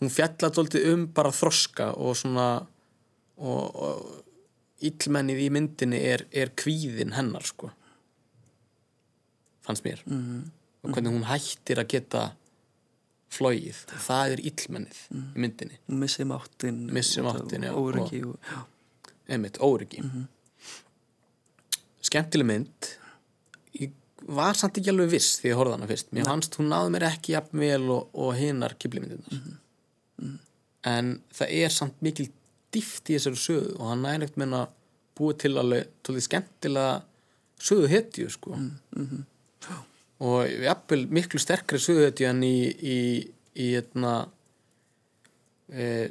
hún 0.00 0.10
fjallat 0.10 0.56
svolítið 0.56 0.86
um 0.92 1.04
bara 1.14 1.34
þroska 1.34 1.92
og 2.02 2.16
svona 2.18 2.48
og, 3.36 3.74
og 3.74 4.84
illmennið 4.84 5.42
í 5.46 5.48
myndinni 5.54 6.00
er, 6.12 6.26
er 6.32 6.52
kvíðin 6.58 7.14
hennar 7.16 7.46
sko. 7.46 7.70
Fannst 9.64 9.84
mér. 9.84 10.02
-hmm. 10.04 10.50
og 10.82 10.90
hvernig 10.90 11.12
hún 11.12 11.24
hættir 11.24 11.80
að 11.80 11.88
geta 11.88 12.34
flóið, 13.32 13.78
það 14.06 14.32
er 14.32 14.40
illmennið 14.40 15.00
í 15.10 15.38
myndinni, 15.40 15.78
missi 15.86 16.24
máttin 16.24 16.92
Missi 16.92 17.22
máttinn, 17.22 17.64
já, 17.64 17.72
óryggi 17.72 18.22
einmitt, 19.26 19.58
óryggi. 19.58 20.02
Skemmtileg 22.04 22.46
mynd. 22.46 22.90
Ég 23.80 23.90
var 24.28 24.54
samt 24.54 24.78
ekki 24.78 24.92
alveg 24.92 25.10
viss 25.16 25.40
því 25.40 25.48
ég 25.48 25.56
horfði 25.56 25.78
hana 25.78 25.88
fyrst. 25.88 26.12
Mér 26.12 26.28
fannst 26.28 26.54
hún 26.60 26.68
náði 26.68 26.92
mér 26.92 27.08
ekki 27.08 27.32
jafn 27.32 27.58
vel 27.58 27.88
og, 27.90 28.10
og 28.12 28.34
hinnar 28.36 28.76
kiplimyndirnar 28.76 29.60
en 30.84 31.14
það 31.32 31.52
er 31.64 31.72
samt 31.72 32.02
mikil 32.04 32.28
dýft 32.74 33.10
í 33.10 33.16
þessari 33.16 33.40
sögu 33.40 33.74
og 33.78 33.90
hann 33.90 34.06
einhvern 34.08 34.34
veginn 34.34 34.58
að 34.58 34.72
búa 35.14 35.36
til 35.38 35.54
alveg 35.60 35.90
tólið 36.06 36.26
skemmtilega 36.26 36.94
sögu 37.62 37.90
hetju 37.90 38.30
sko. 38.34 38.58
Og 40.24 40.38
jafnvel 40.64 41.04
miklu 41.14 41.40
sterkri 41.42 41.80
sögu 41.82 42.06
hetju 42.08 42.28
en 42.30 42.42
í 42.46 42.56
í, 42.70 42.98
í 43.54 43.68
etna, 43.78 44.14
e, 45.70 46.10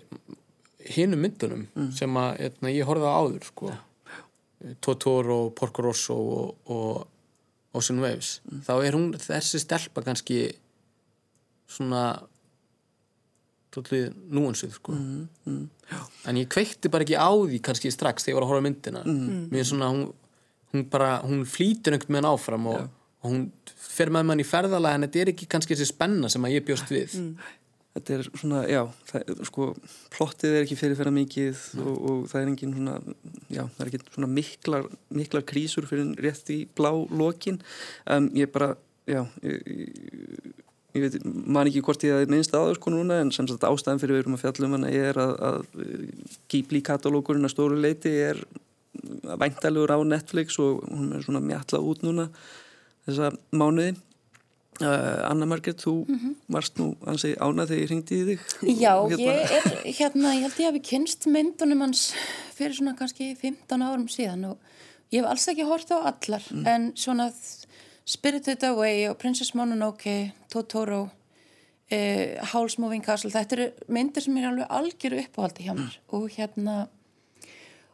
hinum 0.94 1.24
myndunum 1.24 1.92
sem 1.96 2.20
að 2.20 2.46
etna, 2.50 2.74
ég 2.74 2.88
horfði 2.88 3.12
á 3.12 3.18
áður 3.20 3.50
sko. 3.50 3.74
Totoro, 4.80 5.50
Porco 5.52 5.84
Rosso 5.84 6.16
og, 6.16 6.72
og 6.72 7.76
Ocean 7.76 8.00
Waves. 8.00 8.38
Þá 8.64 8.74
er 8.86 8.96
hún 8.96 9.10
þessi 9.20 9.60
stelpa 9.60 10.04
kannski 10.06 10.46
svona 11.68 12.22
núansuð 13.82 14.76
sko. 14.76 14.94
en 16.28 16.38
ég 16.38 16.50
kveikti 16.50 16.92
bara 16.94 17.04
ekki 17.04 17.18
á 17.18 17.32
því 17.32 17.60
kannski 17.66 17.92
strax 17.92 18.24
þegar 18.24 18.34
ég 18.34 18.38
var 18.40 18.46
að 18.46 18.52
horfa 18.52 18.66
myndina. 18.68 19.02
Mér 19.52 19.64
er 19.64 19.66
svona 19.66 19.90
hún, 19.92 20.14
hún 20.74 20.86
bara, 20.90 21.22
hún 21.24 21.44
flýtur 21.46 21.94
einhvern 21.94 22.14
veginn 22.18 22.30
áfram 22.30 22.68
og, 22.68 22.88
og 23.22 23.32
hún 23.32 23.44
fer 23.76 24.10
með 24.14 24.26
mann 24.30 24.44
í 24.44 24.48
ferðalega 24.48 24.96
en 24.96 25.08
þetta 25.08 25.22
er 25.22 25.34
ekki 25.34 25.50
kannski 25.50 25.76
þessi 25.76 25.92
spenna 25.92 26.30
sem 26.30 26.46
að 26.46 26.56
ég 26.56 26.66
bjóst 26.66 26.94
við. 26.94 27.18
Þetta 27.94 28.14
er 28.16 28.24
svona, 28.26 28.64
já 28.66 28.82
það, 29.06 29.34
sko, 29.46 29.68
plottið 30.16 30.56
er 30.56 30.64
ekki 30.64 30.78
fyrirferða 30.80 31.14
mikið 31.14 31.60
og, 31.84 31.92
og 31.94 32.24
það 32.32 32.40
er 32.40 32.50
engin 32.50 32.74
svona 32.74 32.96
já, 33.54 33.62
það 33.68 33.84
er 33.84 33.92
ekki 33.92 34.16
svona 34.16 34.30
miklar, 34.34 34.88
miklar 35.14 35.46
krísur 35.46 35.86
fyrir 35.86 36.16
rétt 36.26 36.50
í 36.50 36.64
blá 36.74 36.90
lokin. 36.90 37.62
Um, 38.10 38.32
ég 38.34 38.50
bara, 38.56 38.72
já 39.06 39.22
ég, 39.46 39.62
ég, 39.70 40.63
ég 40.94 41.06
veit, 41.06 41.18
man 41.26 41.70
ekki 41.70 41.82
hvort 41.86 42.04
ég 42.06 42.16
að 42.16 42.32
minnst 42.32 42.54
aður 42.58 42.78
sko 42.78 42.94
núna 42.94 43.20
en 43.24 43.32
sem 43.34 43.48
sagt 43.50 43.66
ástæðan 43.68 44.02
fyrir 44.02 44.18
við 44.18 44.24
erum 44.24 44.38
að 44.38 44.44
fjalla 44.46 44.68
um 44.68 44.76
hana 44.78 44.92
er 44.94 45.20
að, 45.22 45.34
að 45.50 45.60
Ghibli 46.52 46.84
katalókurinn 46.86 47.48
að 47.48 47.56
stóru 47.56 47.80
leiti 47.82 48.14
er 48.30 48.42
væntalugur 49.42 49.96
á 49.96 50.00
Netflix 50.06 50.60
og 50.62 50.84
hún 50.86 51.14
er 51.18 51.24
svona 51.26 51.42
mjalla 51.44 51.82
út 51.82 52.04
núna 52.06 52.28
þessa 53.08 53.32
mánuði. 53.52 53.96
Uh, 54.82 55.22
Anna 55.30 55.46
Margret, 55.46 55.84
þú 55.84 56.08
varst 56.52 56.80
nú 56.82 56.96
ansi 57.06 57.36
ánað 57.38 57.70
þegar 57.70 57.82
ég 57.84 57.92
ringdi 57.92 58.16
í 58.18 58.24
þig. 58.30 58.46
Já, 58.82 58.94
Og 58.98 59.14
ég 59.22 59.52
er 59.54 59.68
hérna, 59.86 60.32
ég 60.34 60.48
held 60.48 60.62
ég 60.64 60.72
hafi 60.72 60.82
kynst 60.88 61.28
myndunum 61.30 61.84
hans 61.86 62.08
fyrir 62.58 62.74
svona 62.80 62.96
kannski 62.98 63.36
15 63.38 63.86
árum 63.86 64.08
síðan 64.10 64.48
og 64.50 65.14
ég 65.14 65.22
hef 65.22 65.30
alls 65.30 65.46
ekki 65.54 65.68
hort 65.70 65.94
á 65.94 66.10
allar 66.10 66.48
en 66.66 66.90
svona 66.98 67.30
Spirited 68.06 68.64
Away 68.68 69.08
og 69.10 69.18
Princess 69.22 69.54
Mononoke, 69.56 70.34
Totoro 70.52 71.06
eh, 71.92 72.40
Howl's 72.52 72.80
Moving 72.82 73.04
Castle. 73.06 73.32
Þetta 73.32 73.58
eru 73.58 73.70
myndir 73.88 74.26
sem 74.26 74.38
er 74.38 74.50
alveg 74.50 74.76
algjöru 74.80 75.22
uppáhaldi 75.24 75.68
hjá 75.68 75.76
mér. 75.78 75.98
Og 76.12 76.28
hérna 76.36 76.84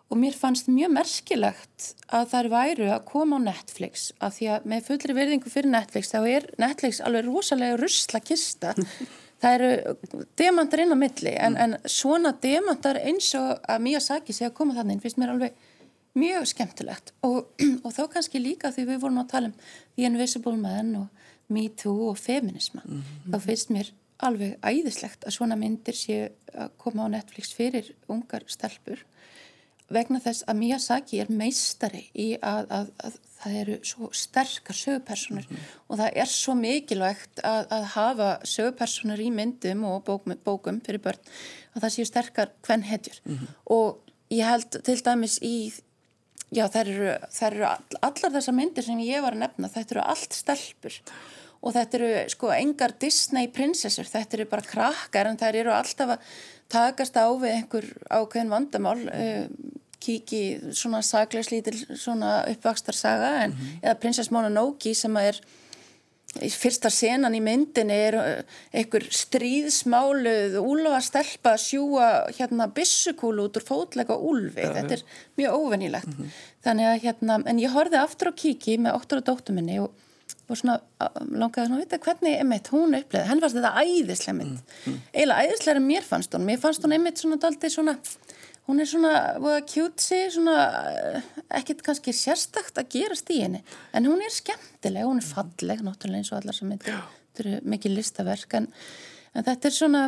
og 0.10 0.18
mér 0.18 0.34
fannst 0.34 0.70
mjög 0.72 0.94
merkilegt 0.96 1.92
að 2.10 2.32
þær 2.32 2.48
væru 2.50 2.88
að 2.90 3.04
koma 3.06 3.38
á 3.38 3.46
Netflix 3.52 4.10
af 4.18 4.40
því 4.40 4.48
að 4.56 4.70
með 4.72 4.86
fullri 4.88 5.16
verðingu 5.18 5.52
fyrir 5.54 5.70
Netflix 5.70 6.10
þá 6.10 6.20
er 6.26 6.48
Netflix 6.62 7.02
alveg 7.06 7.28
rosalega 7.30 7.78
rusla 7.78 8.22
kista. 8.26 8.74
Það 9.40 9.54
eru 9.56 10.24
demantar 10.36 10.82
inn 10.84 10.92
á 10.92 10.98
milli 11.00 11.32
en, 11.40 11.54
en 11.56 11.78
svona 11.88 12.34
demantar 12.44 12.98
eins 13.00 13.30
og 13.40 13.62
að 13.72 13.86
Miyazaki 13.86 14.34
sé 14.36 14.50
að 14.50 14.58
koma 14.58 14.76
þannig 14.76 15.00
finnst 15.06 15.22
mér 15.22 15.32
alveg 15.32 15.69
mjög 16.18 16.48
skemmtilegt. 16.54 17.14
Og, 17.28 17.52
og 17.86 17.92
þá 17.96 18.04
kannski 18.16 18.42
líka 18.42 18.74
því 18.74 18.88
við 18.94 19.02
vorum 19.06 19.22
að 19.24 19.32
tala 19.36 19.52
um 19.52 19.58
The 19.96 20.10
Invisible 20.10 20.58
Man 20.58 20.96
og 21.04 21.28
Me 21.50 21.66
Too 21.74 22.12
og 22.12 22.20
feminisma 22.22 22.84
þá 22.86 23.38
finnst 23.42 23.72
mér 23.74 23.94
alveg 24.26 24.58
æðislegt 24.62 25.24
að 25.26 25.36
svona 25.38 25.58
myndir 25.60 25.98
sé 25.98 26.18
að 26.54 26.74
koma 26.82 27.08
á 27.08 27.14
Netflix 27.16 27.54
fyrir 27.56 27.94
ungar 28.12 28.46
stelpur 28.52 29.02
vegna 29.90 30.20
þess 30.22 30.46
að 30.46 30.60
Miyazaki 30.60 31.22
er 31.24 31.32
meistari 31.34 32.04
í 32.14 32.28
að, 32.36 32.68
að, 32.70 32.92
að 33.08 33.16
það 33.40 33.56
eru 33.62 33.78
svo 33.90 34.10
sterkar 34.14 34.78
sögupersonur 34.78 35.48
og 35.50 36.02
það 36.02 36.20
er 36.22 36.30
svo 36.30 36.56
mikilvægt 36.60 37.42
að, 37.42 37.64
að 37.74 37.88
hafa 37.96 38.30
sögupersonur 38.52 39.24
í 39.24 39.32
myndum 39.34 39.88
og 39.90 40.04
bókum, 40.06 40.36
bókum 40.46 40.82
fyrir 40.86 41.02
börn 41.08 41.34
að 41.74 41.88
það 41.88 41.96
séu 41.96 42.10
sterkar 42.10 42.54
hvern 42.68 42.86
hetjur 42.86 43.18
og 43.66 44.14
ég 44.30 44.46
held 44.46 44.82
til 44.86 45.00
dæmis 45.06 45.40
í 45.42 45.56
já 46.56 46.66
þær 46.72 46.94
eru, 46.94 47.10
þær 47.34 47.58
eru 47.58 47.68
all, 47.70 48.00
allar 48.10 48.34
þessar 48.38 48.58
myndir 48.58 48.88
sem 48.88 49.02
ég 49.06 49.26
var 49.26 49.38
að 49.38 49.44
nefna 49.46 49.72
þetta 49.74 49.96
eru 49.96 50.06
allt 50.14 50.38
stelpur. 50.38 51.02
Og 51.60 51.76
þetta 51.76 52.00
eru 52.00 52.12
sko 52.32 52.54
engar 52.56 52.94
Disney 53.02 53.50
prinsessur 53.52 54.08
þetta 54.08 54.38
eru 54.38 54.48
bara 54.50 54.66
krakkar 54.66 55.28
en 55.28 55.40
þær 55.40 55.60
eru 55.60 55.76
alltaf 55.76 56.16
að 56.16 56.34
takast 56.72 57.18
á 57.20 57.28
við 57.34 57.56
einhver 57.58 57.88
ákveðin 58.08 58.54
vandamál 58.54 59.00
uh, 59.10 59.48
kíki 60.00 60.44
svona 60.72 61.02
saglauslítil 61.04 61.76
svona 62.00 62.44
uppvakstarsaga 62.48 63.32
en, 63.44 63.56
eða 63.82 63.98
prinsess 64.00 64.32
Mononoke 64.32 64.94
sem 64.96 65.18
að 65.20 65.34
er 65.34 65.42
fyrsta 66.54 66.92
senan 66.94 67.36
í 67.36 67.42
myndinni 67.44 67.96
er 68.10 68.18
uh, 68.20 68.58
einhver 68.76 69.08
stríðsmáluð 69.14 70.60
úlfa 70.62 71.00
stelpa 71.06 71.56
að 71.56 71.64
sjúa 71.66 72.10
hérna 72.38 72.70
bissukúlu 72.74 73.48
út 73.48 73.58
úr 73.58 73.66
fótlega 73.66 74.18
úlfi. 74.18 74.68
Þetta 74.68 75.00
er 75.00 75.08
mjög 75.40 75.58
óvenilegt 75.64 76.14
þannig 76.66 76.92
að 76.92 77.02
hérna, 77.08 77.40
en 77.50 77.64
ég 77.64 77.74
horfið 77.74 78.04
aftur 78.04 78.32
á 78.32 78.40
kíki 78.44 78.78
með 78.82 79.00
óttur 79.00 79.24
og 79.24 79.28
dóttur 79.32 79.58
minni 79.58 79.80
og 79.82 79.96
og 80.50 80.58
svona 80.58 80.80
langaði 81.30 81.68
svona 81.68 81.78
að 81.78 81.84
vita 81.84 82.00
hvernig 82.02 82.40
einmitt 82.42 82.70
hún 82.74 82.98
uppleði, 82.98 83.28
henn 83.30 83.42
fannst 83.44 83.58
þetta 83.60 83.84
æðislega 83.84 84.36
mynd. 84.38 84.56
Mm, 84.58 84.90
mm. 84.90 85.02
eiginlega 85.14 85.46
æðislega 85.46 85.84
mér 85.86 86.08
fannst 86.08 86.34
hún. 86.34 86.48
Mér 86.48 86.62
fannst 86.64 86.86
hún 86.86 86.96
einmitt 86.96 87.22
svona 87.22 87.38
daldi 87.44 87.70
svona 87.70 87.96
hún 88.68 88.80
er 88.84 88.90
svona, 88.90 89.14
voða 89.42 89.62
kjútsi 89.70 90.22
svona, 90.34 90.56
ekkert 91.60 91.84
kannski 91.86 92.14
sérstakt 92.16 92.78
að 92.82 92.90
gerast 92.96 93.30
í 93.34 93.42
henni, 93.44 93.64
en 93.94 94.10
hún 94.10 94.24
er 94.26 94.34
skemmtileg, 94.34 95.08
hún 95.08 95.22
er 95.22 95.30
falleg, 95.30 95.84
náttúrulega 95.86 96.24
eins 96.24 96.34
og 96.34 96.42
allar 96.42 96.58
sem 96.58 96.72
myndir, 96.72 96.98
þetta 97.30 97.46
eru 97.46 97.62
mikið 97.76 97.96
listaverk 97.98 98.58
en, 98.60 98.72
en 99.34 99.48
þetta 99.48 99.70
er 99.70 99.78
svona 99.78 100.04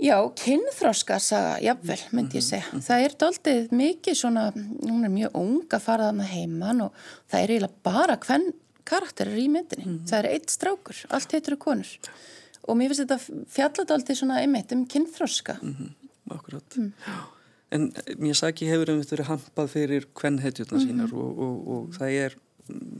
já, 0.00 0.16
kynþróska 0.42 1.20
saga, 1.20 1.58
jafnvel, 1.64 2.00
myndi 2.16 2.40
ég 2.40 2.46
segja 2.46 2.82
það 2.86 3.04
er 3.04 3.18
daldið 3.20 3.76
mikið 3.76 4.18
svona 4.22 4.48
hún 4.56 5.04
er 5.04 5.12
mjög 5.12 5.38
ung 5.38 5.62
að 5.68 5.86
fara 5.86 6.10
þarna 6.10 6.28
heiman 6.32 6.84
og 6.86 7.06
það 7.30 7.42
er 7.42 7.54
eiginlega 7.54 7.88
bara 7.90 8.18
hvern 8.24 8.52
karakterir 8.90 9.38
í 9.38 9.48
myndinni. 9.50 9.86
Mm 9.86 9.96
-hmm. 9.98 10.08
Það 10.10 10.18
er 10.18 10.30
eitt 10.34 10.50
strákur, 10.50 10.98
allt 11.10 11.32
heitur 11.32 11.56
og 11.56 11.64
konur. 11.66 11.90
Og 12.68 12.76
mér 12.76 12.92
finnst 12.92 13.04
þetta 13.04 13.18
fjalladaldi 13.56 14.16
svona 14.16 14.40
einmitt 14.42 14.72
um 14.72 14.86
kynþroska. 14.86 15.58
Mm 15.62 15.74
-hmm. 15.74 16.09
Akkurat. 16.30 16.76
Mm. 16.76 16.92
En 17.70 17.90
Miyazaki 18.18 18.66
hefur 18.66 18.90
um 18.94 19.02
þetta 19.02 19.16
verið 19.16 19.30
hampað 19.30 19.68
fyrir 19.74 20.06
kvennhetjurna 20.18 20.78
-hmm. 20.78 20.86
sínar 20.88 21.12
og, 21.14 21.38
og, 21.46 21.68
og 21.74 21.92
það 21.94 22.16
er 22.24 22.36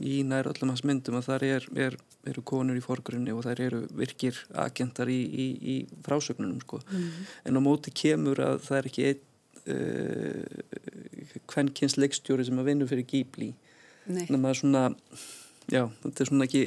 í 0.03 0.21
nær 0.27 0.49
öllum 0.51 0.71
hans 0.71 0.83
myndum 0.87 1.17
að 1.19 1.27
það 1.27 1.43
er, 1.47 1.67
er, 1.87 1.97
eru 2.31 2.43
konur 2.43 2.77
í 2.77 2.83
forgrunni 2.83 3.33
og 3.35 3.43
það 3.45 3.63
eru 3.65 3.81
virkir 3.95 4.39
agentar 4.63 5.11
í, 5.11 5.19
í, 5.43 5.47
í 5.73 5.75
frásögnunum 6.05 6.61
sko. 6.63 6.81
En 7.45 7.59
á 7.59 7.61
móti 7.63 7.91
kemur 7.91 8.39
að 8.39 8.63
það 8.67 8.77
er 8.77 8.89
ekki 8.91 9.05
einn 9.09 9.21
uh, 9.75 10.43
kvennkynns 11.51 11.97
leikstjóri 11.97 12.47
sem 12.47 12.59
að 12.59 12.71
vinna 12.71 12.87
fyrir. 12.89 13.53
Nei. 14.07 14.25
Þannig 14.25 14.37
að 14.39 14.43
maður 14.43 14.59
svona 14.63 14.83
já, 15.69 15.83
þetta 16.03 16.23
er 16.23 16.29
svona 16.31 16.47
ekki 16.47 16.63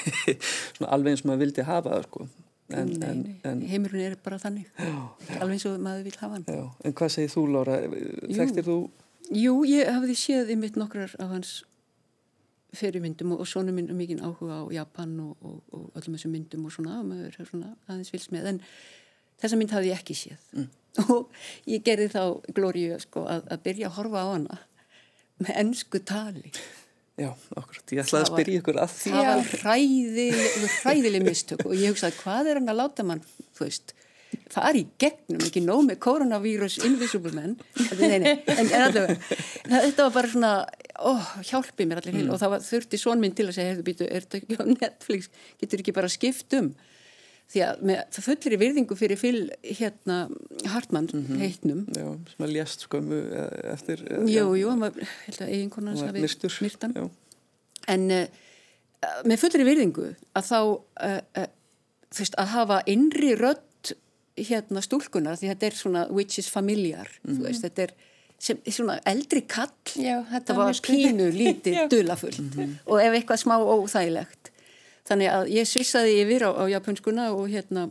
svona 0.76 0.92
alveg 0.92 1.14
eins 1.14 1.24
og 1.24 1.30
maður 1.30 1.44
vildi 1.46 1.66
hafa 1.66 1.94
það 1.94 2.06
sko 2.10 2.28
en, 2.76 2.92
nei, 3.02 3.14
nei. 3.20 3.34
En, 3.48 3.62
heimurinn 3.70 4.10
er 4.10 4.16
bara 4.22 4.38
þannig 4.42 4.68
já, 4.76 4.94
alveg 5.38 5.56
eins 5.56 5.66
og 5.70 5.80
maður 5.82 6.06
vil 6.08 6.16
hafa 6.20 6.36
hann 6.36 6.46
já. 6.46 6.62
En 6.84 6.96
hvað 7.00 7.14
segir 7.16 7.32
þú 7.34 7.46
Lára? 7.54 7.80
Þekktir 8.28 8.66
þú? 8.68 8.78
Jú, 9.30 9.56
ég 9.68 9.90
hafði 9.90 10.16
séð 10.18 10.54
í 10.54 10.56
mitt 10.58 10.78
nokkrar 10.80 11.12
af 11.22 11.34
hans 11.34 11.52
fyrirmyndum 12.76 13.34
og, 13.34 13.42
og 13.42 13.50
svona 13.50 13.74
minn 13.74 13.90
mikið 13.96 14.22
áhuga 14.24 14.62
á 14.62 14.64
Japan 14.74 15.14
og, 15.24 15.36
og, 15.42 15.56
og 15.74 15.98
öllum 15.98 16.16
þessum 16.16 16.34
myndum 16.34 16.66
og 16.66 16.74
svona, 16.74 17.00
maður 17.06 17.38
er 17.40 17.48
svona 17.48 17.72
aðeins 17.88 18.12
vils 18.14 18.28
með 18.34 18.50
en 18.52 18.60
þessa 19.42 19.58
mynd 19.58 19.74
hafði 19.74 19.90
ég 19.90 20.02
ekki 20.02 20.16
séð 20.18 20.44
mm. 20.54 20.68
og 21.14 21.40
ég 21.70 21.84
gerði 21.86 22.10
þá 22.14 22.22
glóriu 22.54 22.98
sko, 23.02 23.24
að, 23.26 23.46
að 23.50 23.64
byrja 23.66 23.90
að 23.90 23.96
horfa 23.98 24.22
á 24.22 24.28
hana 24.30 24.60
með 25.40 25.56
ennsku 25.64 26.02
tali 26.06 26.52
Já, 27.20 27.30
okkur, 27.52 27.80
ég 27.92 28.02
ætlaði 28.04 28.22
að 28.24 28.30
spyrja 28.30 28.60
ykkur 28.62 28.78
að 28.80 28.92
því. 28.96 29.10
Það 29.14 29.26
var 29.30 29.48
hræðileg, 29.60 30.68
hræðileg 30.80 31.24
mistök 31.26 31.64
og 31.66 31.74
ég 31.76 31.92
hugsaði 31.92 32.20
hvað 32.22 32.52
er 32.52 32.60
hann 32.60 32.72
að 32.72 32.80
láta 32.80 33.06
mann, 33.06 33.24
þú 33.56 33.66
veist 33.66 33.94
það 34.50 34.68
er 34.68 34.78
í 34.78 34.82
gegnum, 35.00 35.42
ekki 35.46 35.62
nóg 35.64 35.82
með 35.86 35.98
koronavírus 36.04 36.78
invisible 36.86 37.32
men 37.34 37.56
en, 37.90 38.26
en 38.30 38.70
allavega, 38.78 39.16
þetta 39.66 40.06
var 40.06 40.14
bara 40.14 40.30
svona 40.30 40.52
oh, 41.10 41.32
hjálpið 41.48 41.90
mér 41.90 42.02
allir 42.02 42.16
mm. 42.20 42.30
og 42.34 42.40
það 42.42 42.54
var 42.54 42.64
þurfti 42.66 43.00
svon 43.00 43.22
minn 43.22 43.34
til 43.36 43.48
að 43.48 43.56
segja, 43.58 43.74
er 44.06 44.26
þetta 44.26 44.40
ekki 44.40 44.60
á 44.60 44.64
Netflix, 44.70 45.30
getur 45.62 45.82
ekki 45.82 45.96
bara 45.96 46.12
skipt 46.12 46.58
um 46.58 46.72
því 47.50 47.62
að 47.66 47.80
með, 47.90 48.18
í 48.46 48.58
virðingu 48.60 48.96
fyrir 48.98 49.18
fyll 49.18 49.40
hérna 49.62 50.18
Hartmann 50.70 51.08
mm 51.12 51.24
-hmm. 51.26 51.40
heitnum. 51.42 51.80
Já, 51.96 52.06
sem 52.30 52.46
að 52.46 52.52
ljast 52.54 52.84
skömmu 52.86 53.22
eh, 53.32 53.72
eftir 53.72 54.04
eh, 54.06 54.28
Jú, 54.30 54.54
jú, 54.54 54.68
hann 54.70 54.80
var 54.80 54.92
eiginkonans 55.46 56.60
myrtan 56.60 56.94
en 57.88 58.10
uh, 58.10 58.26
með 59.24 59.40
fullir 59.40 59.64
í 59.64 59.68
virðingu 59.70 60.12
að 60.36 60.44
þá 60.46 60.60
uh, 60.60 61.20
uh, 61.40 61.48
þú 62.10 62.22
veist, 62.22 62.38
að 62.38 62.52
hafa 62.54 62.78
innri 62.90 63.34
rödd 63.38 63.94
hérna 64.40 64.82
stúlkunar 64.84 65.38
því 65.40 65.50
þetta 65.52 65.66
er 65.66 65.76
svona 65.76 66.06
which 66.10 66.38
is 66.38 66.48
familiar 66.48 67.08
mm 67.22 67.34
-hmm. 67.34 67.42
veist, 67.48 67.62
þetta 67.66 67.82
er 67.82 67.94
sem, 68.38 68.58
svona 68.70 68.98
eldri 69.04 69.42
kall. 69.48 69.72
Já, 69.96 70.22
þetta 70.30 70.56
var 70.56 70.80
pínu 70.86 71.30
lítið 71.34 71.80
dulafullt 71.92 72.38
mm 72.38 72.50
-hmm. 72.50 72.74
og 72.86 73.02
ef 73.02 73.12
eitthvað 73.12 73.42
smá 73.42 73.56
óþægilegt 73.58 74.49
þannig 75.08 75.32
að 75.32 75.50
ég 75.54 75.68
svissaði 75.68 76.20
yfir 76.24 76.46
á, 76.48 76.50
á 76.56 76.64
japanskuna 76.70 77.30
og 77.34 77.48
hérna 77.52 77.88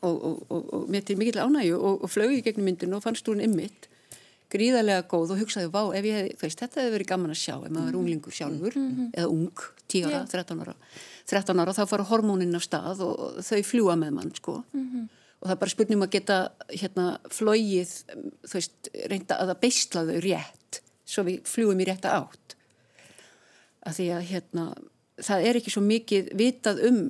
og, 0.00 0.14
og, 0.14 0.42
og, 0.48 0.72
og 0.74 0.88
mér 0.92 1.04
til 1.06 1.18
mikill 1.18 1.42
ánægju 1.42 1.78
og 1.78 2.08
flög 2.10 2.36
í 2.38 2.42
gegnum 2.46 2.68
myndinu 2.70 2.98
og 2.98 3.04
fannst 3.04 3.26
hún 3.28 3.42
ymmit 3.42 3.88
gríðarlega 4.48 5.04
góð 5.10 5.34
og 5.34 5.42
hugsaði 5.42 5.68
vá 5.74 5.82
ef 5.98 6.06
ég 6.08 6.16
hef, 6.16 6.40
veist, 6.40 6.60
þetta 6.62 6.80
hefur 6.80 6.94
verið 6.96 7.10
gaman 7.10 7.34
að 7.34 7.42
sjá 7.42 7.54
ef 7.58 7.68
maður 7.68 7.88
er 7.88 7.92
mhm. 7.92 8.00
unglingur 8.00 8.32
sjálfur 8.32 8.78
mm 8.78 8.88
-hmm. 8.88 9.10
eða 9.12 9.28
ung, 9.28 9.64
10 9.88 10.08
ára, 10.08 10.24
13 10.30 10.62
ára 10.62 10.74
13 11.28 11.60
ára 11.60 11.76
þá 11.76 11.84
fara 11.86 12.08
hormónin 12.08 12.56
af 12.56 12.64
stað 12.64 13.02
og 13.04 13.42
þau 13.44 13.62
fljúa 13.62 13.96
með 13.96 14.10
mann 14.10 14.34
sko. 14.34 14.62
Mm 14.72 14.86
-hmm 14.88 15.08
og 15.38 15.46
það 15.46 15.54
er 15.54 15.60
bara 15.62 15.72
spurningum 15.72 16.04
að 16.06 16.14
geta 16.16 16.36
hérna 16.72 17.06
flóið 17.30 17.94
þú 18.42 18.54
veist, 18.56 18.90
reynda 19.10 19.38
að 19.38 19.52
það 19.52 19.60
beistla 19.64 20.04
þau 20.08 20.20
rétt 20.24 20.80
svo 21.08 21.24
við 21.28 21.42
fljúum 21.48 21.82
í 21.82 21.86
rétta 21.88 22.14
átt. 22.18 22.56
Að 23.86 24.00
því 24.00 24.08
að 24.16 24.24
hérna 24.32 24.64
það 25.24 25.48
er 25.48 25.58
ekki 25.60 25.72
svo 25.74 25.82
mikið 25.84 26.30
vitað 26.38 26.82
um 26.88 27.00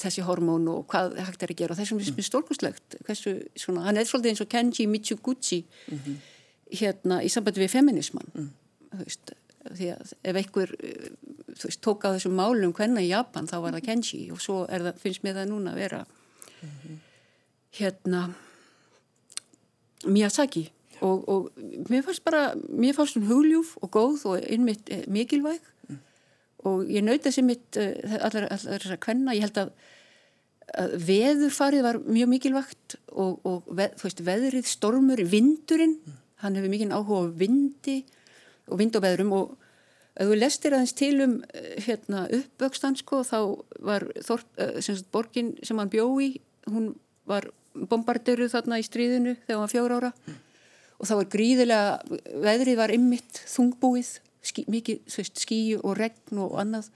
þessi 0.00 0.24
hormón 0.26 0.66
og 0.72 0.84
hvað 0.90 1.16
hægt 1.20 1.44
er 1.44 1.54
að 1.54 1.60
gera 1.60 1.74
og 1.74 1.80
þessum 1.80 2.00
finnst 2.00 2.18
mér 2.18 2.28
stórkustlegt 2.28 2.98
hann 3.04 4.00
er 4.00 4.08
svolítið 4.08 4.30
eins 4.32 4.44
og 4.44 4.50
Kenji 4.50 4.86
Michiguchi 4.86 5.64
mm 5.64 5.98
-hmm. 5.98 6.16
hérna 6.80 7.22
í 7.22 7.28
sambandi 7.28 7.60
við 7.60 7.74
feminisman 7.76 8.28
mm. 8.34 8.50
veist 8.98 9.34
því 9.64 9.86
að 9.96 10.12
ef 10.22 10.36
einhver 10.36 10.70
þú 11.54 11.64
veist, 11.64 11.80
tók 11.80 12.04
á 12.04 12.14
þessum 12.14 12.36
málum 12.36 12.72
hvenna 12.72 13.00
í 13.00 13.08
Japan 13.08 13.46
þá 13.46 13.56
var 13.60 13.72
það 13.72 13.84
Kenji 13.84 14.30
og 14.30 14.40
svo 14.40 14.66
það, 14.66 14.98
finnst 14.98 15.22
mér 15.22 15.34
það 15.34 15.48
núna 15.48 15.72
að 15.72 15.80
vera 15.80 16.06
mm 16.62 16.68
-hmm 16.68 16.98
hérna 17.78 18.28
Miyazaki 20.06 20.68
og, 21.00 21.28
og 21.28 21.50
mér 21.90 22.04
fannst 22.06 22.24
bara, 22.24 22.54
mér 22.68 22.94
fannst 22.94 23.18
hún 23.18 23.26
hugljúf 23.28 23.74
og 23.82 23.90
góð 23.96 24.26
og 24.30 24.42
einmitt 24.42 24.90
eh, 24.90 25.04
mikilvæg 25.08 25.60
mm. 25.60 25.73
Og 26.68 26.88
ég 26.92 27.04
nauti 27.04 27.28
þessi 27.28 27.44
mitt 27.46 27.78
eh, 27.80 28.16
allar 28.20 28.48
þessar 28.52 29.00
kvenna, 29.02 29.34
ég 29.36 29.46
held 29.46 29.60
að, 29.64 29.72
að 30.80 30.94
veðurfarið 31.08 31.84
var 31.86 32.00
mjög 32.04 32.30
mikilvægt 32.32 32.96
og, 33.12 33.40
og 33.44 33.68
veð, 33.70 33.98
veist, 34.02 34.22
veðrið, 34.24 34.70
stormur, 34.70 35.24
vindurinn 35.30 35.98
mm. 35.98 36.22
hann 36.44 36.58
hefur 36.58 36.72
mikið 36.72 36.96
áhuga 36.96 37.20
á 37.28 37.34
vindi 37.42 37.98
og 38.70 38.80
vind 38.80 38.96
og 38.96 39.04
veðrum 39.04 39.34
og 39.36 39.52
ef 40.14 40.30
þú 40.30 40.38
lestir 40.38 40.76
aðeins 40.76 40.96
til 40.96 41.14
um 41.26 41.36
eh, 41.52 41.74
hérna, 41.84 42.26
uppvöxtan 42.40 42.96
sko, 43.00 43.22
þá 43.26 43.38
var 43.84 44.08
Þorp, 44.24 44.48
sem 44.80 44.94
sagt, 44.94 45.10
borgin 45.14 45.54
sem 45.66 45.78
hann 45.80 45.92
bjó 45.92 46.08
í 46.22 46.34
hún 46.70 46.94
var 47.28 47.50
bombarderu 47.74 48.48
þarna 48.52 48.78
í 48.80 48.86
stríðinu 48.86 49.34
þegar 49.44 49.56
hann 49.56 49.64
var 49.64 49.72
fjóra 49.72 49.98
ára 49.98 50.12
mm. 50.14 50.36
og 50.98 51.08
það 51.08 51.20
var 51.20 51.30
gríðilega, 51.34 52.20
veðrið 52.44 52.78
var 52.80 52.94
ymmit 52.94 53.40
þungbúið, 53.50 54.12
skí, 54.44 54.64
mikið 54.70 55.02
veist, 55.16 55.42
skíu 55.42 55.80
og 55.82 55.98
regn 55.98 56.40
og 56.44 56.56
annað. 56.62 56.88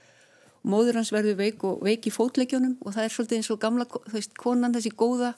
Móður 0.69 0.99
hans 0.99 1.13
verður 1.15 1.37
veik 1.39 1.63
og 1.63 1.83
veik 1.85 2.07
í 2.09 2.11
fótleikjónum 2.11 2.75
og 2.83 2.95
það 2.95 3.05
er 3.05 3.13
svolítið 3.13 3.39
eins 3.39 3.51
og 3.53 3.61
gamla 3.61 3.85
veist, 4.11 4.33
konan 4.39 4.75
þessi 4.75 4.91
góða 4.91 5.33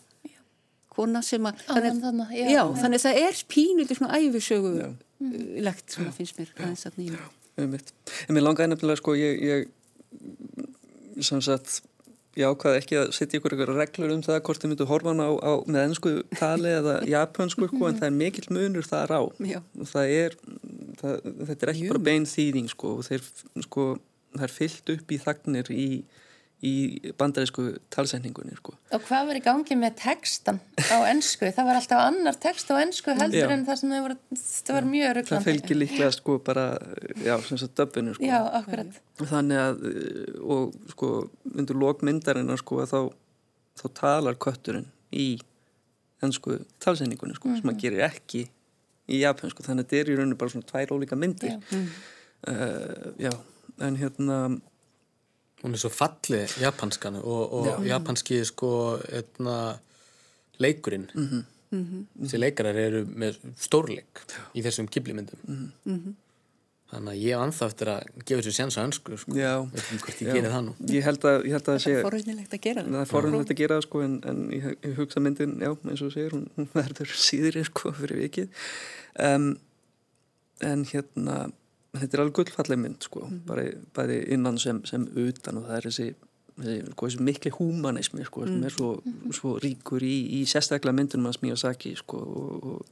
kona 0.91 1.21
sem 1.23 1.45
að 1.47 1.61
þannig, 1.67 1.99
þannig, 2.03 2.33
já, 2.35 2.47
já, 2.51 2.63
þannig 2.81 2.99
að 2.99 3.05
það 3.05 3.19
er 3.21 3.37
pínulegt 3.51 3.99
svona 3.99 4.17
æfisögulegt 4.19 5.95
svona 5.95 6.15
finnst 6.15 6.41
mér 6.41 6.51
aðeins 6.57 6.89
að 6.89 6.99
nýja 6.99 7.21
En 7.61 8.35
mér 8.35 8.45
langaði 8.45 8.71
nefnilega 8.71 8.99
sko 8.99 9.13
ég, 9.19 9.39
ég 9.45 11.23
sem 11.23 11.41
sagt 11.43 11.81
ég 12.39 12.47
ákvaði 12.47 12.79
ekki 12.79 12.97
að 12.99 13.09
setja 13.15 13.39
ykkur 13.39 13.55
ykkur 13.57 13.73
reglur 13.75 14.13
um 14.15 14.23
það 14.23 14.39
hvort 14.47 14.63
þið 14.63 14.71
myndu 14.71 14.87
horfa 14.87 15.13
á, 15.19 15.29
á 15.35 15.53
með 15.67 15.81
ennsku 15.83 16.13
tali 16.39 16.71
eða 16.77 16.95
japansku 17.11 17.67
sko, 17.67 17.81
en 17.89 17.99
það 17.99 18.07
er 18.07 18.15
mikill 18.15 18.47
munur 18.55 18.87
þar 18.87 19.15
á. 19.19 19.21
Og 19.27 19.89
það 19.91 20.13
er, 20.15 20.37
það, 21.01 21.29
þetta 21.49 21.65
er 21.65 21.73
ekki 21.73 21.85
Jú. 21.85 21.91
bara 21.93 22.05
bein 22.07 22.25
þýðing 22.29 22.71
sko, 22.71 22.95
þeir, 23.05 23.29
sko, 23.67 23.85
það 24.35 24.47
er 24.47 24.55
fyllt 24.55 24.93
upp 24.95 25.11
í 25.11 25.21
þagnir 25.21 25.71
í 25.75 25.87
í 26.61 27.11
bandarísku 27.17 27.63
talsendingunni 27.93 28.53
sko. 28.59 28.75
Og 28.93 29.01
hvað 29.07 29.29
var 29.31 29.39
í 29.39 29.41
gangi 29.43 29.77
með 29.79 29.95
textan 30.03 30.59
á 30.77 30.97
ennsku? 31.09 31.49
Það 31.55 31.69
var 31.69 31.79
alltaf 31.79 32.01
annar 32.03 32.37
text 32.41 32.69
á 32.69 32.77
ennsku 32.77 33.15
heldur 33.17 33.47
já. 33.47 33.53
en 33.55 33.65
það 33.65 33.79
sem 33.81 33.93
það 33.95 34.03
var, 34.05 34.15
það 34.37 34.77
var 34.77 34.89
mjög 34.91 35.13
röglandi. 35.17 35.31
Það 35.31 35.47
fylgir 35.49 35.79
líklega 35.79 36.11
sko 36.13 36.37
bara, 36.45 36.65
já, 37.25 37.33
sem 37.47 37.61
sagt 37.61 37.81
döfinu 37.81 38.13
sko. 38.13 38.29
Já. 38.29 38.39
Þannig 39.31 39.63
að, 39.63 39.85
og 40.45 40.77
sko, 40.93 41.11
undir 41.49 41.81
lókmyndarinn 41.81 42.57
sko 42.61 42.83
að 42.85 42.93
þá, 42.93 42.99
þá 43.81 43.85
talar 44.03 44.41
kötturinn 44.45 44.89
í 45.09 45.31
ennsku 46.21 46.59
talsendingunni 46.83 47.39
sko, 47.39 47.49
mm 47.49 47.55
-hmm. 47.55 47.61
sem 47.63 47.71
maður 47.71 47.81
gerir 47.87 48.05
ekki 48.11 48.45
í 49.11 49.21
japansku, 49.21 49.63
þannig 49.63 49.85
að 49.85 49.89
þetta 49.89 50.01
er 50.01 50.11
í 50.11 50.17
rauninu 50.19 50.39
bara 50.41 50.53
svona 50.53 50.69
tvær 50.71 50.93
ólíka 50.95 51.19
myndir. 51.19 51.55
Já, 51.55 51.77
mm. 51.77 51.87
uh, 52.51 53.07
já 53.27 53.33
en 53.81 53.97
hérna 53.97 54.41
Hún 55.61 55.75
er 55.77 55.81
svo 55.81 55.91
fallið 55.93 56.55
japanskan 56.63 57.19
og, 57.21 57.41
og 57.53 57.85
japanski 57.85 58.39
sko 58.49 58.97
etna, 59.13 59.77
leikurinn 60.57 61.09
mm 61.13 61.27
-hmm. 61.27 61.43
Mm 61.71 61.83
-hmm. 61.85 62.23
þessi 62.23 62.37
leikarar 62.39 62.75
eru 62.75 63.05
með 63.05 63.37
stórleik 63.57 64.23
í 64.55 64.61
þessum 64.61 64.87
kiblimyndum 64.87 65.39
mm 65.47 65.71
-hmm. 65.85 66.13
Þannig 66.91 67.13
að 67.13 67.21
ég 67.23 67.45
anþá 67.45 67.67
eftir 67.71 67.91
að 67.93 68.09
gefa 68.25 68.41
þessu 68.41 68.53
séns 68.57 68.77
að 68.77 68.87
önsku 68.89 69.17
sko. 69.21 69.35
hvort 69.37 70.21
ég 70.21 70.33
gerir 70.35 70.51
það 70.51 70.65
nú 70.67 70.75
ég 70.91 71.07
held 71.07 71.27
að, 71.29 71.37
ég 71.47 71.55
held 71.55 71.69
að 71.71 71.79
það 71.79 71.95
er 71.95 72.05
forunilegt 72.07 72.55
að 72.57 72.61
gera 72.65 72.83
það 72.87 72.99
er 73.01 73.11
forunilegt 73.11 73.53
að 73.53 73.61
gera 73.61 73.77
það 73.77 73.87
sko, 73.87 74.03
en, 74.07 74.17
en 74.31 74.43
ég, 74.55 74.67
ég 74.75 74.99
hugsa 74.99 75.23
myndin, 75.23 75.57
já 75.63 75.71
eins 75.71 76.01
og 76.01 76.03
þú 76.03 76.11
segir 76.17 76.35
hún, 76.35 76.45
hún 76.57 76.69
verður 76.75 77.15
síðri 77.27 77.65
sko 77.69 77.93
fyrir 77.97 78.23
vikið 78.25 78.67
um, 79.29 79.49
en 80.71 80.85
hérna 80.91 81.37
þetta 81.97 82.15
er 82.15 82.23
alveg 82.23 82.37
gullfalleg 82.39 82.79
mynd 82.79 83.07
sko, 83.07 83.25
mm 83.25 83.31
-hmm. 83.31 83.45
bara, 83.47 83.63
bæði 83.95 84.19
innan 84.35 84.59
sem, 84.59 84.85
sem 84.85 85.07
utan 85.15 85.57
og 85.57 85.67
það 85.67 85.77
er 85.77 85.87
þessi, 85.89 86.07
þessi, 86.61 86.77
sko, 86.91 87.07
þessi 87.07 87.27
mikli 87.27 87.51
humanismi 87.57 88.25
sko, 88.25 88.45
sem 88.47 88.63
er 88.63 88.75
svo, 88.75 88.93
mhm. 89.03 89.35
svo 89.35 89.57
ríkur 89.59 90.03
í, 90.03 90.15
í 90.39 90.45
sérstaklega 90.45 90.95
myndunum 90.95 91.31
að 91.31 91.37
smíja 91.39 91.57
saki 91.57 91.95
sko, 91.95 92.17
og, 92.17 92.63
og, 92.63 92.85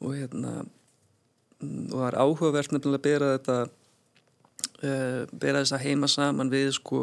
og 0.00 0.14
hérna 0.14 0.64
og 1.92 2.04
er 2.08 2.18
áhugavert 2.20 2.72
nefnilega 2.74 3.00
að 3.00 3.06
bera 3.08 3.32
þetta 3.34 3.58
uh, 3.64 5.24
bera 5.32 5.62
þessa 5.62 5.80
heima 5.82 6.10
saman 6.10 6.52
við 6.52 6.70
sko 6.78 7.02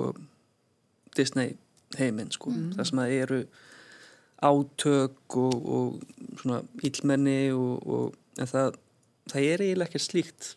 Disney 1.17 1.57
heiminn 1.99 2.31
sko, 2.31 2.53
mm 2.53 2.71
það 2.77 2.87
sem 2.87 3.03
að 3.03 3.17
eru 3.17 3.41
átök 4.41 5.35
og, 5.37 5.57
og 5.75 6.39
svona 6.39 6.61
ílmenni 6.87 7.51
og 7.53 8.15
en 8.39 8.49
það, 8.49 8.77
það 9.29 9.47
er 9.49 9.63
eiginlega 9.65 9.89
ekki 9.89 10.01
slíkt 10.01 10.47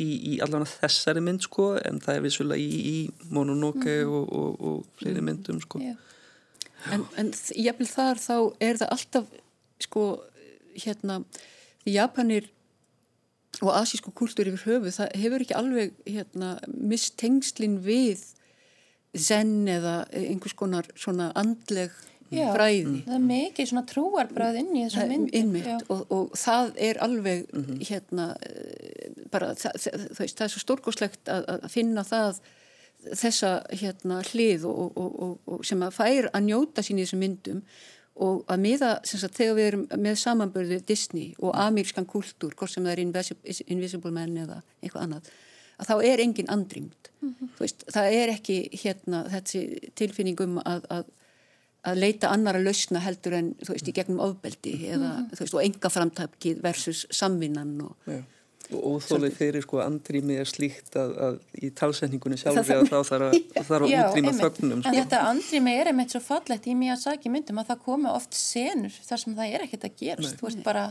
í, 0.00 0.08
í 0.08 0.32
allavega 0.42 0.80
þessari 0.80 1.22
mynd 1.22 1.44
sko 1.44 1.68
en 1.78 2.00
það 2.02 2.18
er 2.18 2.24
vissulega 2.24 2.64
í, 2.64 2.80
í 2.94 3.30
Mononoke 3.34 3.98
mm 4.02 4.16
og, 4.16 4.32
og, 4.32 4.64
og 4.70 4.98
fleiri 4.98 5.20
mhm. 5.20 5.28
myndum 5.28 5.60
sko 5.62 5.82
yeah. 5.84 6.00
En, 6.90 7.04
en 7.14 7.30
jafnvel 7.54 7.86
þar 7.86 8.18
þá 8.18 8.36
er 8.58 8.80
það 8.80 8.94
alltaf 8.96 9.26
sko 9.84 10.06
hérna 10.74 11.20
Japanir 11.86 12.48
og 13.60 13.74
asísku 13.76 14.12
kultúr 14.16 14.48
yfir 14.48 14.78
höfu, 14.78 14.94
það 14.96 15.18
hefur 15.20 15.44
ekki 15.44 15.58
alveg 15.58 15.98
hérna, 16.08 16.54
mistengslin 16.72 17.76
við 17.84 18.22
zen 19.12 19.68
eða 19.68 20.06
einhvers 20.16 20.56
konar 20.56 20.88
svona 20.96 21.28
andleg 21.36 21.92
Já, 22.32 22.46
fræði. 22.54 23.02
það 23.04 23.16
er 23.18 23.24
mikið 23.26 23.68
svona 23.68 23.84
trúarbræð 23.90 24.58
inn 24.62 24.72
í 24.72 24.86
þessum 24.86 25.10
myndum. 25.12 25.34
Innmitt 25.36 25.90
og, 25.92 26.02
og 26.16 26.38
það 26.40 26.72
er 26.88 27.00
alveg 27.04 27.42
hérna 27.90 28.30
eh, 28.48 29.10
bara 29.32 29.52
það, 29.58 29.76
það, 29.84 30.06
veist, 30.16 30.38
það 30.38 30.46
er 30.46 30.54
svo 30.54 30.62
stórkoslegt 30.64 31.32
að, 31.32 31.48
að 31.58 31.66
finna 31.74 32.06
það 32.08 32.40
þessa 33.02 33.50
hérna 33.74 34.20
hlið 34.30 34.64
og, 34.70 34.96
og, 34.96 35.34
og 35.44 35.66
sem 35.66 35.82
að 35.84 35.96
fær 35.98 36.30
að 36.30 36.46
njóta 36.46 36.84
sín 36.86 37.02
í 37.02 37.04
þessum 37.04 37.20
myndum 37.26 37.64
og 38.14 38.42
að 38.52 38.60
miða 38.60 38.90
sagt, 39.04 39.36
þegar 39.36 39.54
við 39.56 39.66
erum 39.70 39.86
með 39.96 40.18
samanbörðu 40.20 40.80
Disney 40.86 41.32
og 41.38 41.56
amerískan 41.56 42.06
kultúr, 42.06 42.54
hvort 42.54 42.70
sem 42.70 42.84
það 42.84 42.92
er 42.92 42.98
Invisible, 43.06 43.56
Invisible 43.66 44.12
Men 44.12 44.36
eða 44.36 44.60
eitthvað 44.82 45.02
annað 45.02 45.32
að 45.80 45.88
þá 45.88 45.94
er 46.04 46.20
engin 46.20 46.50
andringt 46.52 47.10
mm 47.20 47.34
-hmm. 47.34 47.48
veist, 47.58 47.84
það 47.88 48.12
er 48.20 48.28
ekki 48.36 48.56
hérna 48.84 49.24
þessi 49.32 49.90
tilfinningum 49.98 50.60
að, 50.64 50.86
að 50.90 51.04
að 51.82 51.98
leita 51.98 52.30
annar 52.30 52.54
að 52.54 52.68
lausna 52.68 53.00
heldur 53.02 53.34
en 53.34 53.48
þú 53.58 53.74
veist 53.74 53.88
í 53.90 53.94
gegnum 53.96 54.20
ofbeldi 54.22 54.74
eða 54.86 55.08
mm 55.08 55.16
-hmm. 55.16 55.30
þú 55.32 55.40
veist 55.40 55.54
og 55.54 55.64
enga 55.64 55.88
framtækið 55.88 56.62
versus 56.62 57.06
samvinnan 57.10 57.80
og 57.80 57.96
Já. 58.06 58.22
Óþólið 58.78 59.36
fyrir 59.36 59.64
sko 59.64 59.80
andrými 59.84 60.36
er 60.40 60.48
slíkt 60.48 60.96
að, 61.00 61.14
að 61.26 61.38
í 61.60 61.70
talsetningunni 61.78 62.38
sjálfri 62.40 62.76
að 62.76 62.90
þá 62.90 62.98
þarf 63.10 63.26
að, 63.28 63.36
að 63.62 63.86
útrýma 63.88 64.34
þögnum 64.38 64.82
en 64.82 64.98
þetta 64.98 65.22
andrými 65.30 65.76
er 65.78 65.92
einmitt 65.92 66.14
svo 66.14 66.22
fallegt 66.24 66.68
í 66.68 66.76
mjög 66.78 67.00
saki 67.04 67.32
myndum 67.32 67.62
að 67.62 67.72
það 67.72 67.82
komi 67.86 68.12
oft 68.12 68.38
senur 68.38 69.00
þar 69.08 69.24
sem 69.24 69.36
það 69.38 69.56
er 69.56 69.66
ekkert 69.66 69.88
að 69.88 69.98
gerast. 70.02 70.30
Nei. 70.30 70.38
þú 70.40 70.48
veist 70.48 70.64
bara 70.66 70.86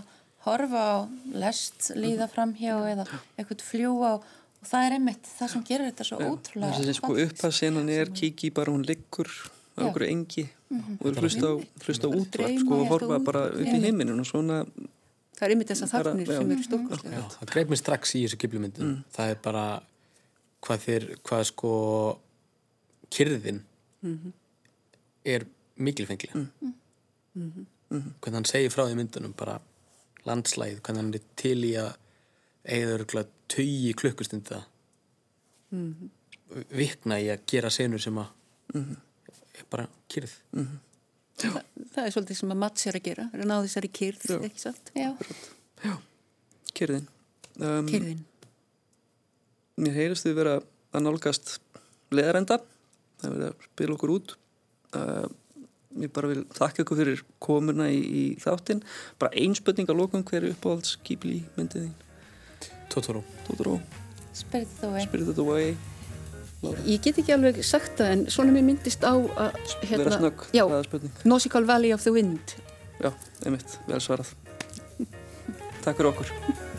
horfa 0.46 0.84
á 0.86 0.98
lest 1.44 1.92
líða 1.98 2.28
framhjá 2.32 2.78
eða 2.92 3.08
eitthvað 3.38 3.66
fljúa 3.66 4.14
og 4.18 4.70
það 4.70 4.88
er 4.88 4.96
einmitt 4.98 5.34
það 5.38 5.52
sem 5.54 5.66
gerir 5.68 5.92
þetta 5.92 6.08
svo 6.08 6.22
ótrúlega 6.22 6.78
þess 6.78 6.94
að 6.94 6.98
sko 7.00 7.18
upphassenan 7.26 7.92
er 7.94 8.14
kiki 8.14 8.52
bara 8.54 8.74
hún 8.74 8.86
liggur 8.88 9.30
á 9.78 9.88
okkur 9.88 10.08
engi 10.08 10.48
mm 10.48 10.80
-hmm. 10.80 10.98
og 11.00 11.06
er 11.12 11.22
hlusta 11.22 12.08
á, 12.08 12.10
útvart 12.10 12.60
sko 12.60 12.82
og 12.82 12.88
horfa 12.94 13.20
bara 13.20 13.44
upp 13.50 13.74
í 13.78 13.82
heiminin 13.86 14.20
og 14.20 14.28
svona 14.28 14.66
það 15.42 15.48
er 15.48 15.56
yfir 15.56 15.70
þess 15.72 15.86
að 15.86 15.94
þarfnir 15.96 16.30
sem 16.30 16.52
eru 16.54 16.66
stórkostlega 16.68 17.22
það 17.34 17.52
greið 17.56 17.72
mér 17.72 17.80
strax 17.82 18.14
í 18.14 18.22
þessu 18.26 18.38
kiplumyndin 18.44 18.88
mm. 18.88 19.00
það 19.16 19.34
er 19.34 19.40
bara 19.48 19.66
hvað 20.62 20.84
þér, 20.86 21.08
hvað 21.26 21.44
sko 21.50 21.72
kyrðin 23.12 23.64
mm. 24.06 24.14
-hmm. 24.14 24.34
er 25.34 25.48
mikilfengli 25.82 26.30
-hmm. 26.36 27.66
hvernig 28.22 28.38
hann 28.38 28.46
segir 28.46 28.74
frá 28.74 28.86
því 28.86 29.00
myndunum 29.00 29.34
bara 29.34 29.58
landslæð, 30.30 30.82
hvernig 30.86 31.02
hann 31.02 31.14
er 31.18 31.26
til 31.36 31.58
í 31.66 31.74
að 31.82 31.96
eða 32.64 33.26
tögi 33.50 33.94
klukkustunda 33.98 34.62
vikna 36.70 37.18
í 37.20 37.32
að 37.34 37.46
gera 37.48 37.70
senur 37.74 38.00
sem 38.00 38.18
að 38.18 38.30
bara 39.70 39.88
kyrð 40.08 40.36
mm 41.44 41.54
-hmm. 41.54 41.86
Þa, 41.92 41.94
það 41.96 42.06
er 42.06 42.12
svolítið 42.16 42.38
sem 42.38 42.52
að 42.52 42.62
Mats 42.64 42.88
er 42.88 42.96
að 42.96 43.04
gera 43.04 43.30
er 43.34 43.40
að 43.40 43.48
ná 43.48 43.56
þessari 43.62 43.92
kyrð, 44.00 44.26
Já. 44.30 44.38
ekki 44.46 44.60
satt? 44.60 44.92
Já, 44.96 45.16
Já. 45.84 45.96
kyrðin 46.74 47.08
um, 47.60 47.88
Kyrðin 47.88 48.26
Mér 49.78 49.94
heyrist 49.94 50.26
við 50.26 50.36
vera 50.36 50.62
að 50.94 51.02
nálgast 51.02 51.60
leðarenda 52.12 52.60
það 53.22 53.30
er 53.30 53.38
verið 53.38 53.48
að 53.48 53.68
spila 53.70 53.96
okkur 53.98 54.14
út. 54.16 54.36
Uh, 54.92 55.28
ég 56.02 56.12
bara 56.16 56.32
vil 56.32 56.44
þakka 56.56 56.84
ykkur 56.84 57.00
fyrir 57.02 57.24
komuna 57.44 57.90
í, 57.92 58.00
í 58.00 58.24
þáttin 58.42 58.84
bara 59.22 59.36
einspötning 59.38 59.90
að 59.92 60.02
lókum 60.02 60.26
hverju 60.28 60.54
uppáhalds 60.56 60.98
kýpli 61.06 61.42
myndið 61.58 61.88
þín? 61.88 61.96
Totoro. 62.92 63.24
Totoro. 63.48 63.80
Spirited 64.36 65.40
Away 65.44 65.76
Ég 66.86 67.02
get 67.02 67.18
ekki 67.18 67.34
alveg 67.34 67.62
sagt 67.66 67.96
það 67.98 68.12
en 68.16 68.26
svona 68.30 68.54
mér 68.54 68.66
myndist 68.68 69.02
á 69.02 69.18
að 69.18 69.56
hérna, 69.90 70.18
snögg, 70.20 70.44
já, 70.54 70.66
Nautical 71.26 71.66
Valley 71.66 71.94
of 71.96 72.04
the 72.06 72.14
Wind. 72.14 72.54
Já, 73.02 73.10
einmitt, 73.46 73.80
vel 73.88 74.02
svarað. 74.04 74.36
Takk 75.82 75.98
fyrir 75.98 76.12
okkur 76.12 76.70